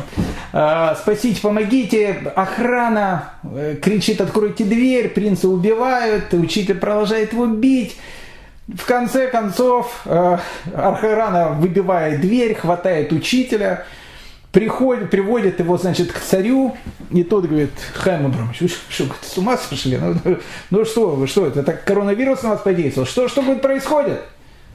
э, 0.52 0.94
спасите, 0.98 1.40
помогите, 1.40 2.16
охрана 2.34 3.34
кричит, 3.82 4.20
откройте 4.20 4.64
дверь, 4.64 5.08
принца 5.10 5.48
убивают, 5.48 6.32
учитель 6.32 6.76
продолжает 6.76 7.32
его 7.32 7.46
бить. 7.46 7.96
В 8.66 8.84
конце 8.84 9.28
концов, 9.28 10.04
Архарана 10.74 11.50
выбивает 11.52 12.20
дверь, 12.20 12.54
хватает 12.54 13.12
учителя, 13.12 13.86
приходит, 14.58 15.10
приводит 15.10 15.60
его, 15.60 15.78
значит, 15.78 16.10
к 16.10 16.18
царю, 16.18 16.76
и 17.12 17.22
тот 17.22 17.44
говорит, 17.44 17.70
Хайм 17.94 18.26
Абрамович, 18.26 18.62
вы 18.62 18.68
что, 18.68 19.04
с 19.22 19.38
ума 19.38 19.56
сошли? 19.56 19.96
Ну, 19.96 20.38
ну 20.70 20.84
что 20.84 21.10
вы, 21.10 21.28
что 21.28 21.46
это, 21.46 21.62
так 21.62 21.84
коронавирус 21.84 22.42
на 22.42 22.50
вас 22.50 22.62
подействовал? 22.62 23.06
Что, 23.06 23.28
что 23.28 23.42
будет 23.42 23.62
происходит? 23.62 24.20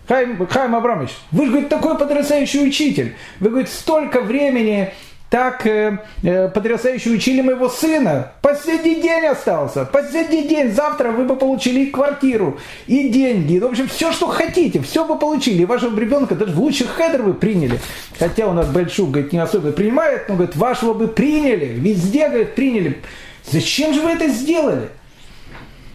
Хайм, 0.07 0.47
Хайм 0.47 0.73
Абрамович, 0.73 1.11
вы 1.31 1.45
же, 1.45 1.51
говорит, 1.51 1.69
такой 1.69 1.97
потрясающий 1.97 2.65
учитель. 2.65 3.15
Вы, 3.41 3.49
говорит, 3.49 3.67
столько 3.67 4.21
времени 4.21 4.93
так 5.33 5.65
э, 5.65 5.97
э, 6.21 6.47
потрясающе 6.49 7.09
учили 7.09 7.41
моего 7.41 7.67
сына. 7.67 8.33
Последний 8.43 9.01
день 9.01 9.25
остался. 9.25 9.83
Последний 9.83 10.47
день. 10.47 10.71
Завтра 10.71 11.09
вы 11.09 11.25
бы 11.25 11.35
получили 11.35 11.85
квартиру, 11.89 12.59
и 12.85 13.09
деньги. 13.09 13.57
В 13.57 13.65
общем, 13.65 13.87
все, 13.87 14.11
что 14.11 14.27
хотите, 14.27 14.79
все 14.83 15.03
бы 15.03 15.17
получили. 15.17 15.63
И 15.63 15.65
вашего 15.65 15.99
ребенка 15.99 16.35
даже 16.35 16.53
в 16.53 16.59
лучших 16.59 16.91
хедер 16.91 17.23
вы 17.23 17.33
приняли. 17.33 17.79
Хотя 18.19 18.45
у 18.45 18.53
нас 18.53 18.67
большую, 18.67 19.07
говорит, 19.07 19.33
не 19.33 19.39
особо 19.39 19.71
принимает, 19.71 20.29
но, 20.29 20.35
говорит, 20.35 20.55
вашего 20.55 20.93
бы 20.93 21.07
приняли. 21.07 21.65
Везде, 21.65 22.27
говорит, 22.27 22.53
приняли. 22.53 23.01
Зачем 23.49 23.91
же 23.95 24.01
вы 24.01 24.11
это 24.11 24.27
сделали? 24.27 24.89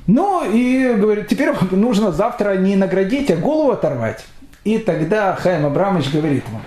Ну 0.09 0.51
и 0.53 0.94
говорит, 0.94 1.29
теперь 1.29 1.53
нужно 1.70 2.11
завтра 2.11 2.57
не 2.57 2.74
наградить, 2.74 3.31
а 3.31 3.37
голову 3.37 3.70
оторвать. 3.70 4.24
И 4.64 4.79
тогда 4.79 5.37
Хайм 5.37 5.64
Абрамович 5.64 6.11
говорит 6.11 6.42
ему, 6.48 6.61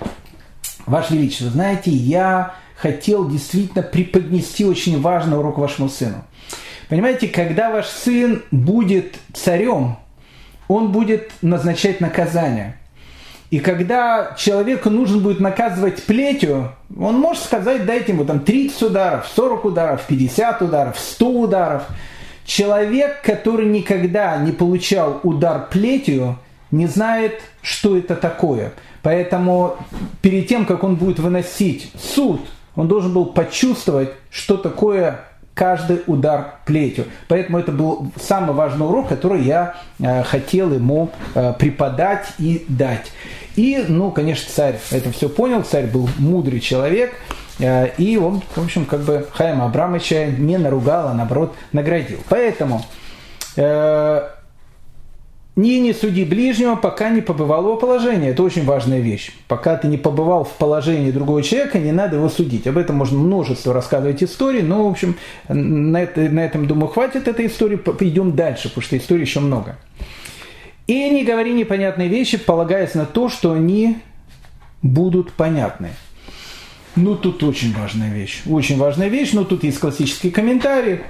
Ваше 0.85 1.13
Величество, 1.13 1.49
знаете, 1.49 1.91
я 1.91 2.55
хотел 2.75 3.27
действительно 3.29 3.83
преподнести 3.83 4.65
очень 4.65 5.01
важный 5.01 5.37
урок 5.37 5.57
вашему 5.57 5.89
сыну. 5.89 6.23
Понимаете, 6.89 7.27
когда 7.27 7.69
ваш 7.71 7.85
сын 7.87 8.43
будет 8.51 9.15
царем, 9.33 9.97
он 10.67 10.91
будет 10.91 11.31
назначать 11.41 12.01
наказание. 12.01 12.77
И 13.49 13.59
когда 13.59 14.35
человеку 14.37 14.89
нужно 14.89 15.19
будет 15.19 15.39
наказывать 15.39 16.03
плетью, 16.03 16.71
он 16.97 17.19
может 17.19 17.43
сказать, 17.43 17.85
дайте 17.85 18.13
ему 18.13 18.25
там 18.25 18.39
30 18.39 18.81
ударов, 18.83 19.27
40 19.35 19.65
ударов, 19.65 20.01
50 20.07 20.61
ударов, 20.61 20.99
100 20.99 21.29
ударов– 21.29 21.83
Человек, 22.45 23.21
который 23.21 23.65
никогда 23.67 24.37
не 24.37 24.51
получал 24.51 25.19
удар 25.23 25.67
плетью, 25.69 26.37
не 26.71 26.87
знает, 26.87 27.39
что 27.61 27.97
это 27.97 28.15
такое. 28.15 28.73
Поэтому 29.03 29.77
перед 30.21 30.47
тем, 30.47 30.65
как 30.65 30.83
он 30.83 30.95
будет 30.95 31.19
выносить 31.19 31.91
суд, 31.99 32.41
он 32.75 32.87
должен 32.87 33.13
был 33.13 33.25
почувствовать, 33.25 34.11
что 34.29 34.57
такое 34.57 35.21
каждый 35.53 36.01
удар 36.07 36.55
плетью. 36.65 37.05
Поэтому 37.27 37.59
это 37.59 37.71
был 37.71 38.11
самый 38.21 38.53
важный 38.53 38.85
урок, 38.85 39.09
который 39.09 39.41
я 39.41 39.75
э, 39.99 40.23
хотел 40.23 40.73
ему 40.73 41.11
э, 41.35 41.53
преподать 41.59 42.27
и 42.39 42.65
дать. 42.67 43.11
И, 43.55 43.83
ну, 43.87 44.11
конечно, 44.11 44.49
царь 44.49 44.79
это 44.91 45.11
все 45.11 45.27
понял, 45.27 45.63
царь 45.63 45.87
был 45.87 46.09
мудрый 46.17 46.61
человек, 46.61 47.13
Э, 47.61 47.89
и 47.97 48.17
он, 48.17 48.41
в 48.55 48.63
общем, 48.63 48.85
как 48.85 49.01
бы 49.01 49.27
Хайма 49.31 49.65
Абрамовича 49.65 50.25
не 50.25 50.57
наругал, 50.57 51.09
а 51.09 51.13
наоборот 51.13 51.55
наградил. 51.71 52.19
Поэтому 52.29 52.83
э, 55.69 55.79
не 55.79 55.93
суди 55.93 56.23
ближнего, 56.23 56.75
пока 56.75 57.09
не 57.09 57.21
побывал 57.21 57.61
в 57.61 57.65
его 57.65 57.77
положении. 57.77 58.29
Это 58.29 58.43
очень 58.43 58.65
важная 58.65 58.99
вещь. 58.99 59.31
Пока 59.47 59.77
ты 59.77 59.87
не 59.87 59.97
побывал 59.97 60.43
в 60.43 60.53
положении 60.53 61.11
другого 61.11 61.43
человека, 61.43 61.79
не 61.79 61.91
надо 61.91 62.17
его 62.17 62.29
судить. 62.29 62.67
Об 62.67 62.77
этом 62.77 62.95
можно 62.95 63.17
множество 63.17 63.73
рассказывать 63.73 64.23
историй, 64.23 64.61
но, 64.61 64.87
в 64.87 64.91
общем, 64.91 65.15
на, 65.47 66.01
это, 66.03 66.21
на 66.21 66.39
этом, 66.39 66.67
думаю, 66.67 66.87
хватит 66.87 67.27
этой 67.27 67.47
истории. 67.47 67.75
Пойдем 67.75 68.35
дальше, 68.35 68.69
потому 68.69 68.83
что 68.83 68.97
историй 68.97 69.23
еще 69.23 69.39
много. 69.39 69.77
И 70.87 71.09
не 71.09 71.23
говори 71.23 71.53
непонятные 71.53 72.07
вещи, 72.07 72.37
полагаясь 72.37 72.95
на 72.95 73.05
то, 73.05 73.29
что 73.29 73.53
они 73.53 73.97
будут 74.81 75.31
понятны. 75.33 75.89
Ну, 76.95 77.15
тут 77.15 77.43
очень 77.43 77.73
важная 77.73 78.11
вещь. 78.11 78.41
Очень 78.45 78.77
важная 78.77 79.07
вещь, 79.07 79.31
но 79.33 79.45
тут 79.45 79.63
есть 79.63 79.79
классический 79.79 80.29
комментарий, 80.29 81.01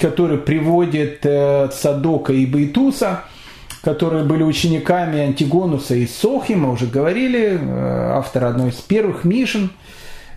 который 0.00 0.38
приводит 0.38 1.24
э, 1.24 1.70
Садока 1.72 2.32
и 2.32 2.44
Бейтуса, 2.44 3.24
которые 3.82 4.24
были 4.24 4.44
учениками 4.44 5.20
Антигонуса 5.20 5.94
и 5.96 6.06
Сохи, 6.06 6.52
мы 6.52 6.70
уже 6.72 6.86
говорили, 6.86 7.58
э, 7.60 8.12
автор 8.14 8.44
одной 8.44 8.70
из 8.70 8.76
первых 8.76 9.24
Мишин, 9.24 9.72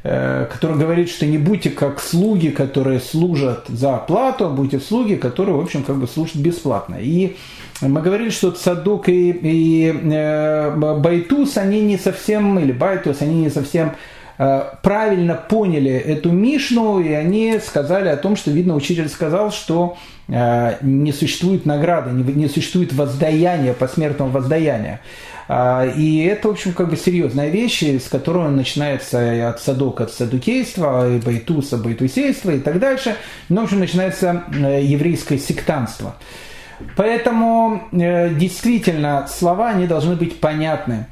э, 0.03 0.47
который 0.51 0.77
говорит, 0.77 1.09
что 1.09 1.27
не 1.27 1.37
будьте 1.37 1.69
как 1.69 2.01
слуги, 2.01 2.49
которые 2.49 2.99
служат 2.99 3.65
за 3.67 3.97
оплату, 3.97 4.47
а 4.47 4.49
будьте 4.49 4.79
слуги, 4.79 5.15
которые, 5.15 5.55
в 5.55 5.59
общем, 5.59 5.83
как 5.83 5.97
бы 5.97 6.07
служат 6.07 6.37
бесплатно. 6.37 6.95
И 6.99 7.37
мы 7.81 8.01
говорили, 8.01 8.31
что 8.31 8.51
Садук 8.51 9.09
и, 9.09 9.29
и 9.29 9.93
э, 9.93 10.75
Байтус, 10.75 11.57
они 11.57 11.81
не 11.81 11.99
совсем, 11.99 12.57
или 12.57 12.71
Байтус, 12.71 13.21
они 13.21 13.35
не 13.35 13.51
совсем 13.51 13.91
правильно 14.37 15.35
поняли 15.35 15.91
эту 15.91 16.31
Мишну, 16.31 16.99
и 16.99 17.11
они 17.11 17.59
сказали 17.65 18.09
о 18.09 18.17
том, 18.17 18.35
что, 18.35 18.51
видно, 18.51 18.75
учитель 18.75 19.07
сказал, 19.07 19.51
что 19.51 19.97
э, 20.27 20.75
не 20.81 21.13
существует 21.13 21.65
награды, 21.65 22.11
не 22.11 22.49
существует 22.49 22.93
воздаяния, 22.93 23.73
посмертного 23.73 24.29
воздаяния. 24.29 24.99
А, 25.47 25.85
и 25.85 26.23
это, 26.25 26.47
в 26.47 26.51
общем, 26.51 26.73
как 26.73 26.89
бы 26.89 26.97
серьезная 26.97 27.49
вещь, 27.49 27.83
с 27.83 28.09
которой 28.09 28.49
начинается 28.49 29.49
от 29.49 29.61
садока, 29.61 30.05
от 30.05 30.11
садукейства, 30.11 31.15
и 31.15 31.19
байтуса, 31.19 31.77
байтусейства 31.77 32.51
и 32.51 32.59
так 32.59 32.79
дальше. 32.79 33.15
Но, 33.49 33.61
в 33.61 33.63
общем, 33.65 33.79
начинается 33.79 34.43
э, 34.53 34.81
еврейское 34.83 35.37
сектанство. 35.37 36.15
Поэтому 36.97 37.83
действительно 37.93 39.27
слова, 39.29 39.69
они 39.69 39.87
должны 39.87 40.15
быть 40.17 40.41
понятны. 40.41 41.05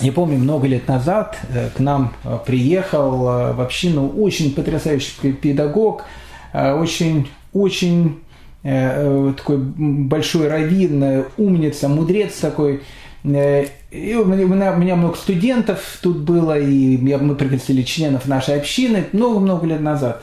Я 0.00 0.12
помню, 0.12 0.38
много 0.38 0.66
лет 0.66 0.88
назад 0.88 1.38
э, 1.48 1.68
к 1.74 1.78
нам 1.78 2.14
э, 2.24 2.38
приехал 2.44 3.28
э, 3.28 3.52
в 3.52 3.60
общину 3.60 4.08
очень 4.08 4.54
потрясающий 4.54 5.32
педагог, 5.32 6.04
очень, 6.52 7.30
очень 7.54 8.20
такой 8.62 9.56
большой 9.56 10.48
раввин, 10.48 11.24
умница, 11.38 11.88
мудрец 11.88 12.34
такой. 12.34 12.82
И 13.24 14.14
у 14.14 14.24
меня, 14.26 14.72
у 14.72 14.76
меня 14.76 14.96
много 14.96 15.16
студентов 15.16 15.98
тут 16.02 16.18
было, 16.18 16.58
и 16.58 16.98
мы 16.98 17.34
пригласили 17.36 17.80
членов 17.80 18.28
нашей 18.28 18.56
общины 18.58 19.04
много-много 19.12 19.66
лет 19.66 19.80
назад. 19.80 20.22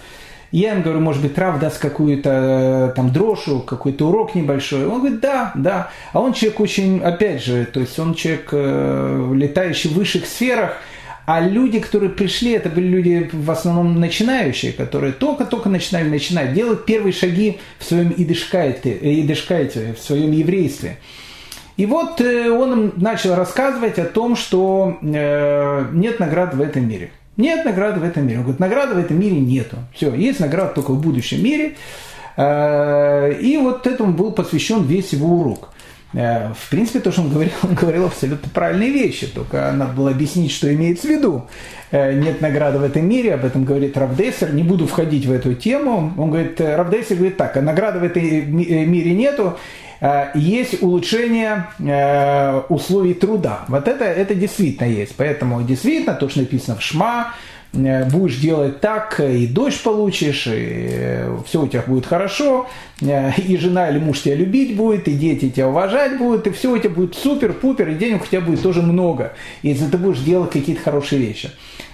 Я 0.51 0.73
им 0.73 0.81
говорю, 0.81 0.99
может 0.99 1.21
быть, 1.21 1.35
Трав 1.35 1.59
даст 1.59 1.77
какую-то 1.77 2.89
э, 2.89 2.95
там 2.95 3.11
дрошу, 3.11 3.59
какой-то 3.59 4.07
урок 4.07 4.33
небольшой. 4.33 4.87
Он 4.87 4.99
говорит, 4.99 5.19
да, 5.19 5.51
да. 5.53 5.91
А 6.11 6.19
он 6.19 6.33
человек 6.33 6.59
очень, 6.59 7.01
опять 7.01 7.43
же, 7.43 7.65
то 7.65 7.79
есть 7.79 7.99
он 7.99 8.15
человек, 8.15 8.49
э, 8.51 9.31
летающий 9.35 9.91
в 9.91 9.93
высших 9.93 10.25
сферах, 10.25 10.71
а 11.27 11.41
люди, 11.41 11.79
которые 11.79 12.09
пришли, 12.09 12.53
это 12.53 12.69
были 12.69 12.87
люди 12.87 13.29
в 13.31 13.51
основном 13.51 13.99
начинающие, 13.99 14.73
которые 14.73 15.13
только-только 15.13 15.69
начинали 15.69 16.09
начинать, 16.09 16.53
делать 16.53 16.85
первые 16.85 17.13
шаги 17.13 17.59
в 17.77 17.83
своем 17.83 18.11
идышкайте, 18.17 18.97
идышкайте 19.21 19.93
в 19.93 20.01
своем 20.01 20.31
еврействе. 20.31 20.97
И 21.77 21.85
вот 21.85 22.19
он 22.19 22.73
им 22.73 22.93
начал 22.97 23.35
рассказывать 23.35 23.99
о 23.99 24.05
том, 24.05 24.35
что 24.35 24.97
нет 25.01 26.19
наград 26.19 26.55
в 26.55 26.61
этом 26.61 26.89
мире. 26.89 27.11
Нет 27.39 27.65
награды 27.65 27.99
в 27.99 28.03
этом 28.03 28.27
мире. 28.27 28.37
Он 28.37 28.43
говорит, 28.43 28.59
награды 28.59 28.93
в 28.93 28.97
этом 28.99 29.19
мире 29.19 29.39
нету. 29.39 29.77
Все, 29.95 30.13
есть 30.13 30.39
награда 30.39 30.73
только 30.75 30.91
в 30.91 31.01
будущем 31.01 31.43
мире. 31.43 31.75
И 32.37 33.59
вот 33.61 33.87
этому 33.87 34.13
был 34.13 34.31
посвящен 34.31 34.83
весь 34.83 35.11
его 35.13 35.39
урок. 35.39 35.69
Э, 36.13 36.53
в 36.53 36.69
принципе, 36.69 36.99
то, 36.99 37.11
что 37.11 37.21
он 37.21 37.29
говорил, 37.29 37.53
он 37.63 37.75
говорил 37.75 38.05
абсолютно 38.05 38.49
правильные 38.49 38.91
вещи, 38.91 39.27
только 39.27 39.71
надо 39.71 39.93
было 39.93 40.11
объяснить, 40.11 40.51
что 40.51 40.73
имеется 40.73 41.07
в 41.07 41.11
виду. 41.11 41.45
Э, 41.91 42.13
нет 42.13 42.41
награды 42.41 42.79
в 42.79 42.83
этом 42.83 43.07
мире, 43.07 43.35
об 43.35 43.45
этом 43.45 43.63
говорит 43.63 43.97
Равдессер, 43.97 44.53
не 44.53 44.63
буду 44.63 44.87
входить 44.87 45.25
в 45.25 45.31
эту 45.31 45.53
тему. 45.53 46.13
Он 46.17 46.31
говорит, 46.31 46.59
э, 46.61 46.75
Равдессер 46.75 47.15
говорит 47.15 47.37
так, 47.37 47.57
а 47.57 47.61
награды 47.61 47.99
в 47.99 48.03
этом 48.03 48.23
мире 48.23 49.13
нету, 49.13 49.57
есть 50.33 50.81
улучшение 50.81 51.67
условий 52.69 53.13
труда. 53.13 53.65
Вот 53.67 53.87
это, 53.87 54.05
это 54.05 54.33
действительно 54.33 54.87
есть. 54.87 55.15
Поэтому 55.17 55.61
действительно 55.61 56.15
то, 56.15 56.29
что 56.29 56.39
написано 56.39 56.77
в 56.77 56.81
Шма, 56.81 57.33
Э, 57.71 58.09
будешь 58.09 58.37
делать 58.37 58.81
так, 58.81 59.19
и 59.19 59.45
дождь 59.45 59.81
получишь, 59.83 60.47
и 60.47 60.87
э, 60.89 61.37
все 61.45 61.61
у 61.61 61.67
тебя 61.67 61.83
будет 61.85 62.07
хорошо, 62.07 62.67
э, 62.99 63.31
и 63.37 63.57
жена 63.57 63.89
или 63.89 63.99
муж 63.99 64.21
тебя 64.21 64.35
любить 64.35 64.75
будет, 64.75 65.07
и 65.07 65.13
дети 65.13 65.49
тебя 65.49 65.67
уважать 65.67 66.17
будут, 66.17 66.47
и 66.47 66.51
все 66.51 66.71
у 66.71 66.77
тебя 66.77 66.89
будет 66.89 67.15
супер-пупер, 67.15 67.89
и 67.89 67.95
денег 67.95 68.23
у 68.23 68.25
тебя 68.25 68.41
будет 68.41 68.63
тоже 68.63 68.81
много, 68.81 69.33
если 69.61 69.85
ты 69.85 69.97
будешь 69.97 70.19
делать 70.19 70.51
какие-то 70.51 70.81
хорошие 70.81 71.21
вещи. 71.21 71.51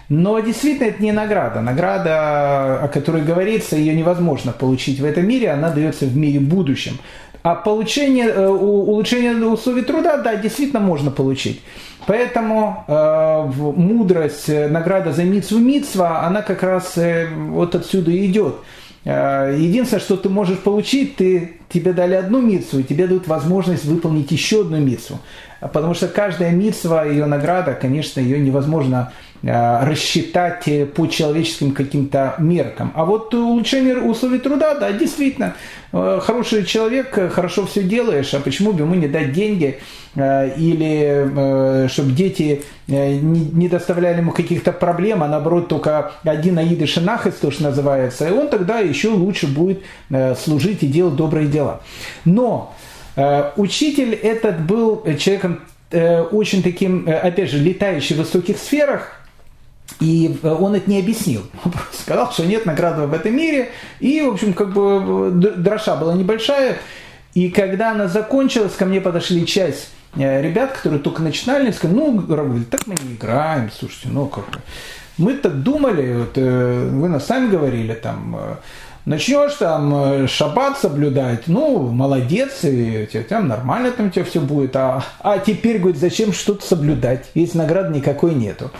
Но 0.08 0.40
действительно 0.40 0.88
это 0.88 1.02
не 1.02 1.12
награда. 1.12 1.62
Награда, 1.62 2.80
о 2.84 2.88
которой 2.88 3.24
говорится, 3.24 3.76
ее 3.76 3.96
невозможно 3.96 4.52
получить 4.52 5.00
в 5.00 5.06
этом 5.06 5.28
мире, 5.28 5.50
она 5.50 5.72
дается 5.72 6.06
в 6.06 6.16
мире 6.16 6.40
будущем. 6.40 7.00
А 7.46 7.54
получение, 7.54 8.50
улучшение 8.50 9.36
условий 9.46 9.84
труда, 9.84 10.18
да, 10.18 10.36
действительно 10.36 10.80
можно 10.80 11.12
получить. 11.12 11.62
Поэтому 12.08 12.84
э, 12.88 13.52
мудрость, 13.56 14.50
э, 14.50 14.68
награда 14.68 15.12
за 15.12 15.26
митсву 15.26 15.60
митсва, 15.60 16.26
она 16.26 16.42
как 16.42 16.64
раз 16.64 16.98
э, 16.98 17.28
вот 17.28 17.76
отсюда 17.76 18.10
идет. 18.26 18.56
Э, 19.04 19.56
единственное, 19.56 20.02
что 20.02 20.18
ты 20.18 20.28
можешь 20.28 20.58
получить, 20.58 21.18
ты, 21.18 21.58
тебе 21.70 21.94
дали 21.94 22.16
одну 22.16 22.42
митсву, 22.42 22.80
и 22.80 22.84
тебе 22.84 23.06
дают 23.06 23.28
возможность 23.28 23.86
выполнить 23.86 24.32
еще 24.32 24.62
одну 24.62 24.80
митсву. 24.80 25.20
Потому 25.60 25.94
что 25.94 26.08
каждая 26.08 26.50
митсва, 26.50 27.06
ее 27.06 27.28
награда, 27.28 27.78
конечно, 27.80 28.22
ее 28.22 28.40
невозможно 28.40 29.12
Э, 29.12 29.25
рассчитать 29.44 30.68
э, 30.68 30.86
по 30.86 31.06
человеческим 31.08 31.72
каким-то 31.72 32.36
меркам. 32.40 32.92
А 32.96 33.06
вот 33.06 33.34
улучшение 33.34 33.98
условий 33.98 34.40
труда, 34.40 34.76
да, 34.76 34.92
действительно, 34.92 35.56
э, 35.92 36.20
хороший 36.22 36.66
человек, 36.66 37.32
хорошо 37.32 37.68
все 37.68 37.84
делаешь, 37.84 38.34
а 38.34 38.40
почему 38.40 38.72
бы 38.74 38.82
ему 38.82 38.96
не 38.96 39.08
дать 39.08 39.34
деньги 39.34 39.80
или 40.16 41.88
чтобы 41.90 42.14
дети 42.14 42.64
не 42.88 43.68
доставляли 43.68 44.20
ему 44.20 44.32
каких-то 44.32 44.72
проблем, 44.72 45.24
а 45.24 45.28
наоборот 45.28 45.68
только 45.68 46.14
один 46.24 46.58
аид 46.58 46.88
шинахес, 46.88 47.34
то, 47.34 47.52
что 47.52 47.64
называется, 47.64 48.26
и 48.26 48.32
он 48.32 48.48
тогда 48.48 48.80
еще 48.80 49.10
лучше 49.10 49.46
будет 49.46 49.84
служить 50.40 50.84
и 50.84 50.88
делать 50.88 51.18
добрые 51.18 51.50
дела. 51.50 51.82
Но 52.24 52.74
учитель 53.58 54.14
этот 54.14 54.62
был 54.62 55.04
человеком 55.20 55.60
очень 55.92 56.64
таким, 56.64 57.10
опять 57.10 57.52
же, 57.52 57.58
летающий 57.58 58.16
в 58.16 58.20
высоких 58.20 58.58
сферах, 58.58 59.25
и 60.00 60.38
э, 60.42 60.50
он 60.50 60.76
это 60.76 60.90
не 60.90 61.00
объяснил. 61.00 61.44
Он 61.64 61.72
просто 61.72 62.02
сказал, 62.02 62.32
что 62.32 62.46
нет 62.46 62.66
награды 62.66 63.04
в 63.04 63.14
этом 63.14 63.36
мире. 63.36 63.72
И, 64.00 64.22
в 64.22 64.34
общем, 64.34 64.54
как 64.54 64.74
бы 64.74 65.32
дроша 65.32 65.96
была 65.96 66.14
небольшая. 66.14 66.78
И 67.34 67.50
когда 67.50 67.92
она 67.92 68.08
закончилась, 68.08 68.74
ко 68.74 68.86
мне 68.86 69.02
подошли 69.02 69.46
часть 69.46 69.90
э, 70.16 70.42
ребят, 70.42 70.74
которые 70.74 71.00
только 71.00 71.22
начинали, 71.22 71.72
сказали, 71.72 71.98
ну, 71.98 72.20
говорит, 72.20 72.70
так 72.70 72.88
мы 72.88 72.96
не 73.04 73.16
играем, 73.16 73.70
слушайте, 73.78 74.10
ну 74.10 74.28
как 74.28 74.46
бы. 74.50 74.60
Мы 75.18 75.34
так 75.34 75.64
думали, 75.64 76.14
вот, 76.14 76.34
э, 76.36 76.90
вы 76.92 77.08
нас 77.08 77.26
сами 77.26 77.50
говорили, 77.50 77.94
там, 77.94 78.38
начнешь 79.06 79.54
там 79.54 80.28
шаббат 80.28 80.78
соблюдать, 80.78 81.48
ну, 81.48 81.90
молодец, 81.90 82.64
и 82.64 83.08
там 83.30 83.48
нормально 83.48 83.92
там 83.92 84.08
у 84.08 84.10
тебя 84.10 84.26
все 84.26 84.42
будет, 84.42 84.76
а, 84.76 85.06
а 85.20 85.40
теперь, 85.40 85.80
говорит, 85.80 86.00
зачем 86.00 86.34
что-то 86.34 86.66
соблюдать, 86.66 87.30
если 87.34 87.58
награды 87.58 87.94
никакой 87.94 88.34
нету. 88.34 88.72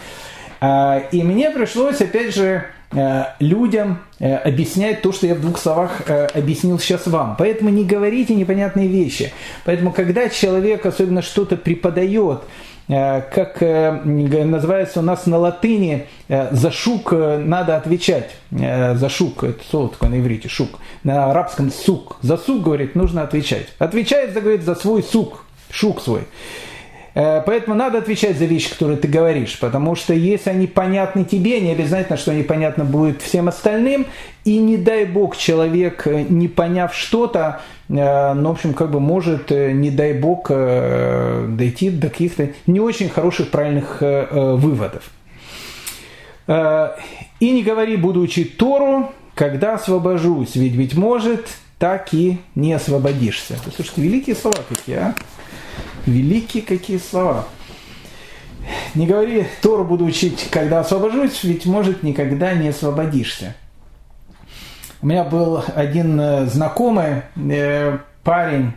А, 0.62 1.04
и 1.12 1.24
мне 1.24 1.52
пришлось, 1.52 2.02
опять 2.02 2.34
же, 2.34 2.66
э, 2.92 3.24
людям 3.40 4.00
э, 4.20 4.36
объяснять 4.36 5.02
то, 5.02 5.12
что 5.12 5.28
я 5.28 5.36
в 5.36 5.42
двух 5.42 5.58
словах 5.58 6.04
э, 6.08 6.28
объяснил 6.28 6.80
сейчас 6.80 7.08
вам. 7.08 7.36
Поэтому 7.38 7.70
не 7.70 7.84
говорите 7.84 8.36
непонятные 8.36 8.88
вещи. 8.88 9.34
Поэтому, 9.66 9.92
когда 9.92 10.30
человек 10.30 10.86
особенно 10.86 11.22
что-то 11.22 11.58
преподает, 11.58 12.42
как 12.88 13.62
называется 13.62 15.00
у 15.00 15.02
нас 15.02 15.26
на 15.26 15.40
латыни, 15.40 16.06
за 16.30 16.70
шук 16.70 17.14
надо 17.14 17.78
отвечать. 17.78 18.30
За 18.52 19.10
шук, 19.10 19.44
это 19.44 19.60
слово 19.68 19.90
такое 19.90 20.12
на 20.12 20.20
иврите, 20.20 20.50
шук. 20.50 20.78
На 21.04 21.32
арабском 21.32 21.72
сук. 21.72 22.18
За 22.22 22.38
сук, 22.38 22.62
говорит, 22.62 22.94
нужно 22.94 23.24
отвечать. 23.24 23.70
Отвечает, 23.80 24.34
говорит, 24.34 24.62
за 24.62 24.76
свой 24.76 25.02
сук, 25.02 25.46
шук 25.72 26.00
свой. 26.00 26.26
Э, 27.16 27.42
поэтому 27.46 27.76
надо 27.76 27.98
отвечать 27.98 28.38
за 28.38 28.46
вещи, 28.46 28.70
которые 28.70 28.98
ты 28.98 29.08
говоришь, 29.08 29.58
потому 29.60 29.96
что 29.96 30.14
если 30.14 30.50
они 30.50 30.68
понятны 30.68 31.24
тебе, 31.24 31.62
не 31.62 31.72
обязательно, 31.72 32.18
что 32.18 32.32
они 32.32 32.44
понятны 32.44 32.84
будут 32.84 33.22
всем 33.22 33.48
остальным, 33.48 34.06
и 34.44 34.58
не 34.58 34.78
дай 34.78 35.06
бог 35.06 35.38
человек, 35.38 36.06
э, 36.06 36.26
не 36.28 36.50
поняв 36.50 36.94
что-то, 36.94 37.62
э, 37.88 38.34
ну, 38.34 38.50
в 38.50 38.52
общем, 38.52 38.74
как 38.74 38.92
бы 38.92 39.00
может, 39.00 39.50
не 39.50 39.90
дай 39.90 40.14
бог, 40.14 40.50
дойти 40.50 41.90
до 41.90 42.10
каких-то 42.10 42.50
не 42.68 42.82
очень 42.82 43.10
хороших, 43.10 43.50
правильных 43.50 44.02
выводов. 44.02 45.10
И 46.48 47.52
не 47.52 47.64
говори, 47.64 47.96
буду 47.96 48.20
учить 48.20 48.58
Тору, 48.58 49.12
когда 49.34 49.76
освобожусь, 49.76 50.56
ведь, 50.56 50.74
ведь 50.74 50.96
может, 50.96 51.48
так 51.80 52.14
и 52.14 52.40
не 52.56 52.74
освободишься. 52.74 53.58
Слушайте, 53.76 54.02
великие 54.02 54.36
слова 54.36 54.58
какие, 54.68 54.98
а? 54.98 55.16
Великие 56.06 56.64
какие 56.64 56.98
слова. 56.98 57.46
Не 58.94 59.08
говори, 59.08 59.46
Тору 59.62 59.84
буду 59.84 60.06
учить, 60.06 60.48
когда 60.52 60.80
освобожусь, 60.80 61.44
ведь, 61.44 61.66
может, 61.66 62.04
никогда 62.04 62.54
не 62.54 62.70
освободишься. 62.70 63.56
У 65.02 65.08
меня 65.08 65.24
был 65.24 65.64
один 65.76 66.20
э, 66.20 66.46
знакомый 66.48 67.24
э, 67.36 67.98
парень, 68.24 68.74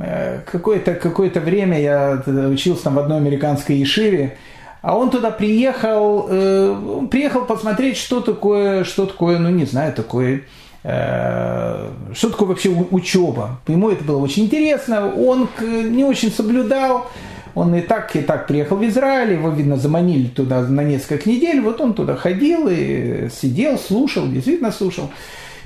э, 0.00 0.40
какое-то 0.50 0.94
какое 0.94 1.30
время 1.30 1.80
я 1.80 2.22
учился 2.48 2.84
там 2.84 2.94
в 2.94 2.98
одной 3.00 3.18
американской 3.18 3.76
ешиве, 3.76 4.38
а 4.80 4.96
он 4.96 5.10
туда 5.10 5.30
приехал, 5.30 6.26
э, 6.30 7.06
приехал 7.10 7.44
посмотреть, 7.44 7.98
что 7.98 8.20
такое, 8.20 8.84
что 8.84 9.04
такое, 9.04 9.38
ну 9.38 9.50
не 9.50 9.66
знаю, 9.66 9.92
такое 9.92 10.42
Э, 10.42 10.71
что 10.82 12.30
такое 12.30 12.48
вообще 12.48 12.70
учеба. 12.70 13.60
Ему 13.68 13.90
это 13.90 14.02
было 14.04 14.18
очень 14.18 14.44
интересно, 14.44 15.14
он 15.14 15.48
не 15.60 16.04
очень 16.04 16.30
соблюдал, 16.30 17.08
он 17.54 17.74
и 17.74 17.80
так, 17.80 18.16
и 18.16 18.20
так 18.20 18.46
приехал 18.46 18.76
в 18.76 18.84
Израиль, 18.86 19.34
его, 19.34 19.50
видно, 19.50 19.76
заманили 19.76 20.26
туда 20.26 20.62
на 20.62 20.82
несколько 20.82 21.28
недель, 21.28 21.60
вот 21.60 21.80
он 21.80 21.94
туда 21.94 22.16
ходил 22.16 22.66
и 22.68 23.28
сидел, 23.30 23.78
слушал, 23.78 24.26
действительно 24.26 24.72
слушал. 24.72 25.10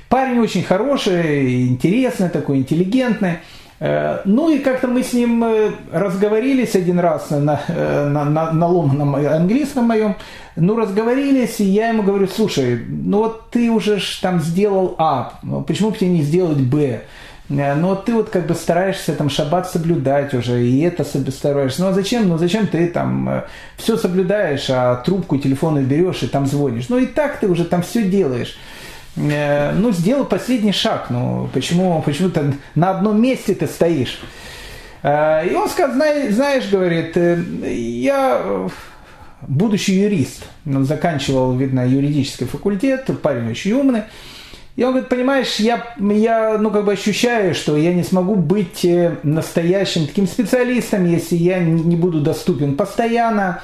Парень 0.09 0.39
очень 0.39 0.63
хороший, 0.63 1.67
интересный 1.67 2.29
такой, 2.29 2.57
интеллигентный. 2.57 3.39
Э, 3.79 4.21
ну 4.25 4.49
и 4.49 4.59
как-то 4.59 4.87
мы 4.87 5.03
с 5.03 5.13
ним 5.13 5.43
э, 5.43 5.71
разговорились 5.91 6.75
один 6.75 6.99
раз 6.99 7.29
на, 7.29 7.61
э, 7.67 8.07
на, 8.09 8.25
на, 8.25 8.51
на 8.51 8.67
ломаном 8.67 9.15
английском 9.15 9.85
моем, 9.85 10.15
ну 10.55 10.75
разговорились, 10.75 11.59
и 11.59 11.65
я 11.65 11.89
ему 11.89 12.01
говорю, 12.01 12.27
слушай, 12.27 12.83
ну 12.87 13.19
вот 13.19 13.51
ты 13.51 13.69
уже 13.69 13.99
там 14.21 14.39
сделал 14.39 14.95
А, 14.97 15.33
ну 15.43 15.61
почему 15.61 15.91
бы 15.91 15.97
тебе 15.97 16.09
не 16.09 16.23
сделать 16.23 16.57
Б? 16.57 17.01
Но 17.49 17.95
ты 17.95 18.13
вот 18.13 18.29
как 18.29 18.45
бы 18.45 18.55
стараешься 18.55 19.13
там 19.13 19.29
шаббат 19.29 19.69
соблюдать 19.69 20.33
уже, 20.33 20.67
и 20.67 20.81
это 20.81 21.05
стараешься. 21.05 21.81
Ну 21.81 21.87
а 21.87 21.93
зачем? 21.93 22.27
Ну 22.27 22.37
зачем 22.37 22.67
ты 22.67 22.87
там 22.87 23.45
все 23.77 23.95
соблюдаешь, 23.95 24.69
а 24.69 24.97
трубку 24.97 25.37
телефона 25.37 25.79
берешь 25.79 26.23
и 26.23 26.27
там 26.27 26.45
звонишь? 26.45 26.89
Ну 26.89 26.97
и 26.97 27.05
так 27.05 27.39
ты 27.39 27.47
уже 27.47 27.63
там 27.63 27.83
все 27.83 28.03
делаешь. 28.03 28.57
Э, 29.17 29.71
ну, 29.71 29.91
сделал 29.91 30.25
последний 30.25 30.71
шаг. 30.71 31.07
Ну, 31.09 31.49
почему, 31.53 32.01
почему 32.03 32.29
ты 32.29 32.53
на 32.75 32.91
одном 32.91 33.21
месте 33.21 33.55
ты 33.55 33.67
стоишь? 33.67 34.21
Э, 35.03 35.47
и 35.47 35.53
он 35.55 35.67
сказал, 35.69 35.95
знаешь, 35.95 36.69
говорит, 36.69 37.17
э, 37.17 37.41
я 37.73 38.69
будущий 39.41 39.95
юрист. 39.95 40.45
Он 40.65 40.85
заканчивал, 40.85 41.55
видно, 41.55 41.87
юридический 41.87 42.45
факультет, 42.45 43.09
парень 43.21 43.49
очень 43.49 43.73
умный. 43.73 44.03
И 44.75 44.83
он 44.83 44.91
говорит, 44.91 45.09
понимаешь, 45.09 45.55
я, 45.55 45.95
я 45.97 46.57
ну, 46.59 46.69
как 46.69 46.85
бы 46.85 46.91
ощущаю, 46.91 47.55
что 47.55 47.75
я 47.77 47.93
не 47.93 48.03
смогу 48.03 48.35
быть 48.35 48.85
настоящим 49.23 50.05
таким 50.05 50.27
специалистом, 50.27 51.05
если 51.05 51.35
я 51.35 51.57
не 51.57 51.95
буду 51.95 52.21
доступен 52.21 52.77
постоянно, 52.77 53.63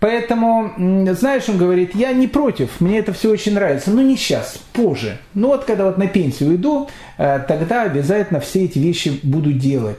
Поэтому, 0.00 0.72
знаешь, 1.14 1.48
он 1.48 1.58
говорит, 1.58 1.94
я 1.94 2.12
не 2.12 2.28
против, 2.28 2.80
мне 2.80 3.00
это 3.00 3.12
все 3.12 3.30
очень 3.30 3.54
нравится, 3.54 3.90
но 3.90 4.00
не 4.00 4.16
сейчас, 4.16 4.58
позже. 4.72 5.18
Ну 5.34 5.48
вот, 5.48 5.64
когда 5.64 5.84
вот 5.86 5.98
на 5.98 6.06
пенсию 6.06 6.54
иду, 6.54 6.88
э, 7.16 7.40
тогда 7.48 7.82
обязательно 7.82 8.38
все 8.38 8.64
эти 8.64 8.78
вещи 8.78 9.18
буду 9.24 9.52
делать. 9.52 9.98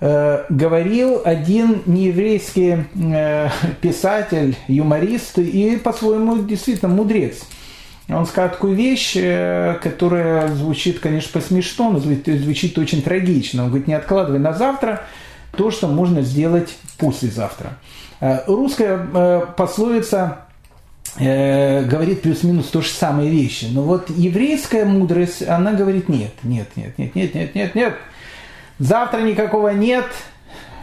э, 0.00 0.44
говорил 0.48 1.22
один 1.24 1.82
нееврейский 1.86 2.86
э, 2.94 3.48
писатель, 3.80 4.56
юморист 4.66 5.38
и 5.38 5.76
по-своему 5.76 6.42
действительно 6.42 6.92
мудрец. 6.92 7.42
Он 8.08 8.26
сказал 8.26 8.50
такую 8.50 8.74
вещь, 8.74 9.12
которая 9.80 10.48
звучит, 10.48 10.98
конечно, 10.98 11.30
по-смешно, 11.32 11.92
но 11.92 12.00
звучит 12.00 12.76
очень 12.76 13.00
трагично. 13.00 13.62
Он 13.62 13.68
говорит, 13.68 13.86
не 13.86 13.94
откладывай 13.94 14.40
на 14.40 14.52
завтра 14.52 15.02
то, 15.56 15.70
что 15.70 15.86
можно 15.86 16.22
сделать 16.22 16.76
послезавтра. 16.98 17.68
Э, 17.68 18.01
русская 18.46 19.06
э, 19.14 19.46
пословица 19.56 20.38
говорит 21.14 22.22
плюс-минус 22.22 22.68
то 22.68 22.80
же 22.80 22.88
самые 22.88 23.28
вещи. 23.28 23.66
Но 23.70 23.82
вот 23.82 24.08
еврейская 24.08 24.86
мудрость, 24.86 25.46
она 25.46 25.72
говорит 25.72 26.08
нет, 26.08 26.32
нет, 26.42 26.68
нет, 26.74 26.96
нет, 26.96 27.14
нет, 27.14 27.34
нет, 27.34 27.54
нет, 27.54 27.74
нет. 27.74 27.94
Завтра 28.78 29.20
никакого 29.20 29.68
нет, 29.70 30.06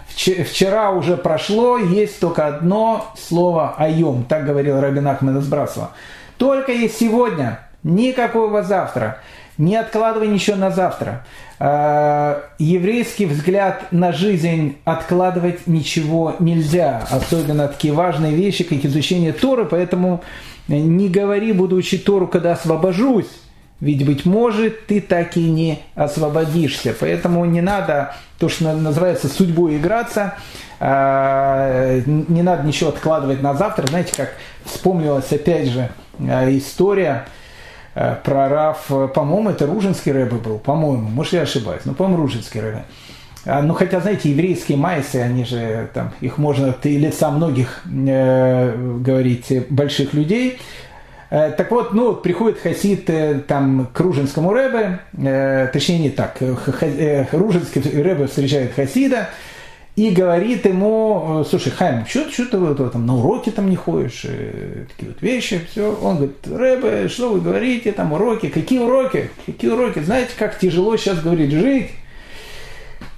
вчера 0.07 0.91
уже 0.91 1.17
прошло, 1.17 1.77
есть 1.77 2.19
только 2.19 2.45
одно 2.47 3.11
слово 3.17 3.75
«айом», 3.77 4.25
так 4.25 4.45
говорил 4.45 4.79
Рабин 4.79 5.07
Ахмед 5.07 5.37
из 5.37 5.47
Брасова. 5.47 5.91
Только 6.37 6.71
есть 6.71 6.99
сегодня, 6.99 7.59
никакого 7.83 8.63
завтра. 8.63 9.19
Не 9.59 9.75
откладывай 9.75 10.29
ничего 10.29 10.55
на 10.55 10.71
завтра. 10.71 11.25
А, 11.59 12.45
еврейский 12.59 13.25
взгляд 13.25 13.91
на 13.91 14.13
жизнь 14.13 14.77
откладывать 14.85 15.67
ничего 15.67 16.35
нельзя. 16.39 17.05
Особенно 17.11 17.67
такие 17.67 17.93
важные 17.93 18.33
вещи, 18.33 18.63
как 18.63 18.83
изучение 18.85 19.33
Торы. 19.33 19.65
Поэтому 19.65 20.23
не 20.67 21.09
говори, 21.09 21.51
буду 21.51 21.75
учить 21.75 22.05
Тору, 22.05 22.25
когда 22.25 22.53
освобожусь. 22.53 23.27
Ведь, 23.81 24.05
быть 24.05 24.25
может, 24.25 24.87
ты 24.87 25.01
так 25.01 25.35
и 25.35 25.41
не 25.41 25.79
освободишься. 25.93 26.95
Поэтому 26.97 27.43
не 27.43 27.61
надо, 27.61 28.15
то, 28.39 28.47
что 28.47 28.73
называется, 28.73 29.27
судьбой 29.27 29.75
играться. 29.75 30.35
А, 30.79 31.99
не 32.05 32.41
надо 32.43 32.65
ничего 32.65 32.91
откладывать 32.91 33.41
на 33.41 33.53
завтра. 33.55 33.87
Знаете, 33.87 34.13
как 34.15 34.35
вспомнилось 34.65 35.31
опять 35.33 35.67
же 35.67 35.89
Э, 36.19 36.55
история 36.57 37.25
э, 37.99 38.15
про 38.23 38.49
Раф, 38.49 38.85
э, 38.89 39.07
по-моему, 39.13 39.49
это 39.49 39.65
Ружинский 39.65 40.11
рэбе 40.11 40.37
был, 40.37 40.57
по-моему, 40.57 41.09
может 41.09 41.33
я 41.33 41.41
ошибаюсь, 41.41 41.81
но, 41.85 41.93
по-моему, 41.93 42.23
Ружинский 42.23 42.61
рэбе. 42.61 42.85
А, 43.45 43.61
ну, 43.61 43.73
хотя, 43.73 43.99
знаете, 43.99 44.29
еврейские 44.29 44.77
майсы, 44.77 45.17
они 45.17 45.45
же, 45.45 45.89
там, 45.93 46.11
их 46.21 46.37
можно 46.37 46.69
от 46.69 46.85
лица 46.85 47.31
многих 47.31 47.81
э, 47.85 48.97
говорить, 48.99 49.51
больших 49.69 50.13
людей. 50.13 50.59
Э, 51.29 51.51
так 51.51 51.71
вот, 51.71 51.93
ну, 51.93 52.15
приходит 52.15 52.59
хасид 52.59 53.09
э, 53.09 53.39
там, 53.47 53.87
к 53.93 53.99
Ружинскому 53.99 54.51
рэбе, 54.53 54.99
э, 55.17 55.69
точнее, 55.71 55.99
не 55.99 56.09
так, 56.09 56.37
э, 56.41 57.25
Ружинский 57.31 57.81
рэбе 58.01 58.27
встречает 58.27 58.73
хасида, 58.73 59.29
и 59.99 60.11
говорит 60.11 60.65
ему, 60.65 61.45
слушай, 61.49 61.73
Хайм, 61.73 62.05
что, 62.05 62.29
что 62.31 62.45
ты 62.45 62.89
там, 62.89 63.05
на 63.05 63.17
уроки 63.17 63.49
там 63.49 63.69
не 63.69 63.75
ходишь, 63.75 64.21
э, 64.23 64.85
такие 64.87 65.11
вот 65.11 65.21
вещи, 65.21 65.59
все. 65.69 65.93
Он 66.01 66.15
говорит, 66.15 66.47
Рэбе, 66.47 67.09
что 67.09 67.33
вы 67.33 67.41
говорите, 67.41 67.91
там 67.91 68.13
уроки, 68.13 68.47
какие 68.47 68.79
уроки, 68.79 69.29
какие 69.45 69.69
уроки, 69.69 69.99
знаете, 69.99 70.31
как 70.39 70.57
тяжело 70.57 70.95
сейчас, 70.95 71.19
говорит, 71.19 71.51
жить 71.51 71.89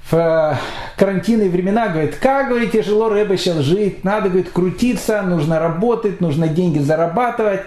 в 0.10 0.16
э, 0.16 0.56
карантинные 0.98 1.52
времена, 1.52 1.90
говорит, 1.90 2.16
как, 2.16 2.50
говорит, 2.50 2.72
тяжело 2.72 3.10
Рэбе 3.10 3.38
сейчас 3.38 3.58
жить, 3.58 4.04
надо, 4.04 4.30
говорит, 4.30 4.50
крутиться, 4.50 5.22
нужно 5.22 5.60
работать, 5.60 6.20
нужно 6.20 6.48
деньги 6.48 6.80
зарабатывать. 6.80 7.62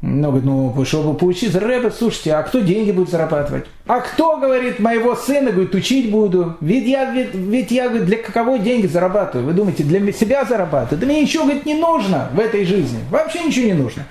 Говорит, 0.00 0.44
ну, 0.44 0.84
чтобы 0.84 1.18
поучиться, 1.18 1.58
рэпа, 1.58 1.90
слушайте, 1.90 2.32
а 2.32 2.44
кто 2.44 2.60
деньги 2.60 2.92
будет 2.92 3.10
зарабатывать? 3.10 3.64
А 3.88 3.98
кто, 3.98 4.36
говорит, 4.36 4.78
моего 4.78 5.16
сына, 5.16 5.50
говорит, 5.50 5.74
учить 5.74 6.12
буду? 6.12 6.56
Ведь 6.60 6.86
я, 6.86 7.10
ведь, 7.10 7.34
ведь 7.34 7.72
я, 7.72 7.88
говорит, 7.88 8.06
для 8.06 8.18
кого 8.18 8.58
деньги 8.58 8.86
зарабатываю? 8.86 9.48
Вы 9.48 9.54
думаете, 9.54 9.82
для 9.82 10.12
себя 10.12 10.44
зарабатываю? 10.44 11.00
Да 11.00 11.06
мне 11.06 11.22
ничего, 11.22 11.44
говорит, 11.44 11.66
не 11.66 11.74
нужно 11.74 12.28
в 12.32 12.38
этой 12.38 12.64
жизни. 12.64 13.00
Вообще 13.10 13.42
ничего 13.42 13.66
не 13.66 13.72
нужно. 13.72 14.04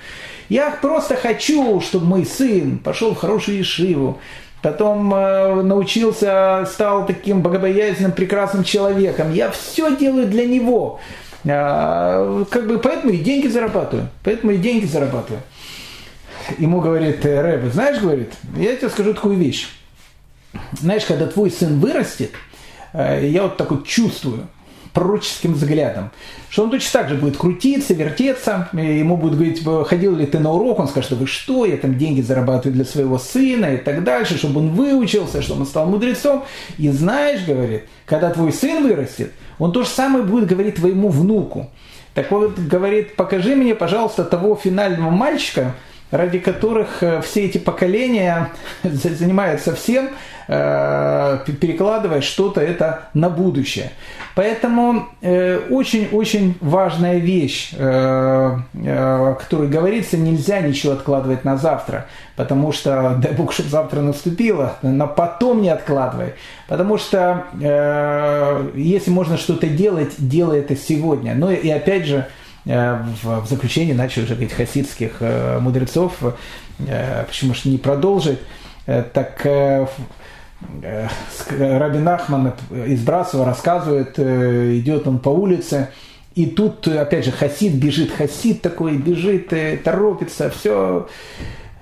Я 0.50 0.70
просто 0.70 1.16
хочу, 1.16 1.80
чтобы 1.80 2.04
мой 2.04 2.26
сын 2.26 2.78
пошел 2.78 3.14
в 3.14 3.18
хорошую 3.18 3.58
ешиву, 3.58 4.18
потом 4.60 5.14
э, 5.14 5.62
научился, 5.62 6.68
стал 6.70 7.06
таким 7.06 7.40
богобоязненным, 7.40 8.12
прекрасным 8.12 8.62
человеком. 8.62 9.32
Я 9.32 9.50
все 9.50 9.96
делаю 9.96 10.26
для 10.26 10.44
него. 10.44 11.00
Э, 11.44 12.44
как 12.50 12.66
бы 12.66 12.78
поэтому 12.78 13.14
и 13.14 13.18
деньги 13.18 13.46
зарабатываю. 13.46 14.08
Поэтому 14.22 14.52
и 14.52 14.58
деньги 14.58 14.84
зарабатываю 14.84 15.40
ему 16.58 16.80
говорит 16.80 17.24
«Э, 17.24 17.40
Рэбе, 17.40 17.70
знаешь, 17.70 18.00
говорит, 18.00 18.32
я 18.56 18.74
тебе 18.76 18.88
скажу 18.88 19.14
такую 19.14 19.36
вещь. 19.36 19.68
Знаешь, 20.72 21.04
когда 21.04 21.26
твой 21.26 21.50
сын 21.50 21.78
вырастет, 21.78 22.32
э, 22.92 23.28
я 23.28 23.42
вот 23.44 23.56
так 23.56 23.70
вот 23.70 23.86
чувствую, 23.86 24.48
пророческим 24.92 25.54
взглядом, 25.54 26.10
что 26.48 26.64
он 26.64 26.70
точно 26.70 27.00
так 27.00 27.08
же 27.08 27.14
будет 27.16 27.36
крутиться, 27.36 27.94
вертеться, 27.94 28.68
ему 28.72 29.16
будет 29.16 29.34
говорить, 29.34 29.62
ходил 29.86 30.16
ли 30.16 30.26
ты 30.26 30.38
на 30.38 30.52
урок, 30.52 30.80
он 30.80 30.88
скажет, 30.88 31.12
вы 31.12 31.26
что, 31.26 31.66
я 31.66 31.76
там 31.76 31.96
деньги 31.96 32.20
зарабатываю 32.20 32.74
для 32.74 32.84
своего 32.84 33.18
сына 33.18 33.74
и 33.74 33.76
так 33.76 34.02
дальше, 34.02 34.38
чтобы 34.38 34.60
он 34.60 34.70
выучился, 34.70 35.42
чтобы 35.42 35.60
он 35.60 35.66
стал 35.66 35.86
мудрецом. 35.86 36.44
И 36.78 36.88
знаешь, 36.88 37.44
говорит, 37.44 37.84
когда 38.06 38.30
твой 38.30 38.52
сын 38.52 38.82
вырастет, 38.82 39.32
он 39.58 39.72
то 39.72 39.82
же 39.82 39.88
самое 39.88 40.24
будет 40.24 40.48
говорить 40.48 40.76
твоему 40.76 41.10
внуку. 41.10 41.70
Так 42.14 42.32
вот, 42.32 42.58
говорит, 42.58 43.14
покажи 43.14 43.54
мне, 43.54 43.76
пожалуйста, 43.76 44.24
того 44.24 44.56
финального 44.56 45.10
мальчика, 45.10 45.76
ради 46.10 46.38
которых 46.38 47.02
э, 47.02 47.20
все 47.20 47.44
эти 47.46 47.58
поколения 47.58 48.50
занимаются 48.82 49.74
всем, 49.74 50.10
э, 50.48 51.38
перекладывая 51.60 52.20
что-то 52.20 52.60
это 52.60 53.08
на 53.14 53.28
будущее. 53.28 53.90
Поэтому 54.34 55.08
э, 55.20 55.58
очень-очень 55.68 56.56
важная 56.60 57.18
вещь, 57.18 57.72
о 57.76 59.34
которой 59.34 59.68
говорится, 59.68 60.16
нельзя 60.16 60.60
ничего 60.60 60.92
откладывать 60.92 61.44
на 61.44 61.56
завтра, 61.56 62.06
потому 62.36 62.72
что, 62.72 63.18
дай 63.22 63.32
бог, 63.32 63.52
чтобы 63.52 63.68
завтра 63.68 64.00
наступило, 64.00 64.76
но 64.82 65.08
потом 65.08 65.60
не 65.60 65.70
откладывай. 65.70 66.34
Потому 66.68 66.98
что 66.98 67.44
если 68.74 69.10
можно 69.10 69.36
что-то 69.38 69.66
делать, 69.66 70.14
делай 70.18 70.60
это 70.60 70.76
сегодня. 70.76 71.34
Но 71.34 71.50
и 71.50 71.68
опять 71.70 72.06
же, 72.06 72.26
в, 72.68 73.40
в 73.40 73.46
заключении 73.48 73.94
начали 73.94 74.24
уже 74.24 74.34
говорить 74.34 74.52
хасидских 74.52 75.16
э, 75.20 75.58
мудрецов, 75.58 76.12
э, 76.80 77.24
почему 77.26 77.54
же 77.54 77.70
не 77.70 77.78
продолжить, 77.78 78.40
так 78.86 79.46
Рабин 81.50 82.08
Ахман 82.08 82.54
из 82.70 83.02
Брасова 83.02 83.44
рассказывает, 83.44 84.18
идет 84.18 85.06
он 85.06 85.18
по 85.18 85.28
улице, 85.28 85.88
и 86.34 86.46
тут, 86.46 86.88
опять 86.88 87.26
же, 87.26 87.32
хасид 87.32 87.74
бежит, 87.74 88.10
хасид 88.12 88.62
такой 88.62 88.96
бежит, 88.96 89.52
торопится, 89.84 90.48
все 90.48 91.06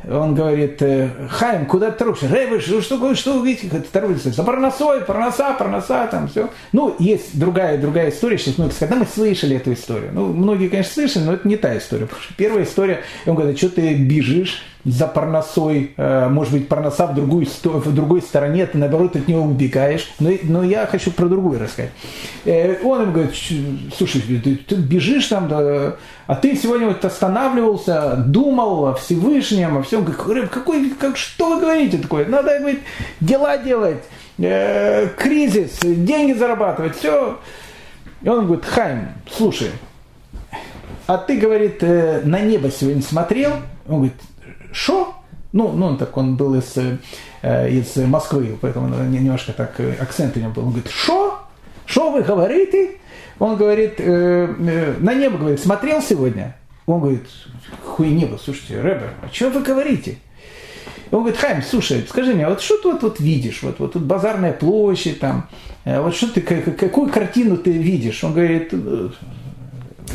он 0.08 0.34
говорит, 0.34 0.80
«Э, 0.82 1.10
Хайм, 1.28 1.66
куда 1.66 1.90
ты 1.90 1.98
торопишься? 1.98 2.28
Рэбе, 2.28 2.60
что, 2.60 2.80
что, 2.80 3.14
что 3.14 3.38
вы 3.38 3.48
видите, 3.48 3.68
как 3.68 3.82
ты 3.84 3.88
торопишься? 3.90 4.30
За 4.30 4.42
парносой, 4.44 5.00
парноса, 5.00 5.54
парноса, 5.58 6.06
там 6.10 6.28
все. 6.28 6.50
Ну, 6.72 6.94
есть 6.98 7.38
другая, 7.38 7.78
другая 7.78 8.10
история, 8.10 8.38
сейчас 8.38 8.58
мы, 8.58 8.70
когда 8.70 8.96
мы 8.96 9.06
слышали 9.06 9.56
эту 9.56 9.72
историю. 9.72 10.10
Ну, 10.12 10.26
многие, 10.26 10.68
конечно, 10.68 10.92
слышали, 10.92 11.24
но 11.24 11.32
это 11.34 11.48
не 11.48 11.56
та 11.56 11.76
история. 11.76 12.08
Первая 12.36 12.64
история, 12.64 13.00
он 13.26 13.34
говорит, 13.34 13.58
что 13.58 13.68
ты 13.68 13.94
бежишь 13.94 14.62
за 14.86 15.08
парносой, 15.08 15.94
э, 15.96 16.28
может 16.28 16.52
быть, 16.52 16.68
парноса 16.68 17.06
в, 17.08 17.14
другую, 17.14 17.46
в 17.64 17.94
другой 17.94 18.22
стороне, 18.22 18.66
ты 18.66 18.78
наоборот 18.78 19.16
от 19.16 19.26
него 19.26 19.42
убегаешь. 19.42 20.08
Но, 20.20 20.30
но 20.44 20.62
я 20.62 20.86
хочу 20.86 21.10
про 21.10 21.26
другую 21.26 21.58
рассказать. 21.58 21.90
Э, 22.44 22.76
он 22.84 23.02
им 23.02 23.12
говорит, 23.12 23.34
слушай, 23.96 24.20
ты, 24.20 24.54
ты 24.54 24.76
бежишь 24.76 25.26
там, 25.26 25.48
да, 25.48 25.96
а 26.28 26.34
ты 26.36 26.54
сегодня 26.54 26.86
вот 26.86 27.04
останавливался, 27.04 28.14
думал 28.16 28.86
о 28.86 28.94
Всевышнем, 28.94 29.76
о 29.76 29.82
всем. 29.82 30.04
Говорит, 30.04 30.50
какой, 30.50 30.90
как, 30.90 31.16
что 31.16 31.56
вы 31.56 31.60
говорите 31.62 31.98
такое? 31.98 32.24
Надо, 32.26 32.56
говорит, 32.60 32.80
дела 33.20 33.58
делать, 33.58 34.04
э, 34.38 35.08
кризис, 35.16 35.80
деньги 35.82 36.32
зарабатывать, 36.32 36.96
все. 36.96 37.40
И 38.22 38.28
он 38.28 38.46
говорит, 38.46 38.64
Хайм, 38.64 39.08
слушай, 39.28 39.70
а 41.08 41.18
ты, 41.18 41.38
говорит, 41.38 41.82
на 41.82 42.40
небо 42.40 42.70
сегодня 42.70 43.02
смотрел? 43.02 43.50
Он 43.88 43.96
говорит, 43.96 44.14
Шо? 44.76 45.14
Ну, 45.52 45.72
ну, 45.72 45.86
он 45.86 45.96
так, 45.96 46.14
он 46.18 46.36
был 46.36 46.54
из, 46.54 46.76
э, 46.76 47.70
из 47.70 47.96
Москвы, 47.96 48.58
поэтому 48.60 48.88
немножко 49.04 49.54
так 49.54 49.80
э, 49.80 49.94
акцент 49.98 50.36
у 50.36 50.40
него 50.40 50.50
был. 50.50 50.64
Он 50.64 50.70
говорит, 50.72 50.90
шо? 50.90 51.38
Шо 51.86 52.10
вы 52.10 52.20
говорите? 52.20 52.98
Он 53.38 53.56
говорит, 53.56 53.94
э, 53.98 54.46
на 54.98 55.14
небо, 55.14 55.38
говорит, 55.38 55.60
смотрел 55.60 56.02
сегодня? 56.02 56.56
Он 56.84 57.00
говорит, 57.00 57.24
хуй 57.86 58.10
небо, 58.10 58.38
слушайте, 58.42 58.78
Рэбер, 58.82 59.14
о 59.22 59.28
чем 59.30 59.50
вы 59.50 59.62
говорите? 59.62 60.18
Он 61.10 61.20
говорит, 61.20 61.40
Хайм, 61.40 61.62
слушай, 61.62 62.04
скажи 62.06 62.34
мне, 62.34 62.44
а 62.44 62.50
вот 62.50 62.60
что 62.60 62.76
ты 62.76 62.88
вот, 62.88 63.02
вот 63.02 63.20
видишь? 63.20 63.62
Вот, 63.62 63.78
вот 63.78 63.94
тут 63.94 64.02
базарная 64.02 64.52
площадь, 64.52 65.20
там, 65.20 65.48
вот 65.84 66.14
что 66.14 66.28
ты, 66.28 66.42
какую 66.42 67.08
картину 67.08 67.56
ты 67.56 67.70
видишь? 67.70 68.22
Он 68.24 68.34
говорит, 68.34 68.72
вы 68.72 69.12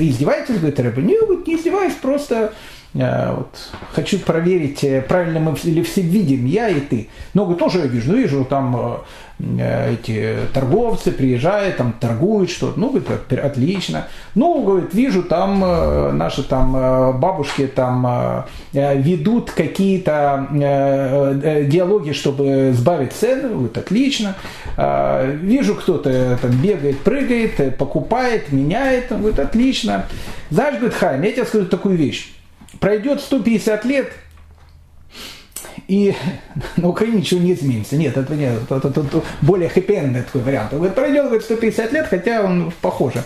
издеваетесь, 0.08 0.60
говорит 0.60 0.80
Рэбер? 0.80 1.02
Не, 1.02 1.20
говорит, 1.20 1.48
не 1.48 1.56
издеваюсь, 1.56 1.94
просто 1.96 2.54
вот, 2.94 3.48
хочу 3.94 4.20
проверить, 4.20 4.84
э, 4.84 5.02
правильно 5.02 5.40
мы 5.40 5.56
ли 5.64 5.82
все 5.82 6.02
видим, 6.02 6.46
я 6.46 6.68
и 6.68 6.82
ты. 6.82 7.08
Но 7.34 7.44
говорит, 7.44 7.60
тоже 7.60 7.80
я 7.80 7.86
вижу, 7.86 8.14
вижу, 8.14 8.44
там 8.44 9.06
э, 9.40 9.94
эти 9.94 10.36
торговцы 10.54 11.14
приезжают, 11.14 11.78
там 11.78 11.94
торгуют 11.94 12.50
что-то. 12.50 12.78
Ну, 12.78 12.90
говорит, 12.90 13.08
отлично. 13.32 14.10
Ну, 14.36 14.62
говорит, 14.62 14.94
вижу, 14.94 15.24
там 15.24 16.18
наши 16.18 16.44
там 16.44 17.18
бабушки 17.20 17.66
там 17.66 18.46
ведут 18.74 19.52
какие-то 19.52 20.48
диалоги, 20.52 22.12
чтобы 22.12 22.72
сбавить 22.74 23.14
цены. 23.14 23.50
Говорит, 23.50 23.78
отлично. 23.78 24.36
Вижу, 25.42 25.74
кто-то 25.74 26.38
там 26.40 26.52
бегает, 26.52 27.00
прыгает, 27.00 27.78
покупает, 27.78 28.52
меняет. 28.52 29.10
Говорит, 29.10 29.40
отлично. 29.40 30.06
Знаешь, 30.52 30.76
говорит, 30.76 30.94
Хайм, 30.94 31.24
я 31.24 31.32
тебе 31.32 31.46
скажу 31.46 31.66
такую 31.66 31.96
вещь 31.96 32.32
пройдет 32.80 33.22
150 33.22 33.86
лет, 33.86 34.12
и 35.88 36.16
на 36.78 36.90
Украине 36.90 37.18
ничего 37.18 37.40
не 37.42 37.54
изменится. 37.54 37.98
Нет, 37.98 38.16
это, 38.18 38.34
нет, 38.36 38.62
это, 38.70 38.88
это, 38.88 39.02
это 39.02 39.24
более 39.42 39.70
хэппи 39.70 40.24
такой 40.26 40.42
вариант. 40.42 40.72
Говорит, 40.72 40.96
пройдет 40.96 41.26
говорит, 41.26 41.44
150 41.44 41.92
лет, 41.92 42.08
хотя 42.08 42.44
он 42.44 42.72
похоже. 42.82 43.24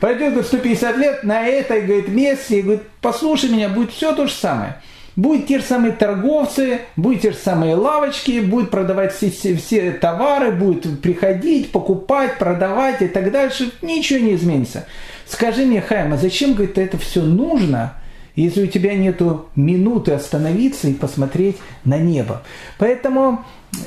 Пройдет 0.00 0.30
говорит, 0.30 0.46
150 0.46 0.96
лет, 0.96 1.24
на 1.24 1.46
этой 1.46 1.82
говорит, 1.82 2.08
месте, 2.08 2.58
и 2.58 2.62
говорит, 2.62 2.82
послушай 3.00 3.50
меня, 3.50 3.68
будет 3.68 3.92
все 3.92 4.14
то 4.14 4.26
же 4.26 4.32
самое. 4.32 4.80
Будут 5.14 5.46
те 5.46 5.60
же 5.60 5.64
самые 5.64 5.92
торговцы, 5.92 6.80
будут 6.96 7.22
те 7.22 7.32
же 7.32 7.38
самые 7.38 7.74
лавочки, 7.74 8.40
будут 8.40 8.70
продавать 8.70 9.14
все, 9.14 9.30
все, 9.30 9.56
все 9.56 9.92
товары, 9.92 10.52
будут 10.52 11.00
приходить, 11.00 11.72
покупать, 11.72 12.36
продавать 12.36 13.00
и 13.00 13.08
так 13.08 13.30
дальше. 13.32 13.70
Ничего 13.80 14.18
не 14.18 14.34
изменится. 14.34 14.84
Скажи 15.26 15.64
мне, 15.64 15.80
Хайма, 15.80 16.18
зачем, 16.18 16.52
говорит, 16.52 16.76
это 16.76 16.98
все 16.98 17.22
нужно– 17.22 17.94
если 18.36 18.64
у 18.64 18.66
тебя 18.66 18.94
нет 18.94 19.20
минуты 19.56 20.12
остановиться 20.12 20.88
и 20.88 20.94
посмотреть 20.94 21.56
на 21.84 21.98
небо. 21.98 22.42
Поэтому, 22.78 23.44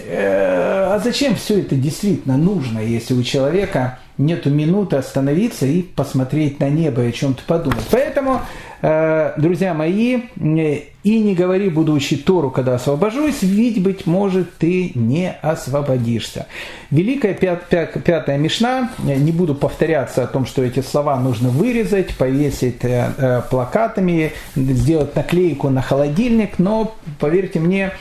э, 0.08 0.94
а 0.94 1.00
зачем 1.04 1.36
все 1.36 1.60
это 1.60 1.76
действительно 1.76 2.36
нужно, 2.36 2.80
если 2.80 3.14
у 3.14 3.24
человека 3.24 4.00
нет 4.18 4.46
минуты 4.48 4.98
остановиться 4.98 5.66
и 5.66 5.82
посмотреть 5.82 6.60
на 6.60 6.70
небо 6.70 7.06
и 7.06 7.10
о 7.10 7.12
чем-то 7.12 7.44
подумать. 7.48 7.86
Поэтому 7.90 8.42
друзья 8.82 9.74
мои, 9.74 10.22
и 11.04 11.20
не 11.20 11.34
говори, 11.34 11.70
буду 11.70 11.94
учить 11.94 12.26
Тору, 12.26 12.52
когда 12.52 12.76
освобожусь, 12.76 13.42
ведь, 13.42 13.82
быть 13.82 14.06
может, 14.06 14.54
ты 14.58 14.92
не 14.96 15.32
освободишься. 15.42 16.48
Великая 16.92 17.34
пят, 17.34 17.68
пят, 17.70 18.04
пятая 18.04 18.38
Мишна, 18.38 18.92
не 19.00 19.32
буду 19.32 19.56
повторяться 19.56 20.24
о 20.24 20.28
том, 20.28 20.46
что 20.46 20.64
эти 20.64 20.82
слова 20.82 21.18
нужно 21.18 21.50
вырезать, 21.50 22.16
повесить 22.18 22.84
э, 22.84 23.12
э, 23.18 23.42
плакатами, 23.50 24.34
сделать 24.56 25.16
наклейку 25.16 25.70
на 25.70 25.82
холодильник, 25.82 26.60
но, 26.60 26.96
поверьте 27.20 27.60
мне, 27.60 27.92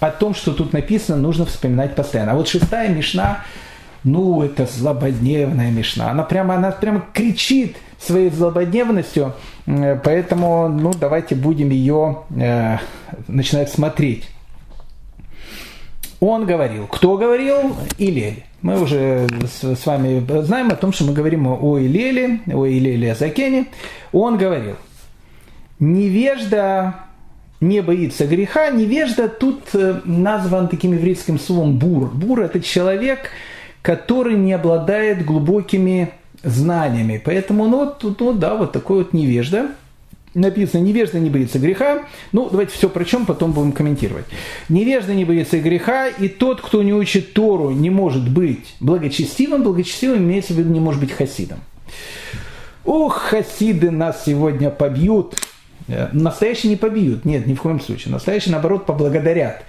о 0.00 0.10
том, 0.10 0.34
что 0.34 0.52
тут 0.52 0.72
написано, 0.72 1.18
нужно 1.18 1.46
вспоминать 1.46 1.94
постоянно. 1.94 2.32
А 2.32 2.34
вот 2.36 2.48
шестая 2.48 2.88
Мишна, 2.88 3.44
ну, 4.06 4.42
это 4.42 4.66
злободневная 4.66 5.70
Мишна. 5.70 6.10
Она 6.12 6.22
прямо, 6.22 6.54
она 6.54 6.70
прямо 6.70 7.04
кричит 7.12 7.76
своей 7.98 8.30
злободневностью, 8.30 9.34
поэтому, 9.66 10.68
ну, 10.68 10.92
давайте 10.94 11.34
будем 11.34 11.70
ее 11.70 12.18
э, 12.30 12.78
начинать 13.26 13.68
смотреть. 13.68 14.28
Он 16.20 16.46
говорил. 16.46 16.86
Кто 16.86 17.16
говорил? 17.16 17.76
Илель. 17.98 18.44
Мы 18.62 18.80
уже 18.80 19.26
с, 19.44 19.76
с 19.76 19.86
вами 19.86 20.24
знаем 20.42 20.70
о 20.70 20.76
том, 20.76 20.92
что 20.92 21.04
мы 21.04 21.12
говорим 21.12 21.46
о 21.46 21.78
Илеле, 21.78 22.40
о 22.46 22.64
Илеле 22.64 23.12
Азакене. 23.12 23.66
Он 24.12 24.38
говорил. 24.38 24.76
Невежда 25.80 26.94
не 27.60 27.82
боится 27.82 28.26
греха. 28.26 28.70
Невежда 28.70 29.28
тут 29.28 29.62
э, 29.74 30.00
назван 30.04 30.68
таким 30.68 30.92
еврейским 30.92 31.40
словом 31.40 31.78
бур. 31.78 32.08
Бур– 32.08 32.40
это 32.42 32.60
человек, 32.60 33.30
который 33.86 34.34
не 34.34 34.52
обладает 34.52 35.24
глубокими 35.24 36.10
знаниями. 36.42 37.22
Поэтому, 37.24 37.68
ну, 37.68 37.84
вот, 37.84 38.18
ну 38.18 38.32
да, 38.32 38.56
вот 38.56 38.72
такой 38.72 39.04
вот 39.04 39.12
невежда. 39.12 39.68
Написано, 40.34 40.80
невежда 40.80 41.20
не 41.20 41.30
боится 41.30 41.60
греха. 41.60 42.02
Ну, 42.32 42.48
давайте 42.50 42.72
все 42.72 42.88
прочем, 42.88 43.26
потом 43.26 43.52
будем 43.52 43.70
комментировать. 43.70 44.24
Невежда 44.68 45.14
не 45.14 45.24
боится 45.24 45.60
греха, 45.60 46.08
и 46.08 46.26
тот, 46.26 46.62
кто 46.62 46.82
не 46.82 46.92
учит 46.92 47.32
Тору, 47.32 47.70
не 47.70 47.88
может 47.88 48.28
быть 48.28 48.74
благочестивым. 48.80 49.62
Благочестивым 49.62 50.18
имеется 50.18 50.52
в 50.52 50.56
виду, 50.56 50.72
не 50.72 50.80
может 50.80 51.00
быть 51.00 51.12
хасидом. 51.12 51.60
Ух, 52.84 53.14
хасиды 53.14 53.92
нас 53.92 54.24
сегодня 54.26 54.70
побьют. 54.70 55.36
Э, 55.86 56.08
настоящие 56.12 56.70
не 56.70 56.76
побьют, 56.76 57.24
нет, 57.24 57.46
ни 57.46 57.54
в 57.54 57.62
коем 57.62 57.80
случае. 57.80 58.12
Настоящие, 58.12 58.50
наоборот, 58.50 58.84
поблагодарят. 58.84 59.62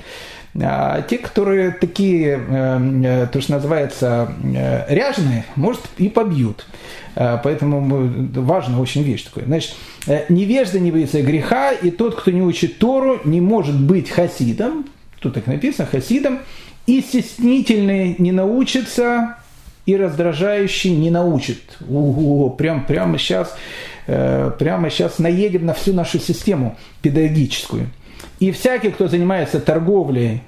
А 0.59 1.01
те, 1.03 1.19
которые 1.19 1.71
такие, 1.71 2.39
э, 2.47 3.01
э, 3.03 3.27
то, 3.31 3.41
что 3.41 3.53
называется, 3.53 4.31
э, 4.43 4.85
ряженые, 4.93 5.45
может, 5.55 5.81
и 5.97 6.09
побьют. 6.09 6.65
Поэтому 7.15 8.11
важная 8.35 8.77
очень 8.77 9.01
вещь 9.01 9.23
такая. 9.23 9.45
Значит, 9.45 9.73
невежда 10.29 10.79
не 10.79 10.91
боится 10.91 11.19
греха, 11.23 11.71
и 11.71 11.89
тот, 11.89 12.13
кто 12.13 12.29
не 12.29 12.43
учит 12.43 12.77
Тору, 12.77 13.19
не 13.23 13.41
может 13.41 13.75
быть 13.75 14.11
хасидом, 14.11 14.85
тут 15.19 15.33
так 15.33 15.47
написано, 15.47 15.87
хасидом, 15.87 16.37
и 16.85 17.01
стеснительный 17.01 18.15
не 18.19 18.31
научится, 18.31 19.37
и 19.87 19.97
раздражающий 19.97 20.91
не 20.91 21.09
научит. 21.09 21.79
Ого, 21.89 22.51
прям, 22.51 22.85
прямо 22.85 23.17
сейчас, 23.17 23.57
прямо 24.05 24.91
сейчас 24.91 25.17
наедем 25.17 25.65
на 25.65 25.73
всю 25.73 25.93
нашу 25.93 26.19
систему 26.19 26.77
педагогическую. 27.01 27.89
И 28.39 28.51
всякий, 28.51 28.91
кто 28.91 29.07
занимается 29.07 29.59
торговлей, 29.59 30.43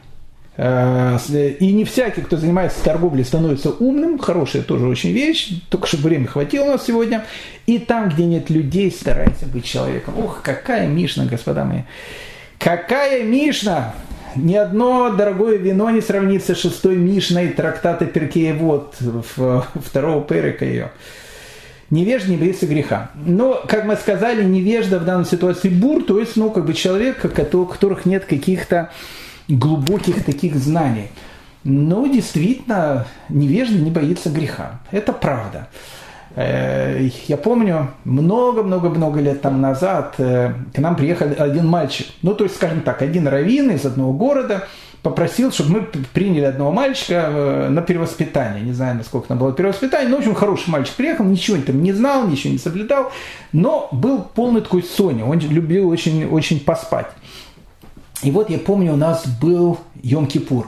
э, 0.57 1.17
и 1.59 1.71
не 1.71 1.85
всякий, 1.85 2.21
кто 2.21 2.37
занимается 2.37 2.83
торговлей, 2.83 3.23
становится 3.23 3.71
умным, 3.71 4.19
хорошая 4.19 4.61
тоже 4.61 4.87
очень 4.87 5.11
вещь, 5.11 5.53
только 5.69 5.87
чтобы 5.87 6.09
время 6.09 6.27
хватило 6.27 6.65
у 6.65 6.71
нас 6.71 6.85
сегодня. 6.85 7.25
И 7.65 7.79
там, 7.79 8.09
где 8.09 8.25
нет 8.25 8.49
людей, 8.49 8.91
старайся 8.91 9.45
быть 9.45 9.65
человеком. 9.65 10.15
Ох, 10.19 10.41
какая 10.43 10.87
Мишна, 10.87 11.25
господа 11.25 11.65
мои. 11.65 11.81
Какая 12.59 13.23
Мишна! 13.23 13.93
Ни 14.35 14.55
одно 14.55 15.09
дорогое 15.09 15.57
вино 15.57 15.89
не 15.89 16.01
сравнится 16.01 16.53
с 16.53 16.59
шестой 16.59 16.95
Мишной 16.95 17.47
трактата 17.47 18.05
Перкея 18.05 18.53
вот 18.53 18.95
второго 19.75 20.23
перека 20.23 20.65
ее. 20.65 20.91
Невежда 21.89 22.31
не 22.31 22.37
боится 22.37 22.67
греха. 22.67 23.09
Но, 23.15 23.63
как 23.67 23.85
мы 23.85 23.95
сказали, 23.95 24.43
невежда 24.43 24.99
в 24.99 25.05
данной 25.05 25.25
ситуации 25.25 25.69
бур, 25.69 26.03
то 26.03 26.19
есть, 26.19 26.35
ну, 26.35 26.51
как 26.51 26.65
бы 26.65 26.73
человек, 26.73 27.25
у 27.25 27.65
которых 27.65 28.05
нет 28.05 28.25
каких-то 28.25 28.91
глубоких 29.47 30.23
таких 30.23 30.55
знаний. 30.55 31.07
Но 31.63 32.05
действительно, 32.07 33.07
невежда 33.27 33.77
не 33.77 33.89
боится 33.89 34.29
греха. 34.29 34.79
Это 34.91 35.13
правда. 35.13 35.67
Э, 36.35 37.09
я 37.27 37.37
помню, 37.37 37.89
много-много-много 38.05 39.19
лет 39.19 39.41
там 39.41 39.59
назад 39.59 40.15
э, 40.19 40.53
к 40.73 40.77
нам 40.77 40.95
приехал 40.95 41.27
один 41.37 41.67
мальчик. 41.67 42.05
Ну, 42.21 42.35
то 42.35 42.43
есть, 42.43 42.55
скажем 42.55 42.81
так, 42.81 43.01
один 43.01 43.27
раввин 43.27 43.71
из 43.71 43.85
одного 43.85 44.13
города– 44.13 44.67
попросил, 45.01 45.51
чтобы 45.51 45.71
мы 45.71 45.81
приняли 46.13 46.45
одного 46.45 46.71
мальчика 46.71 47.25
э, 47.29 47.69
на 47.69 47.81
перевоспитание. 47.81 48.63
Не 48.63 48.73
знаю, 48.73 48.97
насколько 48.97 49.27
там 49.27 49.37
было 49.37 49.53
перевоспитание, 49.53 50.09
но, 50.09 50.17
в 50.17 50.19
общем, 50.19 50.35
хороший 50.35 50.69
мальчик 50.69 50.95
приехал, 50.95 51.25
ничего 51.25 51.57
там 51.61 51.81
не 51.81 51.93
знал, 51.93 52.27
ничего 52.27 52.53
не 52.53 52.59
соблюдал, 52.59 53.11
но 53.53 53.87
был 53.91 54.21
полный 54.21 54.61
такой 54.61 54.83
Соня, 54.83 55.25
он 55.25 55.39
любил 55.39 55.89
очень, 55.89 56.25
очень 56.25 56.59
поспать. 56.59 57.07
И 58.23 58.31
вот 58.31 58.49
я 58.49 58.59
помню, 58.59 58.93
у 58.93 58.97
нас 58.97 59.25
был 59.41 59.79
Йом-Кипур. 60.03 60.65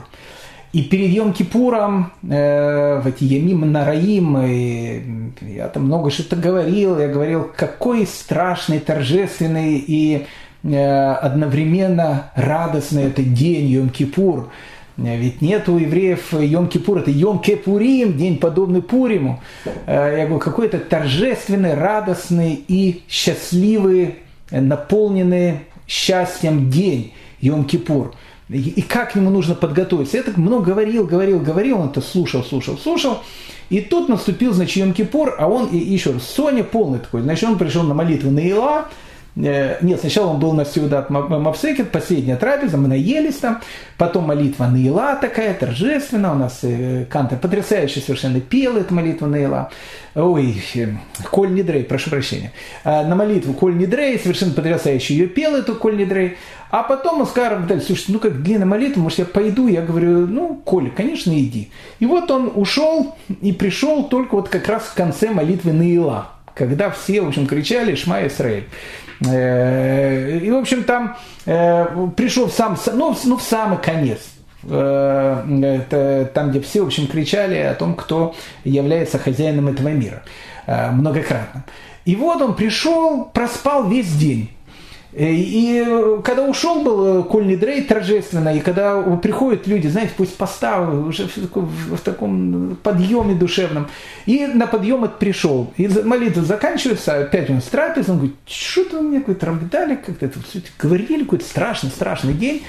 И 0.72 0.82
перед 0.84 1.10
Йом-Кипуром, 1.10 2.06
э, 2.22 3.00
в 3.00 3.06
эти 3.06 3.24
Ямим 3.24 3.70
Нараим, 3.70 5.34
я 5.42 5.68
там 5.68 5.84
много 5.84 6.10
что-то 6.10 6.36
говорил, 6.36 6.98
я 6.98 7.08
говорил, 7.08 7.50
какой 7.54 8.06
страшный, 8.06 8.78
торжественный 8.78 9.84
и 9.86 10.26
одновременно 10.64 12.30
радостный 12.36 13.04
этот 13.04 13.34
день 13.34 13.66
Йом-Кипур. 13.66 14.48
Э, 14.96 15.16
ведь 15.16 15.42
нет 15.42 15.68
у 15.68 15.78
евреев 15.78 16.32
Йом-Кипур, 16.32 17.00
это 17.00 17.10
Йом-Кепурим, 17.10 18.12
день 18.12 18.38
подобный 18.38 18.82
Пуриму. 18.82 19.42
Э, 19.86 20.16
я 20.18 20.26
говорю, 20.26 20.38
какой-то 20.38 20.78
торжественный, 20.78 21.74
радостный 21.74 22.64
и 22.68 23.02
счастливый, 23.08 24.16
наполненный 24.50 25.60
счастьем 25.88 26.70
день 26.70 27.12
Йом-Кипур. 27.40 28.12
И 28.48 28.82
как 28.82 29.16
ему 29.16 29.30
нужно 29.30 29.54
подготовиться. 29.54 30.18
Я 30.18 30.22
так 30.22 30.36
много 30.36 30.66
говорил, 30.66 31.06
говорил, 31.06 31.40
говорил, 31.40 31.80
он 31.80 31.88
это 31.88 32.02
слушал, 32.02 32.44
слушал, 32.44 32.76
слушал. 32.76 33.22
И 33.70 33.80
тут 33.80 34.10
наступил, 34.10 34.52
значит, 34.52 34.84
Йом-Кипур, 34.84 35.34
а 35.38 35.48
он, 35.48 35.68
и 35.68 35.78
еще 35.78 36.10
раз, 36.12 36.24
Соня 36.24 36.62
полный 36.62 36.98
такой. 36.98 37.22
Значит, 37.22 37.48
он 37.48 37.58
пришел 37.58 37.82
на 37.82 37.94
молитву 37.94 38.30
на 38.30 38.40
Ила, 38.40 38.88
Э, 38.88 38.88
нет, 39.34 40.00
сначала 40.00 40.32
он 40.32 40.40
был 40.40 40.52
на 40.52 40.66
Сеудат 40.66 41.08
Мапсекет, 41.08 41.90
последняя 41.90 42.36
трапеза, 42.36 42.76
мы 42.76 42.88
наелись 42.88 43.36
там, 43.36 43.62
потом 43.96 44.24
молитва 44.24 44.66
Наила 44.66 45.16
такая, 45.16 45.54
торжественная, 45.54 46.32
у 46.32 46.34
нас 46.34 46.60
э, 46.62 47.06
Кантер 47.08 47.38
потрясающе 47.38 48.00
совершенно 48.00 48.40
пел 48.40 48.76
эту 48.76 48.94
молитву 48.94 49.26
Наила. 49.26 49.70
Ой, 50.14 50.62
э, 50.74 50.88
Коль 51.30 51.54
Нидрей, 51.54 51.84
прошу 51.84 52.10
прощения. 52.10 52.52
На 52.84 53.14
молитву 53.14 53.54
Коль 53.54 53.74
Нидрей, 53.76 54.18
совершенно 54.18 54.52
потрясающе 54.52 55.14
ее 55.14 55.26
пел, 55.28 55.56
эту 55.56 55.76
Коль 55.76 55.96
Нидрей. 55.96 56.36
А 56.70 56.82
потом 56.82 57.26
сказал, 57.26 57.60
Виталий, 57.60 57.82
слушай, 57.82 58.06
ну 58.08 58.18
как 58.18 58.42
длинная 58.42 58.66
молитва, 58.66 59.00
может 59.00 59.18
я 59.18 59.24
пойду? 59.26 59.68
Я 59.68 59.82
говорю, 59.82 60.26
ну, 60.26 60.60
Коля, 60.64 60.90
конечно, 60.90 61.30
иди. 61.30 61.70
И 62.00 62.06
вот 62.06 62.30
он 62.30 62.50
ушел 62.54 63.14
и 63.42 63.52
пришел 63.52 64.04
только 64.08 64.34
вот 64.36 64.48
как 64.48 64.68
раз 64.68 64.84
в 64.84 64.94
конце 64.94 65.30
молитвы 65.30 65.72
Наила 65.72 66.28
когда 66.54 66.90
все, 66.90 67.22
в 67.22 67.28
общем, 67.28 67.46
кричали 67.46 67.94
«Шма 67.94 68.26
Исраэль». 68.26 68.64
Э, 69.26 70.38
и, 70.38 70.50
в 70.50 70.56
общем, 70.56 70.84
там 70.84 71.16
э, 71.46 72.08
пришел 72.16 72.48
сам, 72.48 72.76
ну, 72.94 73.16
ну 73.24 73.36
в 73.36 73.42
самый 73.42 73.78
конец. 73.78 74.20
Э, 74.64 76.28
там, 76.34 76.50
где 76.50 76.60
все, 76.60 76.82
в 76.82 76.86
общем, 76.86 77.06
кричали 77.06 77.56
о 77.58 77.74
том, 77.74 77.94
кто 77.94 78.34
является 78.64 79.18
хозяином 79.18 79.68
этого 79.68 79.88
мира 79.88 80.22
многократно. 80.66 81.64
И 82.04 82.14
вот 82.14 82.40
он 82.40 82.54
пришел, 82.54 83.24
проспал 83.24 83.88
весь 83.88 84.12
день. 84.12 84.50
Э, 85.12 85.30
и 85.30 85.84
когда 86.24 86.44
ушел 86.44 86.82
был 86.82 87.20
э, 87.20 87.22
Коль 87.24 87.56
Дрей 87.56 87.82
торжественно, 87.82 88.54
и 88.54 88.60
когда 88.60 89.00
приходят 89.16 89.66
люди, 89.66 89.88
знаете, 89.88 90.14
пусть 90.16 90.36
поставы 90.36 91.06
уже 91.06 91.26
в, 91.26 91.96
в 91.96 92.00
таком 92.00 92.76
подъеме 92.82 93.34
душевном, 93.34 93.88
и 94.24 94.46
на 94.46 94.66
подъем 94.66 95.04
это 95.04 95.14
пришел, 95.18 95.72
и 95.76 95.86
молитва 95.88 96.42
заканчивается, 96.42 97.20
опять 97.20 97.50
он 97.50 97.60
с 97.60 97.66
трапезой, 97.66 98.12
он 98.14 98.18
говорит, 98.18 98.36
что-то 98.46 99.00
у 99.00 99.02
меня 99.02 99.20
какой-то 99.20 99.46
рамгдали, 99.46 99.96
как-то 99.96 100.26
это 100.26 100.42
все 100.42 100.62
говорили, 100.78 101.24
какой-то 101.24 101.44
страшный, 101.44 101.90
страшный 101.90 102.32
день, 102.32 102.62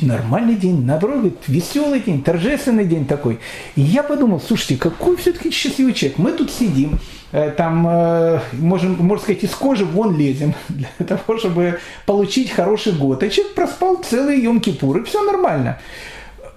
нормальный 0.00 0.54
день, 0.54 0.84
наоборот, 0.84 1.34
веселый 1.46 2.00
день, 2.00 2.22
торжественный 2.22 2.84
день 2.84 3.06
такой. 3.06 3.38
И 3.76 3.80
я 3.80 4.02
подумал, 4.02 4.40
слушайте, 4.40 4.76
какой 4.76 5.16
все-таки 5.16 5.50
счастливый 5.50 5.94
человек, 5.94 6.18
мы 6.18 6.32
тут 6.32 6.50
сидим, 6.50 6.98
Э, 7.30 7.50
там, 7.50 7.86
э, 7.86 8.40
можем, 8.52 8.96
можно 8.98 9.22
сказать, 9.22 9.44
из 9.44 9.50
кожи 9.50 9.84
вон 9.84 10.16
лезем 10.16 10.54
для 10.68 10.88
того, 11.06 11.38
чтобы 11.38 11.78
получить 12.06 12.50
хороший 12.50 12.92
год. 12.92 13.22
А 13.22 13.28
человек 13.28 13.54
проспал 13.54 13.96
целый 13.96 14.40
Йом-Кипур, 14.40 15.04
все 15.04 15.22
нормально. 15.22 15.78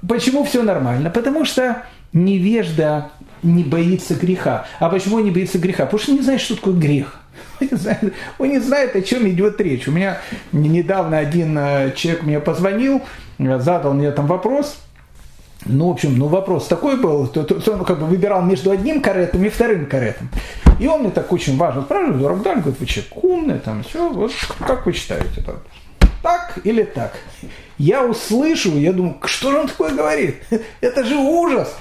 Почему 0.08 0.44
все 0.46 0.64
нормально? 0.64 1.10
Потому 1.10 1.46
что 1.46 1.84
невежда 2.14 3.12
не 3.44 3.64
боится 3.64 4.16
греха. 4.16 4.66
А 4.80 4.90
почему 4.90 5.20
не 5.20 5.32
боится 5.32 5.60
греха? 5.60 5.86
Потому 5.86 6.02
что 6.02 6.12
не 6.14 6.22
знает, 6.22 6.42
что 6.42 6.56
такое 6.56 6.74
грех. 6.74 7.21
Не, 7.60 7.78
знает, 7.78 8.14
он 8.38 8.50
не 8.50 8.60
знает, 8.60 8.96
о 8.96 9.02
чем 9.02 9.28
идет 9.28 9.60
речь. 9.62 9.88
У 9.88 9.92
меня 9.92 10.20
недавно 10.52 11.18
один 11.18 11.58
э, 11.58 11.94
человек 11.96 12.24
мне 12.24 12.40
позвонил, 12.40 13.02
задал 13.38 13.94
мне 13.94 14.12
там 14.12 14.28
вопрос– 14.28 14.78
ну, 15.66 15.90
в 15.90 15.92
общем, 15.92 16.18
ну 16.18 16.28
вопрос 16.28 16.68
такой 16.68 16.98
был, 16.98 17.28
то, 17.28 17.44
то, 17.44 17.60
то 17.60 17.74
он 17.74 17.86
как 17.86 18.00
бы 18.00 18.08
выбирал 18.08 18.42
между 18.42 18.72
одним 18.72 19.02
каретом 19.02 19.44
и 19.46 19.50
вторым 19.50 19.86
каретом. 19.86 20.30
И 20.80 20.88
он 20.88 21.02
мне 21.02 21.12
так 21.12 21.32
очень 21.32 21.56
важно 21.58 21.84
спрашивает, 21.84 22.26
Рабдаль, 22.26 22.60
говорит, 22.62 22.80
вы 22.80 22.86
человек 22.88 23.24
умный, 23.24 23.60
там, 23.60 23.84
все, 23.84 24.10
вот 24.10 24.32
как 24.66 24.86
вы 24.86 24.94
считаете, 24.94 25.30
это 25.38 25.58
так 26.24 26.58
или 26.64 26.84
так? 26.84 27.14
Я 27.78 28.04
услышу, 28.04 28.76
я 28.78 28.92
думаю, 28.92 29.18
что 29.26 29.52
же 29.52 29.60
он 29.60 29.68
такое 29.68 29.92
говорит? 29.92 30.44
Это 30.82 31.04
же 31.04 31.16
ужас! 31.16 31.76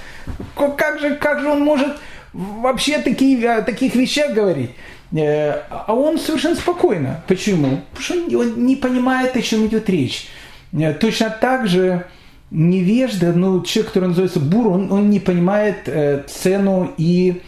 Как 0.55 0.99
же, 0.99 1.15
как 1.15 1.41
же 1.41 1.49
он 1.49 1.61
может 1.61 1.97
вообще 2.33 2.99
такие, 2.99 3.51
о 3.51 3.61
таких 3.61 3.93
вещах 3.93 4.33
говорить? 4.33 4.71
Э, 5.13 5.63
а 5.69 5.93
он 5.93 6.17
совершенно 6.17 6.55
спокойно. 6.55 7.21
Почему? 7.27 7.81
Потому 7.93 8.03
что 8.03 8.39
он 8.39 8.65
не 8.65 8.75
понимает, 8.75 9.35
о 9.35 9.41
чем 9.41 9.65
идет 9.65 9.89
речь. 9.89 10.27
Э, 10.73 10.93
точно 10.93 11.29
так 11.29 11.67
же 11.67 12.05
невежда, 12.49 13.33
ну, 13.33 13.61
человек, 13.63 13.91
который 13.91 14.09
называется 14.09 14.39
бур, 14.39 14.67
он, 14.67 14.91
он 14.91 15.09
не 15.09 15.19
понимает 15.19 15.87
э, 15.87 16.23
цену 16.27 16.91
и 16.97 17.41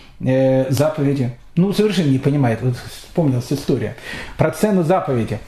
заповеди. 0.69 1.37
Ну, 1.57 1.73
совершенно 1.73 2.07
не 2.07 2.17
понимает. 2.17 2.61
Вот 2.61 2.75
вспомнилась 2.77 3.51
история 3.51 3.97
про 4.37 4.51
цену 4.51 4.83
заповеди. 4.83 5.39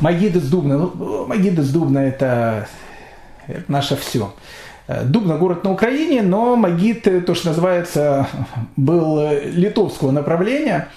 Магида 0.00 0.40
с 0.40 0.48
Дубна. 0.48 0.78
Ну, 0.78 1.26
Магида 1.26 1.62
с 1.62 1.68
Дубна 1.68 1.98
это, 1.98 2.66
это 3.46 3.70
наше 3.70 3.94
все. 3.96 4.32
Э, 4.88 5.04
Дубна 5.04 5.36
город 5.36 5.62
на 5.64 5.72
Украине, 5.72 6.22
но 6.22 6.56
Магид, 6.56 7.06
э, 7.06 7.20
то, 7.20 7.34
что 7.34 7.48
называется, 7.48 8.26
был 8.76 9.20
э, 9.20 9.50
литовского 9.50 10.10
направления. 10.10 10.88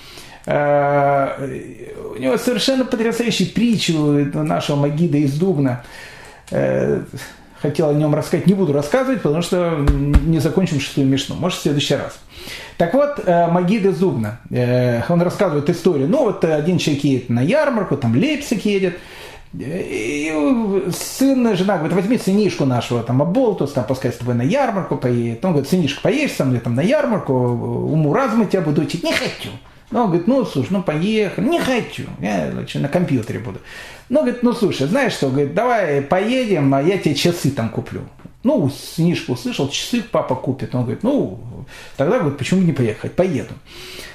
У 0.47 0.49
него 0.49 2.35
совершенно 2.39 2.83
потрясающий 2.83 3.45
притчу 3.45 3.93
нашего 4.33 4.75
Магида 4.75 5.19
из 5.19 5.37
Дубна 5.37 5.83
хотел 7.61 7.89
о 7.89 7.93
нем 7.93 8.15
рассказать, 8.15 8.47
не 8.47 8.55
буду 8.55 8.73
рассказывать, 8.73 9.21
потому 9.21 9.43
что 9.43 9.85
не 10.25 10.39
закончим 10.39 10.79
шестую 10.79 11.05
мишну. 11.05 11.35
Может, 11.35 11.59
в 11.59 11.61
следующий 11.61 11.93
раз. 11.93 12.19
Так 12.77 12.95
вот, 12.95 13.23
Магида 13.27 13.91
Зубна, 13.91 14.39
э, 14.49 15.03
он 15.09 15.21
рассказывает 15.21 15.69
историю. 15.69 16.07
Ну, 16.07 16.23
вот 16.23 16.43
один 16.43 16.79
человек 16.79 17.03
едет 17.03 17.29
на 17.29 17.41
ярмарку, 17.41 17.95
там 17.95 18.15
Лейпциг 18.15 18.65
едет, 18.65 18.97
и 19.53 20.89
сын, 20.93 21.55
жена 21.57 21.77
говорит, 21.77 21.95
возьми 21.95 22.17
сынишку 22.17 22.65
нашего, 22.65 23.03
там, 23.03 23.21
Аболтус, 23.21 23.73
там, 23.73 23.85
пускай 23.85 24.11
с 24.11 24.17
тобой 24.17 24.35
на 24.35 24.43
ярмарку 24.43 24.95
поедет. 24.95 25.43
Он 25.43 25.51
говорит, 25.51 25.69
сынишка, 25.69 26.01
поедешь 26.01 26.35
со 26.35 26.45
мной 26.45 26.59
там 26.59 26.75
на 26.75 26.81
ярмарку, 26.81 27.33
уму 27.33 28.13
разуму 28.13 28.45
тебя 28.45 28.61
буду 28.61 28.81
учить. 28.83 29.03
Не 29.03 29.11
хочу. 29.11 29.49
Ну, 29.91 30.03
он 30.03 30.07
говорит, 30.07 30.27
ну, 30.27 30.45
слушай, 30.45 30.69
ну, 30.71 30.81
поехали. 30.81 31.45
Не 31.45 31.59
хочу, 31.59 32.03
я 32.21 32.49
лучше 32.55 32.79
на 32.79 32.87
компьютере 32.87 33.39
буду. 33.39 33.59
Ну, 34.07 34.21
говорит, 34.21 34.41
ну, 34.41 34.53
слушай, 34.53 34.87
знаешь 34.87 35.13
что, 35.13 35.29
говорит, 35.29 35.53
давай 35.53 36.01
поедем, 36.01 36.73
а 36.73 36.81
я 36.81 36.97
тебе 36.97 37.13
часы 37.13 37.51
там 37.51 37.69
куплю. 37.69 38.03
Ну, 38.43 38.69
сынишка 38.69 39.31
услышал, 39.31 39.67
часы 39.67 40.01
папа 40.01 40.35
купит. 40.35 40.73
Он 40.73 40.83
говорит, 40.83 41.03
ну, 41.03 41.39
тогда, 41.97 42.19
говорит, 42.19 42.37
почему 42.37 42.61
не 42.61 42.71
поехать, 42.71 43.13
поеду. 43.13 43.53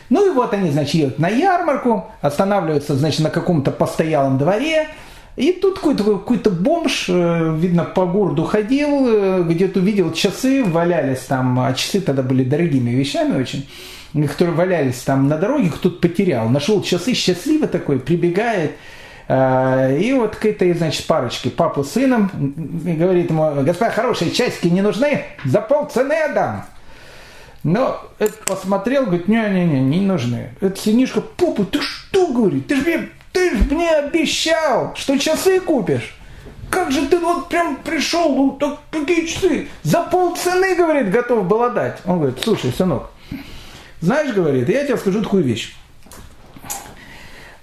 Ну, 0.09 0.27
и 0.27 0.35
вот 0.35 0.55
они, 0.55 0.71
значит, 0.71 0.95
едут 0.95 1.19
на 1.19 1.29
ярмарку, 1.29 2.07
останавливаются, 2.23 2.95
значит, 2.95 3.21
на 3.21 3.31
каком-то 3.31 3.71
постоялом 3.71 4.39
дворе, 4.39 4.89
и 5.37 5.53
тут 5.53 5.77
какой-то 5.77 6.05
какой 6.05 6.39
бомж, 6.39 7.07
э, 7.09 7.57
видно, 7.59 7.85
по 7.85 8.07
городу 8.07 8.45
ходил, 8.45 9.07
э, 9.07 9.43
где-то 9.43 9.81
увидел 9.81 10.13
часы, 10.13 10.65
валялись 10.65 11.21
там, 11.21 11.61
а 11.61 11.73
часы 11.75 12.01
тогда 12.01 12.23
были 12.23 12.43
дорогими 12.43 12.91
вещами 12.91 13.41
очень 13.41 13.67
которые 14.25 14.57
валялись 14.57 15.03
там 15.03 15.29
на 15.29 15.37
дороге, 15.37 15.69
кто-то 15.69 16.01
потерял. 16.01 16.49
Нашел 16.49 16.83
часы, 16.83 17.13
счастливый 17.13 17.69
такой, 17.69 17.99
прибегает, 17.99 18.73
э, 19.29 19.99
и 20.01 20.13
вот 20.15 20.37
к 20.37 20.47
этой, 20.47 20.73
значит, 20.73 21.07
парочке, 21.07 21.51
папу 21.51 21.85
с 21.85 21.93
сыном, 21.93 22.31
говорит 22.33 23.31
ему, 23.31 23.63
господа, 23.63 23.91
хорошие 23.91 24.31
часики 24.31 24.69
не 24.69 24.81
нужны, 24.81 25.25
за 25.45 25.61
полцены 25.61 26.15
отдам. 26.15 26.65
Но 27.63 28.01
это 28.19 28.35
посмотрел, 28.47 29.07
говорит, 29.07 29.29
не-не-не, 29.29 29.81
не 29.81 30.01
нужны. 30.01 30.51
Это 30.61 30.81
сынишка, 30.81 31.21
папа, 31.21 31.65
ты 31.65 31.81
что, 31.81 32.29
говорит, 32.29 32.69
ты 32.69 32.77
же 32.77 32.83
мне, 32.83 33.09
ты 33.37 33.55
ж 33.55 33.71
мне 33.71 33.91
обещал, 33.91 34.95
что 34.97 35.19
часы 35.19 35.61
купишь. 35.61 36.15
Как 36.71 36.91
же 36.91 37.07
ты 37.07 37.19
вот 37.19 37.51
прям 37.51 37.77
пришел, 37.77 38.35
ну 38.35 38.53
так 38.53 38.79
какие 38.91 39.27
часы? 39.27 39.69
За 39.83 40.01
полцены, 40.05 40.75
говорит, 40.75 41.11
готов 41.11 41.45
был 41.45 41.63
отдать. 41.63 41.99
Он 42.07 42.17
говорит, 42.17 42.39
слушай, 42.43 42.73
сынок, 42.73 43.11
знаешь, 44.01 44.35
говорит, 44.35 44.71
я 44.71 44.85
тебе 44.85 44.97
скажу 44.97 45.23
такую 45.23 45.45
вещь. 45.45 45.77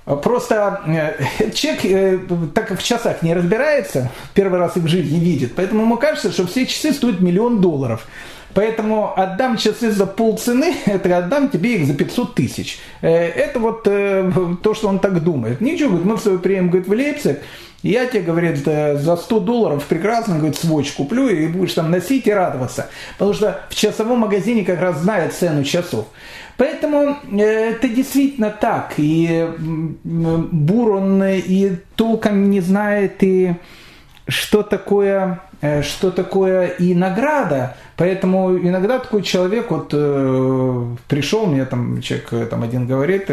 Просто 0.06 0.84
э, 0.86 1.50
человек, 1.56 1.86
э, 1.86 2.20
так 2.54 2.68
как 2.68 2.80
в 2.80 2.84
часах 2.84 3.24
не 3.24 3.34
разбирается, 3.34 4.12
первый 4.36 4.60
раз 4.60 4.78
их 4.78 4.84
в 4.84 4.88
жизни 4.88 5.18
видит, 5.18 5.56
поэтому 5.56 5.82
ему 5.82 5.98
кажется, 5.98 6.32
что 6.32 6.46
все 6.46 6.68
часы 6.68 6.94
стоят 6.94 7.20
миллион 7.20 7.62
долларов. 7.62 8.06
Поэтому 8.54 9.14
отдам 9.18 9.58
часы 9.58 9.91
за 9.91 10.06
полцены, 10.06 10.74
это 10.86 11.18
отдам 11.18 11.49
тебе 11.49 11.76
их 11.76 11.88
за 11.88 11.93
500 11.93 12.36
тысяч. 12.36 12.80
Э, 13.01 13.10
это 13.10 13.60
вот 13.60 13.84
то, 13.84 14.74
что 14.74 14.88
он 14.88 14.99
так 14.99 15.24
думает. 15.24 15.62
Ничего, 15.62 15.89
говорит, 15.89 16.08
мы 16.08 16.18
в 16.18 16.22
свое 16.22 16.38
время, 16.38 16.68
говорит, 16.68 16.88
в 16.88 16.91
Лейпциг, 16.91 17.41
я 17.84 18.06
тебе, 18.06 18.22
говорит, 18.22 18.60
за 18.60 19.18
100 19.18 19.39
долларов 19.41 19.86
прекрасно, 19.86 20.38
говорит, 20.38 20.58
свой 20.58 20.86
куплю 20.95 21.28
и 21.28 21.47
будешь 21.47 21.74
там 21.74 21.91
носить 21.91 22.28
и 22.28 22.32
радоваться. 22.32 22.89
Потому 23.18 23.34
что 23.34 23.60
в 23.70 23.76
часовом 23.76 24.20
магазине 24.20 24.64
как 24.64 24.80
раз 24.80 24.99
знают 24.99 25.34
цену 25.34 25.66
часов. 25.66 26.08
Поэтому 26.58 27.18
э, 27.32 27.72
это 27.72 27.89
действительно 27.89 28.49
так. 28.51 28.93
И 28.97 29.47
Бур, 30.04 30.91
он 30.91 31.24
и 31.24 31.72
толком 31.95 32.49
не 32.49 32.62
знает, 32.62 33.22
и 33.24 33.56
что 34.28 34.64
такое, 34.64 35.42
э, 35.62 35.82
что 35.82 36.12
такое 36.12 36.68
и 36.68 36.94
награда. 36.96 37.76
Поэтому 37.98 38.58
иногда 38.58 39.00
такой 39.00 39.22
человек 39.22 39.72
вот 39.72 39.90
э, 39.94 40.96
пришел, 41.08 41.46
мне 41.46 41.66
там 41.66 42.02
человек 42.02 42.50
там 42.50 42.64
один 42.64 42.88
говорит, 42.88 43.30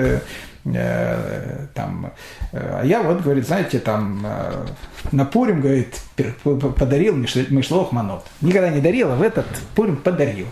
Э, 0.65 1.67
там, 1.73 2.13
э, 2.53 2.81
а 2.83 2.85
я 2.85 3.03
вот, 3.03 3.23
говорит, 3.23 3.47
знаете, 3.47 3.79
там 3.79 4.25
э, 4.27 4.67
на 5.11 5.25
Пурим, 5.25 5.63
говорит, 5.63 5.99
подарил 6.45 7.17
Мишлох 7.17 7.93
Манот. 7.93 8.27
Никогда 8.43 8.69
не 8.69 8.81
дарил, 8.81 9.11
а 9.11 9.17
в 9.17 9.23
этот 9.23 9.47
Пурим 9.75 9.97
подарил. 9.97 10.47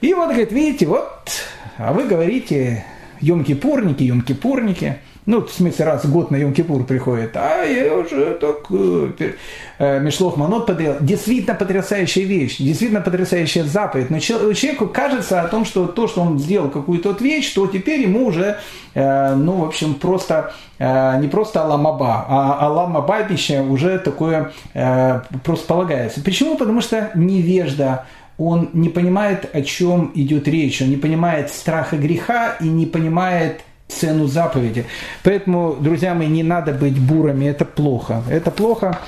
И 0.00 0.12
вот, 0.12 0.30
говорит, 0.30 0.50
видите, 0.50 0.86
вот, 0.86 1.30
а 1.78 1.92
вы 1.92 2.08
говорите, 2.08 2.84
Йом-Кипурники, 3.20 4.02
Йом-Кипурники– 4.02 4.94
ну, 5.24 5.40
в 5.42 5.50
смысле, 5.50 5.84
раз 5.84 6.04
в 6.04 6.12
год 6.12 6.32
на 6.32 6.36
Йом-Кипур 6.36 6.84
приходит, 6.84 7.36
а 7.36 7.62
я 7.64 7.94
уже 7.94 8.36
так, 8.40 8.66
э, 8.70 10.00
Мишлох 10.00 10.36
Манот 10.36 10.66
подарил. 10.66 10.96
Действительно 11.00 11.54
потрясающая 11.54 12.24
вещь, 12.24 12.56
действительно 12.58 13.00
потрясающая 13.00 13.62
заповедь. 13.62 14.10
Но 14.10 14.18
человеку 14.18 14.88
кажется 14.88 15.40
о 15.40 15.48
том, 15.48 15.64
что 15.64 15.86
то, 15.86 16.08
что 16.08 16.22
он 16.22 16.40
сделал 16.40 16.70
какую-то 16.70 17.16
вещь, 17.20 17.52
то 17.54 17.68
теперь 17.68 18.00
ему 18.00 18.26
уже, 18.26 18.58
э, 18.94 19.34
ну, 19.36 19.52
в 19.60 19.64
общем, 19.64 19.94
просто, 19.94 20.54
э, 20.78 21.20
не 21.20 21.28
просто 21.28 21.62
Аламаба, 21.62 22.26
а 22.28 22.66
Аламабабище 22.66 23.62
уже 23.62 23.98
такое 24.00 24.50
э, 24.74 25.20
просто 25.44 25.66
полагается. 25.68 26.20
Почему? 26.20 26.56
Потому 26.56 26.80
что 26.80 27.12
невежда, 27.14 28.06
он 28.38 28.70
не 28.72 28.88
понимает, 28.88 29.48
о 29.52 29.62
чем 29.62 30.10
идет 30.16 30.48
речь, 30.48 30.82
он 30.82 30.88
не 30.88 30.96
понимает 30.96 31.50
страха 31.50 31.96
греха 31.96 32.56
и 32.60 32.64
не 32.64 32.86
понимает 32.86 33.60
цену 33.92 34.26
заповеди. 34.26 34.86
Поэтому, 35.22 35.76
друзья 35.78 36.14
мои, 36.14 36.28
не 36.28 36.42
надо 36.42 36.72
быть 36.72 36.98
бурами, 36.98 37.46
это 37.46 37.64
плохо. 37.64 38.22
Это 38.30 38.50
плохо. 38.50 38.98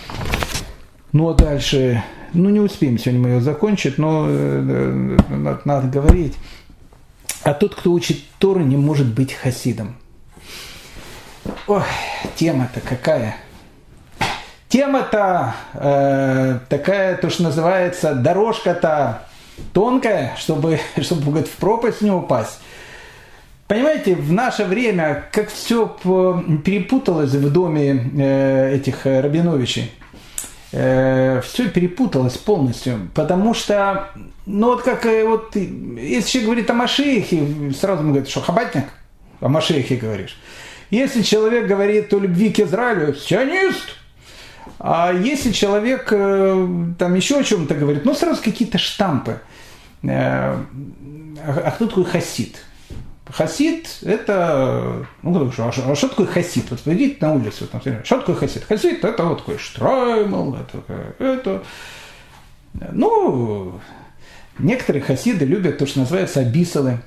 Ну 1.13 1.29
а 1.29 1.35
дальше, 1.35 2.03
ну 2.33 2.51
не 2.51 2.61
успеем 2.61 2.99
сегодня 2.99 3.21
мы 3.21 3.29
ее 3.31 3.41
закончить, 3.41 3.99
но 3.99 4.27
э, 4.29 5.17
надо, 5.29 5.61
надо 5.65 5.89
говорить. 5.89 6.37
А 7.43 7.55
тот, 7.55 7.75
кто 7.75 7.93
учит 7.93 8.19
Торы, 8.39 8.65
не 8.65 8.77
может 8.77 9.07
быть 9.07 9.33
хасидом. 9.33 9.97
Ой, 11.67 11.83
тема-то 12.37 12.81
какая. 12.81 13.37
Тема-то 14.69 15.55
э, 15.75 16.59
такая, 16.69 17.17
то, 17.17 17.31
что 17.31 17.45
называется, 17.45 18.15
дорожка-то 18.15 19.29
тонкая, 19.73 20.35
чтобы, 20.37 20.81
чтобы 21.01 21.23
говорит, 21.23 21.49
в 21.49 21.57
пропасть 21.57 22.01
не 22.01 22.11
упасть. 22.11 22.59
Понимаете, 23.67 24.15
в 24.15 24.31
наше 24.31 24.65
время, 24.65 25.25
как 25.33 25.49
все 25.49 25.87
перепуталось 26.65 27.31
в 27.31 27.51
доме 27.51 28.11
э, 28.15 28.75
этих 28.75 29.07
э, 29.07 29.23
Рабиновичей, 29.23 29.91
э, 30.73 31.41
все 31.41 31.71
перепуталось 31.71 32.37
полностью, 32.37 33.09
потому 33.15 33.55
что, 33.55 34.11
ну 34.45 34.67
вот 34.67 34.83
как 34.83 35.07
вот, 35.07 35.57
если 35.57 36.29
человек 36.29 36.47
говорит 36.47 36.71
о 36.71 36.75
Машехе, 36.75 37.73
сразу 37.81 38.03
ему 38.03 38.13
говорит, 38.13 38.29
что 38.29 38.43
хабатник, 38.43 38.85
о 39.41 39.49
Машехе 39.49 39.97
говоришь. 39.97 40.39
Если 40.91 41.23
человек 41.23 41.67
говорит 41.67 42.13
о 42.13 42.19
любви 42.19 42.53
к 42.53 42.61
Израилю, 42.61 43.15
сионист, 43.15 43.97
а 44.79 45.11
если 45.11 45.53
человек 45.53 46.11
там 46.11 47.15
еще 47.15 47.39
о 47.39 47.43
чем-то 47.43 47.75
говорит, 47.75 48.05
ну 48.05 48.15
сразу 48.15 48.43
какие-то 48.43 48.77
штампы. 48.77 49.41
А 50.07 50.61
кто 51.75 51.87
такой 51.87 52.05
хасид? 52.05 52.59
Хасид– 53.27 53.89
это, 54.03 55.07
ну, 55.23 55.49
а 55.49 55.53
что, 55.53 55.69
а 55.69 55.95
что 55.95 56.09
такое 56.09 56.27
хасид? 56.27 56.71
Вот 56.71 56.81
пойдите 56.81 57.17
на 57.21 57.35
улицу, 57.35 57.67
там, 57.67 57.81
что 57.81 58.19
такое 58.19 58.37
хасид? 58.37 58.65
Хасид– 58.65 59.03
это 59.05 59.25
вот 59.25 59.39
такой 59.39 59.59
штраймл, 59.59 60.57
это, 60.57 61.15
это, 61.19 61.63
ну, 62.93 63.81
некоторые 64.59 65.03
хасиды 65.03 65.47
любят 65.47 65.79
то, 65.79 65.87
что 65.87 66.01
называется 66.01 66.41
абисалы, 66.41 66.99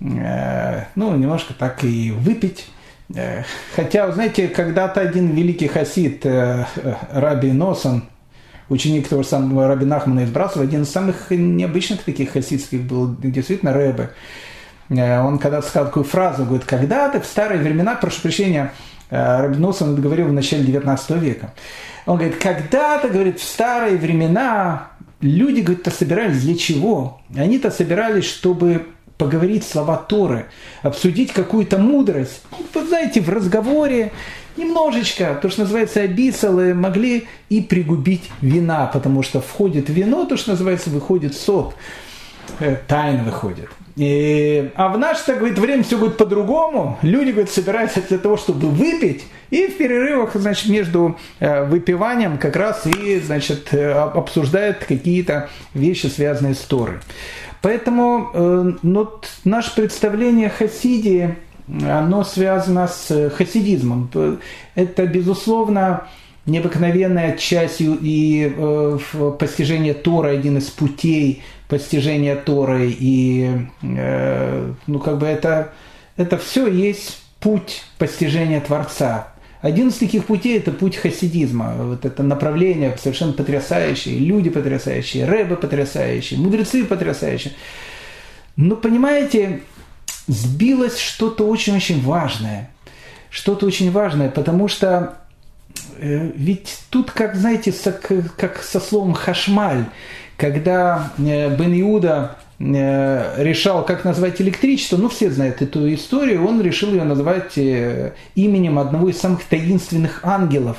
э, 0.00 0.84
ну, 0.94 1.14
немножко 1.16 1.52
так 1.52 1.84
и 1.84 2.12
выпить. 2.12 2.66
Э, 3.14 3.42
хотя, 3.76 4.10
знаете, 4.12 4.48
когда-то 4.48 5.02
один 5.02 5.34
великий 5.34 5.68
хасид, 5.68 6.24
э, 6.24 6.64
Раби 7.12 7.52
Носан, 7.52 8.08
ученик 8.68 9.08
того 9.08 9.22
самого 9.22 9.68
Раби 9.68 9.84
Нахмана 9.84 10.20
из 10.20 10.30
Брасова, 10.30 10.64
один 10.64 10.82
из 10.82 10.90
самых 10.90 11.30
необычных 11.30 12.02
таких 12.02 12.32
хасидских 12.32 12.82
был, 12.82 13.14
действительно, 13.18 13.72
Рэбе. 13.72 14.10
Э, 14.90 15.20
он 15.20 15.38
когда-то 15.38 15.66
сказал 15.66 15.88
такую 15.88 16.04
фразу, 16.04 16.44
говорит, 16.44 16.64
когда-то 16.64 17.20
в 17.20 17.26
старые 17.26 17.60
времена, 17.60 17.94
прошу 17.94 18.22
прощения, 18.22 18.72
э, 19.10 19.42
Рабиносон 19.42 19.92
это 19.92 20.02
говорил 20.02 20.28
в 20.28 20.32
начале 20.32 20.64
19 20.64 21.10
века, 21.16 21.52
он 22.06 22.16
говорит, 22.16 22.36
когда-то, 22.36 23.08
говорит, 23.08 23.38
в 23.40 23.44
старые 23.44 23.96
времена 23.96 24.88
люди, 25.20 25.60
говорит-то 25.60 25.90
собирались 25.90 26.42
для 26.42 26.56
чего? 26.56 27.20
Они-то 27.36 27.70
собирались, 27.70 28.24
чтобы 28.24 28.86
поговорить 29.18 29.64
слова 29.64 29.96
Торы, 29.96 30.46
обсудить 30.82 31.32
какую-то 31.32 31.76
мудрость. 31.76 32.42
Вы 32.72 32.86
знаете, 32.86 33.20
в 33.20 33.28
разговоре 33.28 34.12
немножечко, 34.56 35.38
то, 35.42 35.50
что 35.50 35.62
называется 35.62 36.00
абисалы, 36.00 36.72
могли 36.72 37.26
и 37.48 37.60
пригубить 37.60 38.30
вина, 38.40 38.86
потому 38.86 39.22
что 39.22 39.40
входит 39.40 39.88
вино, 39.88 40.24
то, 40.24 40.36
что 40.36 40.52
называется, 40.52 40.90
выходит 40.90 41.36
сок, 41.36 41.74
э, 42.60 42.76
тайн 42.86 43.24
выходит. 43.24 43.68
И, 43.98 44.70
а 44.76 44.90
в 44.90 44.98
наше, 44.98 45.34
говорит, 45.34 45.58
время 45.58 45.82
все 45.82 45.98
будет 45.98 46.16
по-другому. 46.16 46.96
Люди, 47.02 47.30
говорит, 47.30 47.50
собираются 47.50 48.00
для 48.00 48.18
того, 48.18 48.36
чтобы 48.36 48.68
выпить, 48.68 49.24
и 49.50 49.66
в 49.66 49.76
перерывах, 49.76 50.34
значит, 50.34 50.68
между 50.68 51.18
э, 51.40 51.64
выпиванием 51.64 52.38
как 52.38 52.54
раз 52.54 52.86
и, 52.86 53.18
значит, 53.18 53.74
э, 53.74 53.90
обсуждают 53.90 54.84
какие-то 54.84 55.50
вещи, 55.74 56.06
связанные 56.06 56.54
с 56.54 56.60
Торой. 56.60 56.98
Поэтому 57.60 58.30
э, 58.32 58.72
ну, 58.82 59.10
наше 59.42 59.74
представление 59.74 60.46
о 60.46 60.50
хасиде, 60.50 61.36
оно 61.66 62.22
связано 62.22 62.86
с 62.86 63.30
хасидизмом. 63.30 64.10
Это, 64.76 65.06
безусловно, 65.06 66.06
необыкновенная 66.48 67.36
часть 67.36 67.80
и 67.80 68.52
э, 68.56 68.98
постижение 69.38 69.94
Тора, 69.94 70.30
один 70.30 70.58
из 70.58 70.64
путей 70.64 71.42
постижения 71.68 72.36
Торы, 72.36 72.94
и 72.98 73.66
э, 73.82 74.72
ну, 74.86 74.98
как 74.98 75.18
бы 75.18 75.26
это, 75.26 75.72
это 76.16 76.38
все 76.38 76.66
есть 76.66 77.20
путь 77.40 77.84
постижения 77.98 78.60
Творца. 78.60 79.32
Один 79.60 79.88
из 79.88 79.96
таких 79.96 80.24
путей– 80.24 80.58
это 80.58 80.70
путь 80.70 80.96
хасидизма. 80.96 81.74
Вот 81.76 82.04
это 82.04 82.22
направление 82.22 82.96
совершенно 82.96 83.32
потрясающее, 83.32 84.18
люди 84.18 84.50
потрясающие, 84.50 85.24
рэбы 85.24 85.56
потрясающие, 85.56 86.38
мудрецы 86.38 86.84
потрясающие. 86.84 87.54
Но, 88.56 88.76
понимаете, 88.76 89.60
сбилось 90.28 90.98
что-то 90.98 91.46
очень-очень 91.46 92.00
важное. 92.02 92.70
Что-то 93.30 93.66
очень 93.66 93.90
важное, 93.90 94.30
потому 94.30 94.68
что 94.68 95.18
ведь 96.00 96.80
тут, 96.90 97.10
как, 97.10 97.34
знаете, 97.36 97.72
как 98.36 98.62
со 98.62 98.80
словом 98.80 99.14
«хашмаль», 99.14 99.86
когда 100.38 101.10
э, 101.18 101.54
Бен 101.54 101.78
Иуда 101.80 102.36
э, 102.60 103.42
решал, 103.42 103.84
как 103.84 104.04
назвать 104.04 104.40
электричество, 104.40 104.96
ну 104.96 105.08
все 105.08 105.30
знают 105.30 105.60
эту 105.60 105.92
историю, 105.92 106.46
он 106.46 106.62
решил 106.62 106.92
ее 106.92 107.02
назвать 107.02 107.58
э, 107.58 108.12
именем 108.36 108.78
одного 108.78 109.08
из 109.10 109.18
самых 109.18 109.42
таинственных 109.42 110.20
ангелов, 110.22 110.78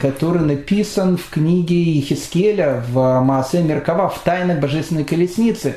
который 0.00 0.42
написан 0.42 1.16
в 1.16 1.28
книге 1.28 1.82
Ехискеля 1.82 2.84
в 2.88 3.20
Маасе 3.20 3.62
Меркава, 3.62 4.08
в 4.08 4.20
«Тайнах 4.20 4.60
божественной 4.60 5.04
колесницы». 5.04 5.74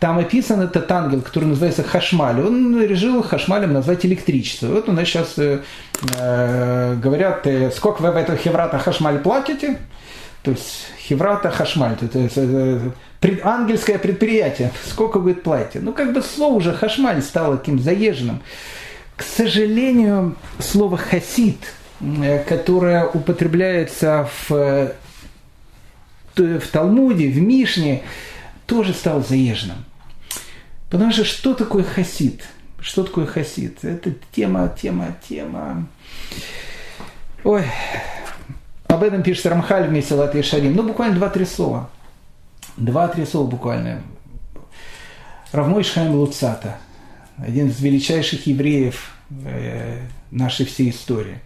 Там 0.00 0.18
описан 0.18 0.60
этот 0.60 0.90
ангел, 0.92 1.22
который 1.22 1.46
называется 1.46 1.82
Хашмаль. 1.82 2.40
Он 2.40 2.82
решил 2.82 3.22
Хашмалем 3.22 3.72
назвать 3.72 4.04
электричество. 4.04 4.66
Вот 4.66 4.88
у 4.88 4.92
нас 4.92 5.08
сейчас 5.08 5.34
э, 5.38 5.60
говорят, 7.02 7.46
сколько 7.74 8.02
вы 8.02 8.10
в 8.12 8.16
эту 8.16 8.36
Хеврата 8.36 8.78
Хашмаль 8.78 9.18
платите? 9.20 9.78
То 10.42 10.50
есть 10.50 10.88
Хеврата 11.00 11.50
Хашмаль, 11.50 11.96
это, 12.00 12.18
это, 12.18 12.40
это 12.40 12.92
пред, 13.20 13.44
ангельское 13.44 13.98
предприятие, 13.98 14.70
сколько 14.86 15.18
будет 15.18 15.42
платье. 15.42 15.80
Ну, 15.80 15.92
как 15.92 16.12
бы 16.12 16.22
слово 16.22 16.54
уже 16.54 16.74
Хашмаль 16.74 17.22
стало 17.22 17.56
таким 17.56 17.78
заезженным. 17.78 18.42
К 19.16 19.22
сожалению, 19.22 20.36
слово 20.58 20.98
хасид, 20.98 21.58
э, 22.00 22.44
которое 22.44 23.06
употребляется 23.06 24.28
в, 24.48 24.52
э, 24.52 24.92
в 26.36 26.68
Талмуде, 26.70 27.28
в 27.28 27.40
Мишне, 27.40 28.02
тоже 28.66 28.92
стало 28.92 29.22
заезженным. 29.22 29.85
Потому 30.90 31.12
что 31.12 31.24
что 31.24 31.54
такое 31.54 31.84
хасид? 31.84 32.42
Что 32.80 33.04
такое 33.04 33.26
хасид? 33.26 33.84
Это 33.84 34.12
тема, 34.32 34.74
тема, 34.80 35.16
тема. 35.28 35.86
Ой, 37.42 37.64
об 38.86 39.02
этом 39.02 39.22
пишет 39.22 39.46
Рамхаль 39.46 39.88
вместе 39.88 40.14
с 40.14 40.16
Латой 40.16 40.42
Шарим. 40.42 40.74
Ну, 40.74 40.82
буквально 40.82 41.16
два-три 41.16 41.44
слова. 41.44 41.90
Два-три 42.76 43.24
слова 43.24 43.48
буквально. 43.48 44.02
Равмой 45.52 45.84
Шхайм 45.84 46.14
Луцата, 46.14 46.78
один 47.38 47.68
из 47.68 47.80
величайших 47.80 48.46
евреев 48.46 49.12
э, 49.44 50.00
нашей 50.30 50.66
всей 50.66 50.90
истории. 50.90 51.40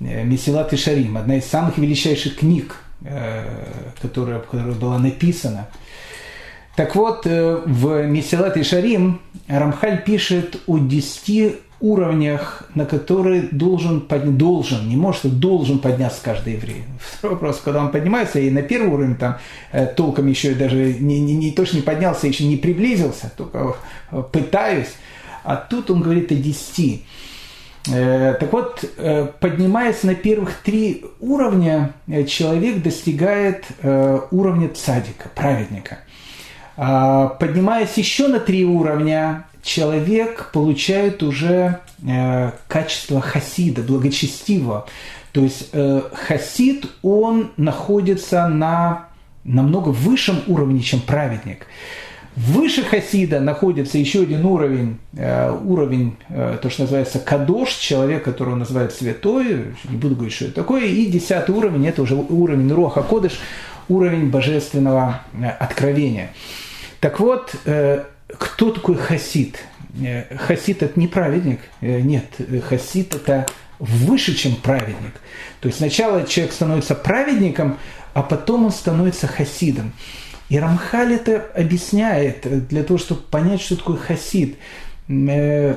Э, 0.00 0.24
Месилат 0.24 0.72
и 0.72 0.76
Шарим, 0.76 1.16
одна 1.16 1.36
из 1.36 1.44
самых 1.44 1.78
величайших 1.78 2.36
книг, 2.36 2.76
э, 3.02 3.44
которая, 4.00 4.40
которая 4.40 4.74
была 4.74 4.98
написана. 4.98 5.68
Так 6.76 6.96
вот, 6.96 7.24
в 7.24 8.06
Месилат 8.06 8.56
и 8.56 8.64
Шарим 8.64 9.20
Рамхаль 9.46 10.02
пишет 10.02 10.60
о 10.66 10.78
десяти 10.78 11.56
уровнях, 11.84 12.64
на 12.74 12.86
которые 12.86 13.42
должен, 13.42 14.08
должен, 14.38 14.88
не 14.88 14.96
может, 14.96 15.26
а 15.26 15.28
должен 15.28 15.78
подняться 15.78 16.20
каждый 16.22 16.54
еврей. 16.54 16.84
Второй 16.98 17.36
вопрос, 17.36 17.60
когда 17.62 17.80
он 17.80 17.90
поднимается, 17.90 18.40
и 18.40 18.50
на 18.50 18.62
первый 18.62 18.88
уровень 18.88 19.16
там 19.16 19.36
э, 19.70 19.86
толком 19.86 20.26
еще 20.26 20.54
даже 20.54 20.94
не, 20.94 21.20
не, 21.20 21.34
не 21.34 21.52
то, 21.52 21.66
что 21.66 21.76
не 21.76 21.82
поднялся, 21.82 22.26
еще 22.26 22.44
не 22.44 22.56
приблизился, 22.56 23.30
только 23.36 23.76
э, 24.10 24.22
пытаюсь. 24.32 24.94
а 25.44 25.56
тут 25.56 25.90
он 25.90 26.00
говорит 26.00 26.32
о 26.32 26.36
десяти. 26.36 27.04
Э, 27.92 28.34
так 28.40 28.50
вот, 28.52 28.82
э, 28.96 29.28
поднимаясь 29.40 30.02
на 30.04 30.14
первых 30.14 30.54
три 30.62 31.04
уровня, 31.20 31.92
э, 32.06 32.24
человек 32.24 32.82
достигает 32.82 33.66
уровня 34.30 34.70
цадика, 34.70 35.28
праведника. 35.34 35.98
А, 36.76 37.28
поднимаясь 37.28 37.96
еще 37.96 38.28
на 38.28 38.40
три 38.40 38.64
уровня, 38.64 39.44
человек 39.62 40.50
получает 40.52 41.22
уже 41.22 41.80
качество 42.68 43.20
хасида, 43.20 43.82
благочестивого. 43.82 44.86
То 45.32 45.40
есть 45.40 45.70
хасид, 46.12 46.86
он 47.02 47.52
находится 47.56 48.46
на 48.46 49.06
намного 49.44 49.88
высшем 49.88 50.42
уровне, 50.46 50.80
чем 50.80 51.00
праведник. 51.00 51.66
Выше 52.36 52.82
Хасида 52.82 53.38
находится 53.38 53.96
еще 53.96 54.22
один 54.22 54.44
уровень, 54.44 54.98
э, 55.16 55.56
уровень, 55.64 56.16
э, 56.28 56.58
то, 56.60 56.68
что 56.68 56.82
называется 56.82 57.20
кадош, 57.20 57.70
человек, 57.74 58.24
которого 58.24 58.56
называют 58.56 58.92
святой, 58.92 59.66
не 59.88 59.96
буду 59.96 60.16
говорить, 60.16 60.34
что 60.34 60.46
это 60.46 60.54
такое, 60.54 60.84
и 60.84 61.06
десятый 61.06 61.54
уровень, 61.54 61.86
это 61.86 62.02
уже 62.02 62.16
уровень 62.16 62.72
Роха 62.72 63.02
Кодыш, 63.02 63.38
уровень 63.88 64.30
божественного 64.30 65.20
э, 65.32 65.46
откровения. 65.46 66.30
Так 67.04 67.20
вот, 67.20 67.54
кто 68.28 68.70
такой 68.70 68.94
хасид? 68.94 69.58
Хасид 70.38 70.82
это 70.82 70.98
не 70.98 71.06
праведник, 71.06 71.60
нет, 71.82 72.24
хасид 72.66 73.14
это 73.14 73.46
выше, 73.78 74.34
чем 74.34 74.56
праведник. 74.56 75.12
То 75.60 75.68
есть 75.68 75.76
сначала 75.76 76.26
человек 76.26 76.54
становится 76.54 76.94
праведником, 76.94 77.76
а 78.14 78.22
потом 78.22 78.64
он 78.64 78.70
становится 78.70 79.26
хасидом. 79.26 79.92
И 80.48 80.58
Рамхаль 80.58 81.12
это 81.12 81.44
объясняет 81.54 82.68
для 82.68 82.82
того, 82.82 82.98
чтобы 82.98 83.20
понять, 83.20 83.60
что 83.60 83.76
такое 83.76 83.98
хасид. 83.98 84.56
Э, 85.06 85.74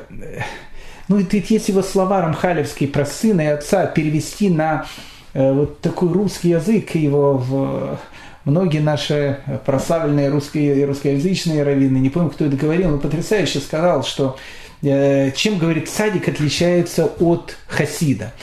ну, 1.09 1.19
и 1.19 1.43
есть 1.49 1.67
его 1.67 1.81
слова 1.81 2.21
рамхалевские 2.21 2.87
про 2.87 3.05
сына 3.05 3.41
и 3.41 3.47
отца 3.47 3.85
перевести 3.85 4.49
на 4.49 4.85
э, 5.33 5.51
вот 5.51 5.81
такой 5.81 6.09
русский 6.13 6.51
язык, 6.51 6.95
его 6.95 7.33
в 7.33 7.99
многие 8.47 8.79
наши 8.79 9.39
прославленные 9.65 10.29
русские, 10.29 10.85
русскоязычные 10.85 11.63
раввины, 11.63 11.97
не 11.97 12.09
помню, 12.09 12.29
кто 12.29 12.45
это 12.45 12.55
говорил, 12.55 12.89
но 12.89 12.97
потрясающе 12.97 13.59
сказал, 13.59 14.03
что 14.03 14.37
э, 14.81 15.31
чем, 15.31 15.59
говорит, 15.59 15.89
садик 15.89 16.27
отличается 16.27 17.05
от 17.05 17.55
хасида. 17.67 18.33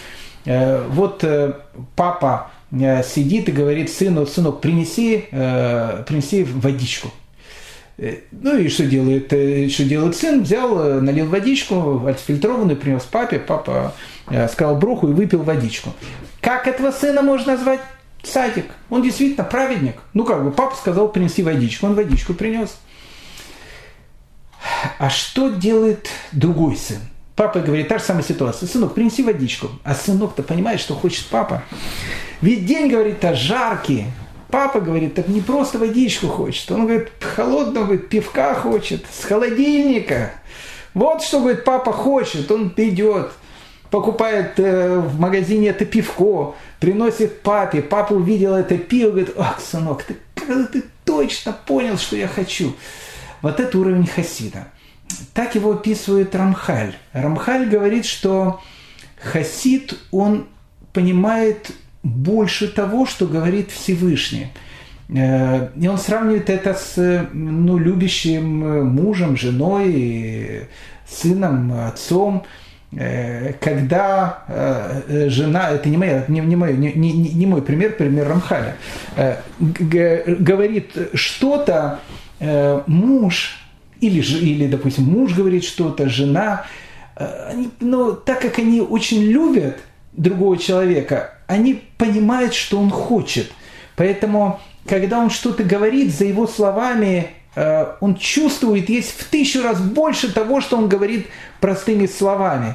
Вот 0.46 1.24
папа 1.96 2.50
Э, 2.80 3.02
сидит 3.04 3.48
и 3.48 3.52
говорит 3.52 3.90
сыну, 3.90 4.26
сынок, 4.26 4.60
принеси, 4.60 5.26
э, 5.30 6.02
принеси 6.06 6.44
водичку. 6.44 7.10
Э, 7.98 8.16
ну 8.32 8.56
и 8.56 8.68
что 8.68 8.84
делает, 8.86 9.26
что 9.72 9.84
делает 9.84 10.16
сын? 10.16 10.42
Взял, 10.42 11.00
налил 11.00 11.26
водичку, 11.26 12.06
отфильтрованную, 12.06 12.76
принес 12.76 13.02
папе, 13.02 13.38
папа 13.38 13.94
сказал 14.50 14.76
бруху 14.76 15.08
и 15.08 15.12
выпил 15.12 15.42
водичку. 15.42 15.90
Как 16.40 16.66
этого 16.66 16.90
сына 16.90 17.22
можно 17.22 17.56
назвать? 17.56 17.80
Садик. 18.26 18.66
Он 18.90 19.02
действительно 19.02 19.44
праведник. 19.44 19.96
Ну 20.12 20.24
как 20.24 20.44
бы, 20.44 20.50
папа 20.50 20.76
сказал 20.76 21.08
принеси 21.08 21.42
водичку, 21.42 21.86
он 21.86 21.94
водичку 21.94 22.34
принес. 22.34 22.76
А 24.98 25.10
что 25.10 25.50
делает 25.50 26.08
другой 26.32 26.76
сын? 26.76 26.98
Папа 27.36 27.60
говорит, 27.60 27.88
та 27.88 27.98
же 27.98 28.04
самая 28.04 28.22
ситуация. 28.22 28.68
Сынок, 28.68 28.94
принеси 28.94 29.22
водичку. 29.22 29.68
А 29.82 29.94
сынок-то 29.94 30.42
понимает, 30.42 30.80
что 30.80 30.94
хочет 30.94 31.26
папа. 31.26 31.62
Ведь 32.40 32.64
день, 32.64 32.88
говорит-то 32.88 33.34
жаркий. 33.34 34.06
Папа 34.50 34.80
говорит, 34.80 35.14
так 35.14 35.26
не 35.26 35.40
просто 35.40 35.78
водичку 35.78 36.28
хочет. 36.28 36.70
Он 36.70 36.86
говорит, 36.86 37.10
холодного 37.20 37.96
пивка 37.96 38.54
хочет, 38.54 39.04
с 39.10 39.24
холодильника. 39.24 40.32
Вот 40.94 41.22
что, 41.22 41.40
говорит, 41.40 41.64
папа 41.64 41.92
хочет. 41.92 42.48
Он 42.52 42.72
идет, 42.76 43.32
покупает 43.94 44.58
э, 44.58 44.98
в 44.98 45.20
магазине 45.20 45.68
это 45.68 45.84
пивко, 45.84 46.56
приносит 46.80 47.42
папе. 47.42 47.80
Папа 47.80 48.14
увидел 48.14 48.52
это 48.56 48.76
пиво, 48.76 49.10
говорит, 49.10 49.30
ах, 49.36 49.60
сынок, 49.60 50.02
ты, 50.02 50.16
ты 50.34 50.82
точно 51.04 51.56
понял, 51.64 51.96
что 51.96 52.16
я 52.16 52.26
хочу. 52.26 52.74
Вот 53.40 53.60
это 53.60 53.78
уровень 53.78 54.08
хасида. 54.08 54.66
Так 55.32 55.54
его 55.54 55.74
описывает 55.74 56.34
Рамхаль. 56.34 56.96
Рамхаль 57.12 57.68
говорит, 57.68 58.04
что 58.04 58.60
хасид, 59.22 59.96
он 60.10 60.48
понимает 60.92 61.70
больше 62.02 62.66
того, 62.66 63.06
что 63.06 63.28
говорит 63.28 63.70
Всевышний. 63.70 64.48
Э, 65.08 65.68
и 65.80 65.86
он 65.86 65.98
сравнивает 65.98 66.50
это 66.50 66.74
с 66.74 67.28
ну, 67.32 67.78
любящим 67.78 68.88
мужем, 68.88 69.36
женой, 69.36 70.68
сыном, 71.06 71.86
отцом. 71.86 72.44
Э, 72.96 73.54
когда 73.60 74.44
э, 74.46 75.28
жена, 75.28 75.70
это 75.70 75.88
не, 75.88 75.96
моя, 75.96 76.24
не, 76.28 76.40
не, 76.40 76.56
мой, 76.56 76.76
не, 76.76 76.92
не, 76.92 77.12
не 77.12 77.46
мой 77.46 77.62
пример, 77.62 77.96
пример 77.96 78.28
Рамхаля, 78.28 78.76
говорит 79.58 80.92
что-то, 81.14 82.00
муж 82.86 83.58
или, 84.00 84.20
или, 84.20 84.66
допустим, 84.66 85.04
муж 85.04 85.32
говорит 85.34 85.64
что-то, 85.64 86.08
жена, 86.08 86.66
они, 87.16 87.70
но 87.80 88.12
так 88.12 88.40
как 88.40 88.58
они 88.58 88.80
очень 88.80 89.22
любят 89.22 89.78
другого 90.12 90.56
человека, 90.58 91.34
они 91.46 91.82
понимают, 91.96 92.54
что 92.54 92.78
он 92.78 92.90
хочет. 92.90 93.50
Поэтому, 93.96 94.60
когда 94.86 95.18
он 95.18 95.30
что-то 95.30 95.62
говорит, 95.62 96.14
за 96.14 96.24
его 96.24 96.46
словами 96.46 97.26
э, 97.26 97.43
он 98.00 98.16
чувствует, 98.16 98.88
есть 98.88 99.12
в 99.18 99.24
тысячу 99.28 99.62
раз 99.62 99.80
больше 99.80 100.32
того, 100.32 100.60
что 100.60 100.76
он 100.76 100.88
говорит 100.88 101.26
простыми 101.60 102.06
словами. 102.06 102.74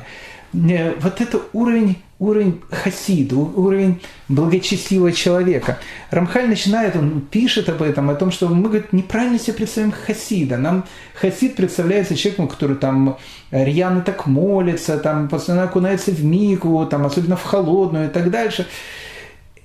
Э, 0.54 0.96
вот 1.00 1.22
это 1.22 1.42
уровень, 1.54 1.98
уровень 2.18 2.62
хасида, 2.72 3.36
уровень 3.36 4.02
благочестивого 4.28 5.12
человека. 5.12 5.80
Рамхаль 6.10 6.48
начинает, 6.48 6.96
он 6.96 7.22
пишет 7.22 7.70
об 7.70 7.82
этом, 7.82 8.10
о 8.10 8.16
том, 8.16 8.32
что 8.32 8.48
мы 8.48 8.70
говорит, 8.70 8.94
неправильно 8.94 9.40
себе 9.40 9.54
представляем 9.54 9.94
хасида. 9.94 10.58
Нам 10.58 10.86
хасид 11.14 11.56
представляется 11.56 12.16
человеком, 12.16 12.48
который 12.48 12.78
там 12.78 13.18
рьяно 13.52 14.02
так 14.02 14.26
молится, 14.26 14.98
там 14.98 15.30
постоянно 15.30 15.66
окунается 15.66 16.12
в 16.12 16.24
мику, 16.24 16.86
там, 16.90 17.06
особенно 17.06 17.36
в 17.36 17.44
холодную 17.44 18.08
и 18.10 18.12
так 18.12 18.32
дальше. 18.32 18.68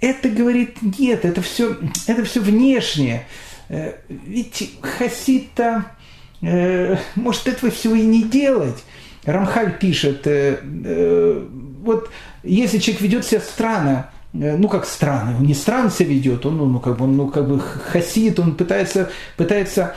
Это 0.01 0.29
говорит, 0.29 0.77
нет, 0.99 1.25
это 1.25 1.41
все, 1.41 1.77
это 2.07 2.25
все 2.25 2.41
внешнее. 2.41 3.27
Э, 3.69 3.95
ведь 4.09 4.79
хасид-то 4.81 5.87
может 7.15 7.49
этого 7.49 7.73
всего 7.73 7.95
и 7.95 8.03
не 8.03 8.25
делать. 8.25 8.85
Рамхаль 9.25 9.79
пишет, 9.79 10.27
э, 10.27 10.59
э, 10.85 11.47
вот 11.83 12.11
если 12.43 12.79
человек 12.79 13.03
ведет 13.03 13.25
себя 13.25 13.41
странно, 13.41 14.11
э, 14.35 14.57
ну 14.57 14.69
как 14.69 14.85
странно, 14.85 15.37
он 15.39 15.47
не 15.47 15.55
странно 15.55 15.91
себя 15.91 16.11
ведет, 16.11 16.45
он 16.45 16.59
ну, 16.59 16.67
ну 16.67 16.81
как 16.81 16.99
бы, 16.99 17.07
ну 17.07 17.29
как 17.29 17.49
бы 17.49 17.61
хасид, 17.61 18.39
он 18.39 18.55
пытается, 18.55 19.11
пытается, 19.37 19.95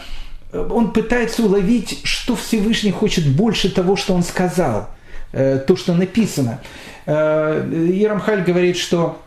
э, 0.53 0.65
он 0.71 0.93
пытается 0.93 1.43
уловить, 1.43 1.99
что 2.03 2.35
Всевышний 2.35 2.91
хочет 2.91 3.27
больше 3.27 3.69
того, 3.69 3.97
что 3.97 4.13
он 4.13 4.23
сказал, 4.23 4.89
э, 5.33 5.59
то, 5.59 5.75
что 5.75 5.93
написано. 5.93 6.61
Э, 7.05 7.69
и 7.69 8.05
Рамхаль 8.05 8.43
говорит, 8.43 8.77
что 8.77 9.21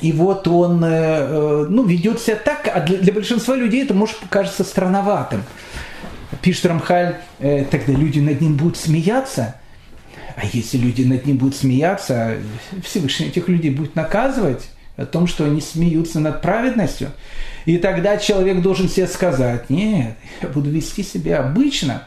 и 0.00 0.12
вот 0.12 0.48
он 0.48 0.82
э, 0.84 1.66
ну, 1.68 1.84
ведет 1.84 2.20
себя 2.20 2.36
так, 2.36 2.70
а 2.72 2.80
для, 2.80 2.98
для 2.98 3.12
большинства 3.12 3.54
людей 3.54 3.84
это 3.84 3.94
может 3.94 4.16
покажется 4.16 4.64
странноватым 4.64 5.42
пишет 6.42 6.66
Рамхаль, 6.66 7.16
э, 7.38 7.64
тогда 7.64 7.92
люди 7.92 8.20
над 8.20 8.40
ним 8.40 8.56
будут 8.56 8.76
смеяться. 8.76 9.56
А 10.36 10.42
если 10.52 10.78
люди 10.78 11.02
над 11.02 11.26
ним 11.26 11.36
будут 11.36 11.56
смеяться, 11.56 12.36
Всевышний 12.82 13.26
этих 13.26 13.48
людей 13.48 13.70
будет 13.70 13.94
наказывать 13.94 14.70
о 14.96 15.04
том, 15.04 15.26
что 15.26 15.44
они 15.44 15.60
смеются 15.60 16.20
над 16.20 16.40
праведностью. 16.40 17.10
И 17.66 17.76
тогда 17.78 18.16
человек 18.16 18.62
должен 18.62 18.88
себе 18.88 19.06
сказать, 19.06 19.68
нет, 19.68 20.14
я 20.40 20.48
буду 20.48 20.70
вести 20.70 21.02
себя 21.02 21.40
обычно. 21.40 22.04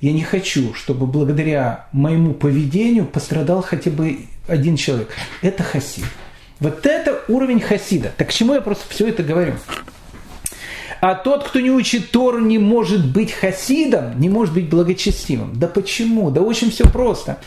Я 0.00 0.12
не 0.12 0.22
хочу, 0.22 0.74
чтобы 0.74 1.06
благодаря 1.06 1.86
моему 1.92 2.34
поведению 2.34 3.06
пострадал 3.06 3.62
хотя 3.62 3.90
бы 3.90 4.20
один 4.46 4.76
человек. 4.76 5.10
Это 5.42 5.62
хасид. 5.62 6.04
Вот 6.60 6.86
это 6.86 7.22
уровень 7.28 7.60
хасида. 7.60 8.12
Так 8.16 8.28
к 8.28 8.32
чему 8.32 8.54
я 8.54 8.60
просто 8.60 8.84
все 8.88 9.08
это 9.08 9.22
говорю? 9.22 9.54
А 11.00 11.14
тот, 11.14 11.44
кто 11.44 11.60
не 11.60 11.70
учит 11.70 12.10
Тору, 12.10 12.40
не 12.40 12.58
может 12.58 13.06
быть 13.06 13.32
хасидом, 13.32 14.18
не 14.18 14.30
может 14.30 14.54
быть 14.54 14.68
благочестивым. 14.68 15.52
Да 15.54 15.68
почему? 15.68 16.30
Да 16.30 16.40
очень 16.40 16.70
все 16.70 16.84
просто. 16.84 17.38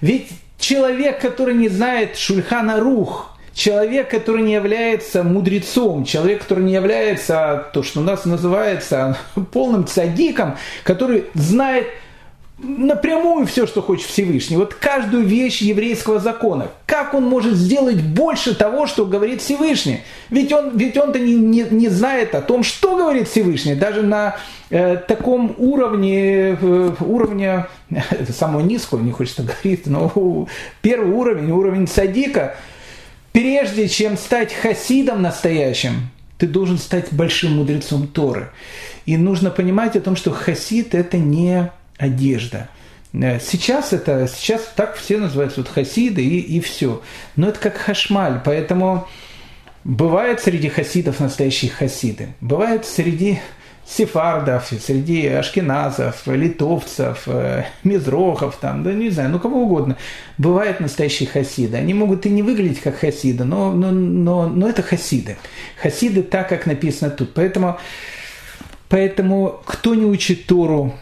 Ведь 0.00 0.28
человек, 0.58 1.20
который 1.20 1.54
не 1.54 1.68
знает 1.68 2.16
Шульхана 2.16 2.78
Рух, 2.78 3.36
человек, 3.52 4.10
который 4.10 4.42
не 4.42 4.52
является 4.52 5.24
мудрецом, 5.24 6.04
человек, 6.04 6.42
который 6.42 6.64
не 6.64 6.74
является 6.74 7.66
то, 7.72 7.82
что 7.82 8.00
у 8.00 8.02
нас 8.04 8.24
называется 8.24 9.16
полным 9.52 9.86
цадиком, 9.86 10.56
который 10.84 11.24
знает 11.34 11.88
напрямую 12.58 13.46
все, 13.46 13.66
что 13.66 13.82
хочет 13.82 14.06
Всевышний. 14.06 14.56
Вот 14.56 14.74
каждую 14.74 15.24
вещь 15.24 15.60
еврейского 15.60 16.20
закона. 16.20 16.68
Как 16.86 17.14
он 17.14 17.24
может 17.24 17.54
сделать 17.54 18.00
больше 18.00 18.54
того, 18.54 18.86
что 18.86 19.06
говорит 19.06 19.40
Всевышний? 19.40 20.00
Ведь 20.30 20.52
он, 20.52 20.76
ведь 20.76 20.96
он-то 20.96 21.18
не, 21.18 21.34
не, 21.34 21.64
не 21.70 21.88
знает 21.88 22.34
о 22.34 22.40
том, 22.40 22.62
что 22.62 22.96
говорит 22.96 23.28
Всевышний. 23.28 23.74
Даже 23.74 24.02
на 24.02 24.36
э, 24.70 24.96
таком 24.96 25.54
уровне, 25.58 26.56
э, 26.60 26.92
уровня, 27.00 27.68
это 27.90 28.32
самого 28.32 28.60
низкого, 28.60 29.00
не 29.00 29.10
хочется 29.10 29.42
говорить, 29.42 29.86
но 29.86 30.46
первый 30.80 31.12
уровень, 31.12 31.50
уровень 31.50 31.88
садика, 31.88 32.56
прежде 33.32 33.88
чем 33.88 34.16
стать 34.16 34.54
хасидом 34.54 35.22
настоящим, 35.22 36.08
ты 36.38 36.46
должен 36.46 36.78
стать 36.78 37.12
большим 37.12 37.56
мудрецом 37.56 38.06
Торы. 38.06 38.50
И 39.06 39.16
нужно 39.16 39.50
понимать 39.50 39.96
о 39.96 40.00
том, 40.00 40.14
что 40.16 40.30
хасид 40.30 40.94
это 40.94 41.18
не 41.18 41.70
одежда. 41.98 42.68
Э, 43.12 43.38
сейчас 43.40 43.92
это, 43.92 44.28
сейчас 44.28 44.62
так 44.74 44.96
все 44.96 45.18
называются 45.18 45.60
вот 45.60 45.68
хасиды 45.68 46.24
и, 46.24 46.38
и 46.40 46.60
все. 46.60 47.02
Но 47.36 47.48
это 47.48 47.58
как 47.60 47.76
хашмаль, 47.76 48.40
поэтому 48.44 49.06
бывает 49.84 50.40
среди 50.40 50.68
хасидов 50.68 51.20
настоящие 51.20 51.70
хасиды. 51.70 52.28
Бывает 52.40 52.84
среди 52.84 53.40
сефардов, 53.86 54.72
среди 54.80 55.26
ашкеназов, 55.26 56.26
литовцев, 56.26 57.24
э, 57.26 57.64
мизрохов, 57.84 58.56
там, 58.56 58.82
да 58.82 58.92
не 58.92 59.10
знаю, 59.10 59.30
ну 59.30 59.38
кого 59.38 59.62
угодно. 59.64 59.96
Бывают 60.38 60.80
настоящие 60.80 61.28
хасиды. 61.28 61.76
Они 61.76 61.92
могут 61.92 62.24
и 62.26 62.30
не 62.30 62.42
выглядеть 62.42 62.80
как 62.80 62.98
хасиды, 62.98 63.44
но, 63.44 63.72
но, 63.72 63.90
но, 63.90 64.48
но 64.48 64.68
это 64.68 64.82
хасиды. 64.82 65.36
Хасиды 65.80 66.22
так, 66.22 66.48
как 66.48 66.66
написано 66.66 67.10
тут. 67.10 67.34
Поэтому 67.34 67.78
Поэтому 68.88 69.60
кто 69.64 69.94
не 69.94 70.04
учит 70.04 70.46
Тору, 70.46 70.94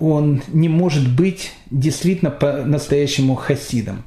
он 0.00 0.42
не 0.48 0.68
может 0.68 1.08
быть 1.08 1.52
действительно 1.70 2.30
по-настоящему 2.30 3.34
хасидом. 3.34 4.02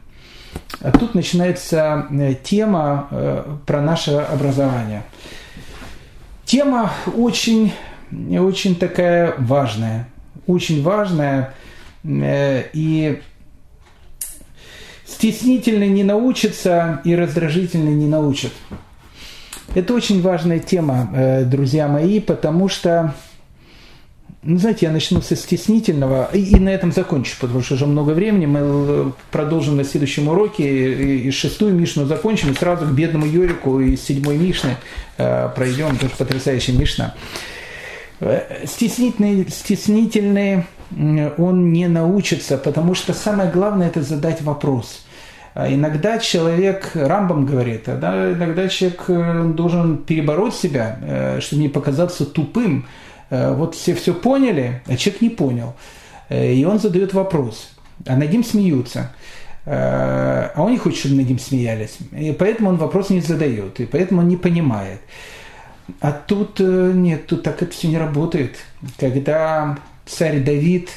А 0.81 0.91
тут 0.91 1.15
начинается 1.15 2.07
э, 2.11 2.35
тема 2.43 3.07
э, 3.09 3.55
про 3.65 3.81
наше 3.81 4.11
образование. 4.11 5.03
Тема 6.45 6.91
очень, 7.15 7.73
очень 8.11 8.75
такая 8.75 9.35
важная, 9.37 10.07
очень 10.45 10.83
важная, 10.83 11.53
э, 12.03 12.63
и 12.73 13.21
стеснительно 15.05 15.85
не 15.85 16.03
научится, 16.03 17.01
и 17.03 17.15
раздражительно 17.15 17.89
не 17.89 18.07
научат. 18.07 18.51
Это 19.75 19.93
очень 19.93 20.21
важная 20.21 20.59
тема, 20.59 21.09
э, 21.13 21.43
друзья 21.43 21.87
мои, 21.87 22.19
потому 22.19 22.69
что, 22.69 23.13
ну, 24.41 24.57
знаете, 24.57 24.85
я 24.85 24.91
начну 24.91 25.21
со 25.21 25.35
стеснительного 25.35 26.29
и, 26.33 26.41
и 26.41 26.55
на 26.59 26.69
этом 26.69 26.91
закончу, 26.91 27.35
потому 27.39 27.61
что 27.61 27.75
уже 27.75 27.85
много 27.85 28.11
времени. 28.11 28.45
Мы 28.45 28.59
э, 28.61 29.11
продолжим 29.29 29.77
на 29.77 29.83
следующем 29.83 30.29
уроке 30.29 30.63
и, 30.63 31.27
и 31.27 31.31
шестую 31.31 31.75
Мишну 31.75 32.05
закончим, 32.05 32.51
и 32.51 32.55
сразу 32.55 32.85
к 32.85 32.91
бедному 32.91 33.25
Йорику 33.25 33.79
из 33.79 34.01
седьмой 34.03 34.37
Мишны 34.37 34.77
э, 35.17 35.49
пройдем, 35.55 35.97
тоже 35.97 36.13
потрясающая 36.17 36.73
Мишна. 36.73 37.13
Э, 38.19 38.65
стеснительный, 38.65 39.47
стеснительный 39.49 40.65
он 41.37 41.73
не 41.73 41.89
научится, 41.89 42.57
потому 42.57 42.95
что 42.95 43.13
самое 43.13 43.51
главное 43.51 43.87
это 43.87 44.01
задать 44.01 44.41
вопрос– 44.41 45.01
иногда 45.65 46.19
человек, 46.19 46.91
Рамбам 46.93 47.45
говорит, 47.45 47.85
да, 47.85 48.31
иногда 48.31 48.67
человек 48.67 49.05
э, 49.07 49.51
должен 49.55 49.97
перебороть 49.97 50.53
себя, 50.53 50.99
э, 51.01 51.39
чтобы 51.41 51.63
не 51.63 51.69
показаться 51.69 52.25
тупым. 52.25 52.85
Э, 53.29 53.53
вот 53.53 53.73
все 53.73 53.95
все 53.95 54.13
поняли, 54.13 54.83
а 54.85 54.95
человек 54.97 55.21
не 55.21 55.29
понял. 55.29 55.73
И 56.29 56.65
он 56.69 56.77
задает 56.77 57.13
вопрос, 57.13 57.71
а 58.05 58.17
над 58.17 58.29
ним 58.31 58.43
смеются. 58.43 59.13
А 59.65 60.53
он 60.57 60.71
не 60.71 60.77
хочет, 60.77 60.99
чтобы 60.99 61.15
над 61.15 61.29
ним 61.29 61.39
смеялись. 61.39 61.97
И 62.11 62.35
поэтому 62.37 62.69
он 62.69 62.75
вопрос 62.75 63.09
не 63.09 63.21
задает, 63.21 63.79
и 63.79 63.85
поэтому 63.85 64.21
он 64.21 64.27
не 64.27 64.35
понимает. 64.35 64.99
А 66.01 66.11
тут 66.11 66.59
нет, 66.59 67.27
тут 67.27 67.43
так 67.43 67.61
это 67.61 67.71
все 67.71 67.87
не 67.87 67.97
работает. 67.97 68.57
Когда 68.99 69.77
царь 70.05 70.41
Давид 70.41 70.89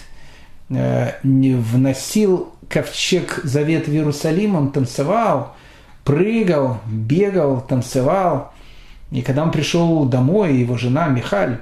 вносил 0.69 2.53
ковчег 2.71 3.41
Завет 3.43 3.89
в 3.89 3.93
Иерусалим, 3.93 4.55
он 4.55 4.73
танцевал, 4.73 5.55
прыгал, 6.05 6.79
бегал, 6.87 7.61
танцевал. 7.61 8.53
И 9.11 9.23
когда 9.23 9.43
он 9.43 9.51
пришел 9.51 10.05
домой, 10.05 10.55
его 10.55 10.79
жена 10.79 11.09
Михаль, 11.09 11.59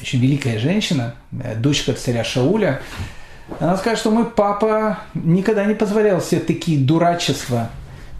очень 0.00 0.20
великая 0.20 0.58
женщина, 0.58 1.14
э, 1.42 1.56
дочка 1.56 1.94
царя 1.94 2.24
Шауля, 2.24 2.82
она 3.58 3.76
скажет, 3.76 4.00
что 4.00 4.10
мой 4.10 4.26
папа 4.26 4.98
никогда 5.14 5.64
не 5.64 5.74
позволял 5.74 6.20
себе 6.20 6.40
такие 6.40 6.78
дурачества. 6.78 7.70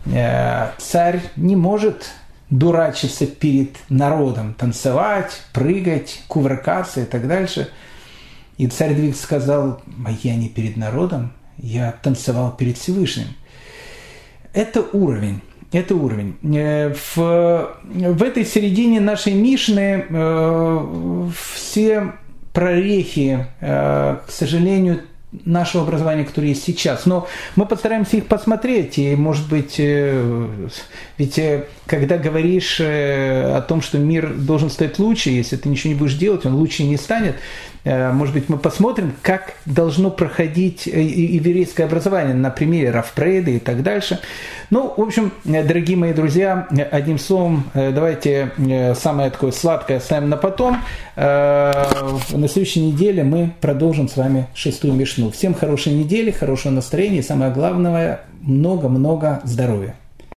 Э, 0.07 0.71
царь 0.79 1.21
не 1.37 1.57
может 1.57 2.11
дурачиться 2.49 3.27
перед 3.27 3.77
народом, 3.91 4.55
танцевать, 4.55 5.43
прыгать, 5.53 6.23
кувыркаться 6.29 7.03
и 7.03 7.05
так 7.05 7.29
дальше. 7.29 7.69
И 8.57 8.67
царь 8.69 8.95
Давид 8.95 9.17
сказал, 9.17 9.83
а 10.07 10.11
я 10.23 10.37
не 10.37 10.49
перед 10.49 10.79
народом, 10.79 11.33
я 11.59 11.93
танцевал 12.03 12.57
перед 12.57 12.79
Всевышним. 12.79 13.29
Это 14.53 14.83
уровень. 14.93 15.41
Это 15.73 15.95
уровень. 15.95 16.37
Э, 16.55 16.95
в, 16.95 17.77
в 17.85 18.23
этой 18.23 18.45
середине 18.45 19.01
нашей 19.01 19.35
Мишны 19.35 20.07
э, 20.09 21.29
все 21.55 22.13
прорехи, 22.53 23.47
э, 23.61 24.17
к 24.27 24.31
сожалению, 24.31 25.03
нашего 25.45 25.85
образования, 25.85 26.25
которое 26.25 26.49
есть 26.49 26.65
сейчас. 26.65 27.07
Но 27.07 27.27
мы 27.57 27.67
постараемся 27.67 28.17
их 28.17 28.27
посмотреть, 28.27 28.99
и, 28.99 29.15
может 29.17 29.49
быть, 29.49 29.77
э, 29.79 30.69
ведь 31.19 31.39
э, 31.39 31.67
когда 31.87 32.19
говоришь 32.19 32.81
э, 32.81 33.57
о 33.57 33.61
том, 33.61 33.81
что 33.81 33.99
мир 33.99 34.33
должен 34.35 34.71
стать 34.71 34.99
лучше, 34.99 35.31
если 35.31 35.57
ты 35.57 35.69
ничего 35.69 35.93
не 35.93 35.99
будешь 35.99 36.15
делать, 36.15 36.45
он 36.47 36.55
лучше 36.55 36.83
не 36.85 36.97
станет, 36.97 37.37
может 37.85 38.35
быть, 38.35 38.49
мы 38.49 38.59
посмотрим, 38.59 39.13
как 39.23 39.55
должно 39.65 40.11
проходить 40.11 40.87
еврейское 40.87 41.85
образование 41.85 42.35
на 42.35 42.51
примере 42.51 42.91
Рафпрейда 42.91 43.53
и 43.53 43.59
так 43.61 43.85
дальше. 43.85 44.19
Ну, 44.71 44.93
в 44.97 45.01
общем, 45.01 45.31
дорогие 45.45 45.97
мои 45.97 46.13
друзья, 46.13 46.67
одним 46.91 47.21
словом, 47.21 47.71
давайте 47.75 48.51
самое 48.97 49.31
такое 49.31 49.53
сладкое 49.53 49.99
оставим 49.99 50.29
на 50.31 50.37
потом. 50.37 50.79
На 51.15 52.49
следующей 52.49 52.81
неделе 52.81 53.23
мы 53.23 53.53
продолжим 53.61 54.09
с 54.09 54.17
вами 54.17 54.49
шестую 54.57 54.95
Мишну. 54.95 55.31
Всем 55.31 55.55
хорошей 55.55 55.93
недели, 55.93 56.33
хорошего 56.33 56.73
настроения 56.73 57.21
и 57.21 57.23
самое 57.23 57.53
главное, 57.53 58.23
много-много 58.41 59.43
здоровья. 59.45 59.95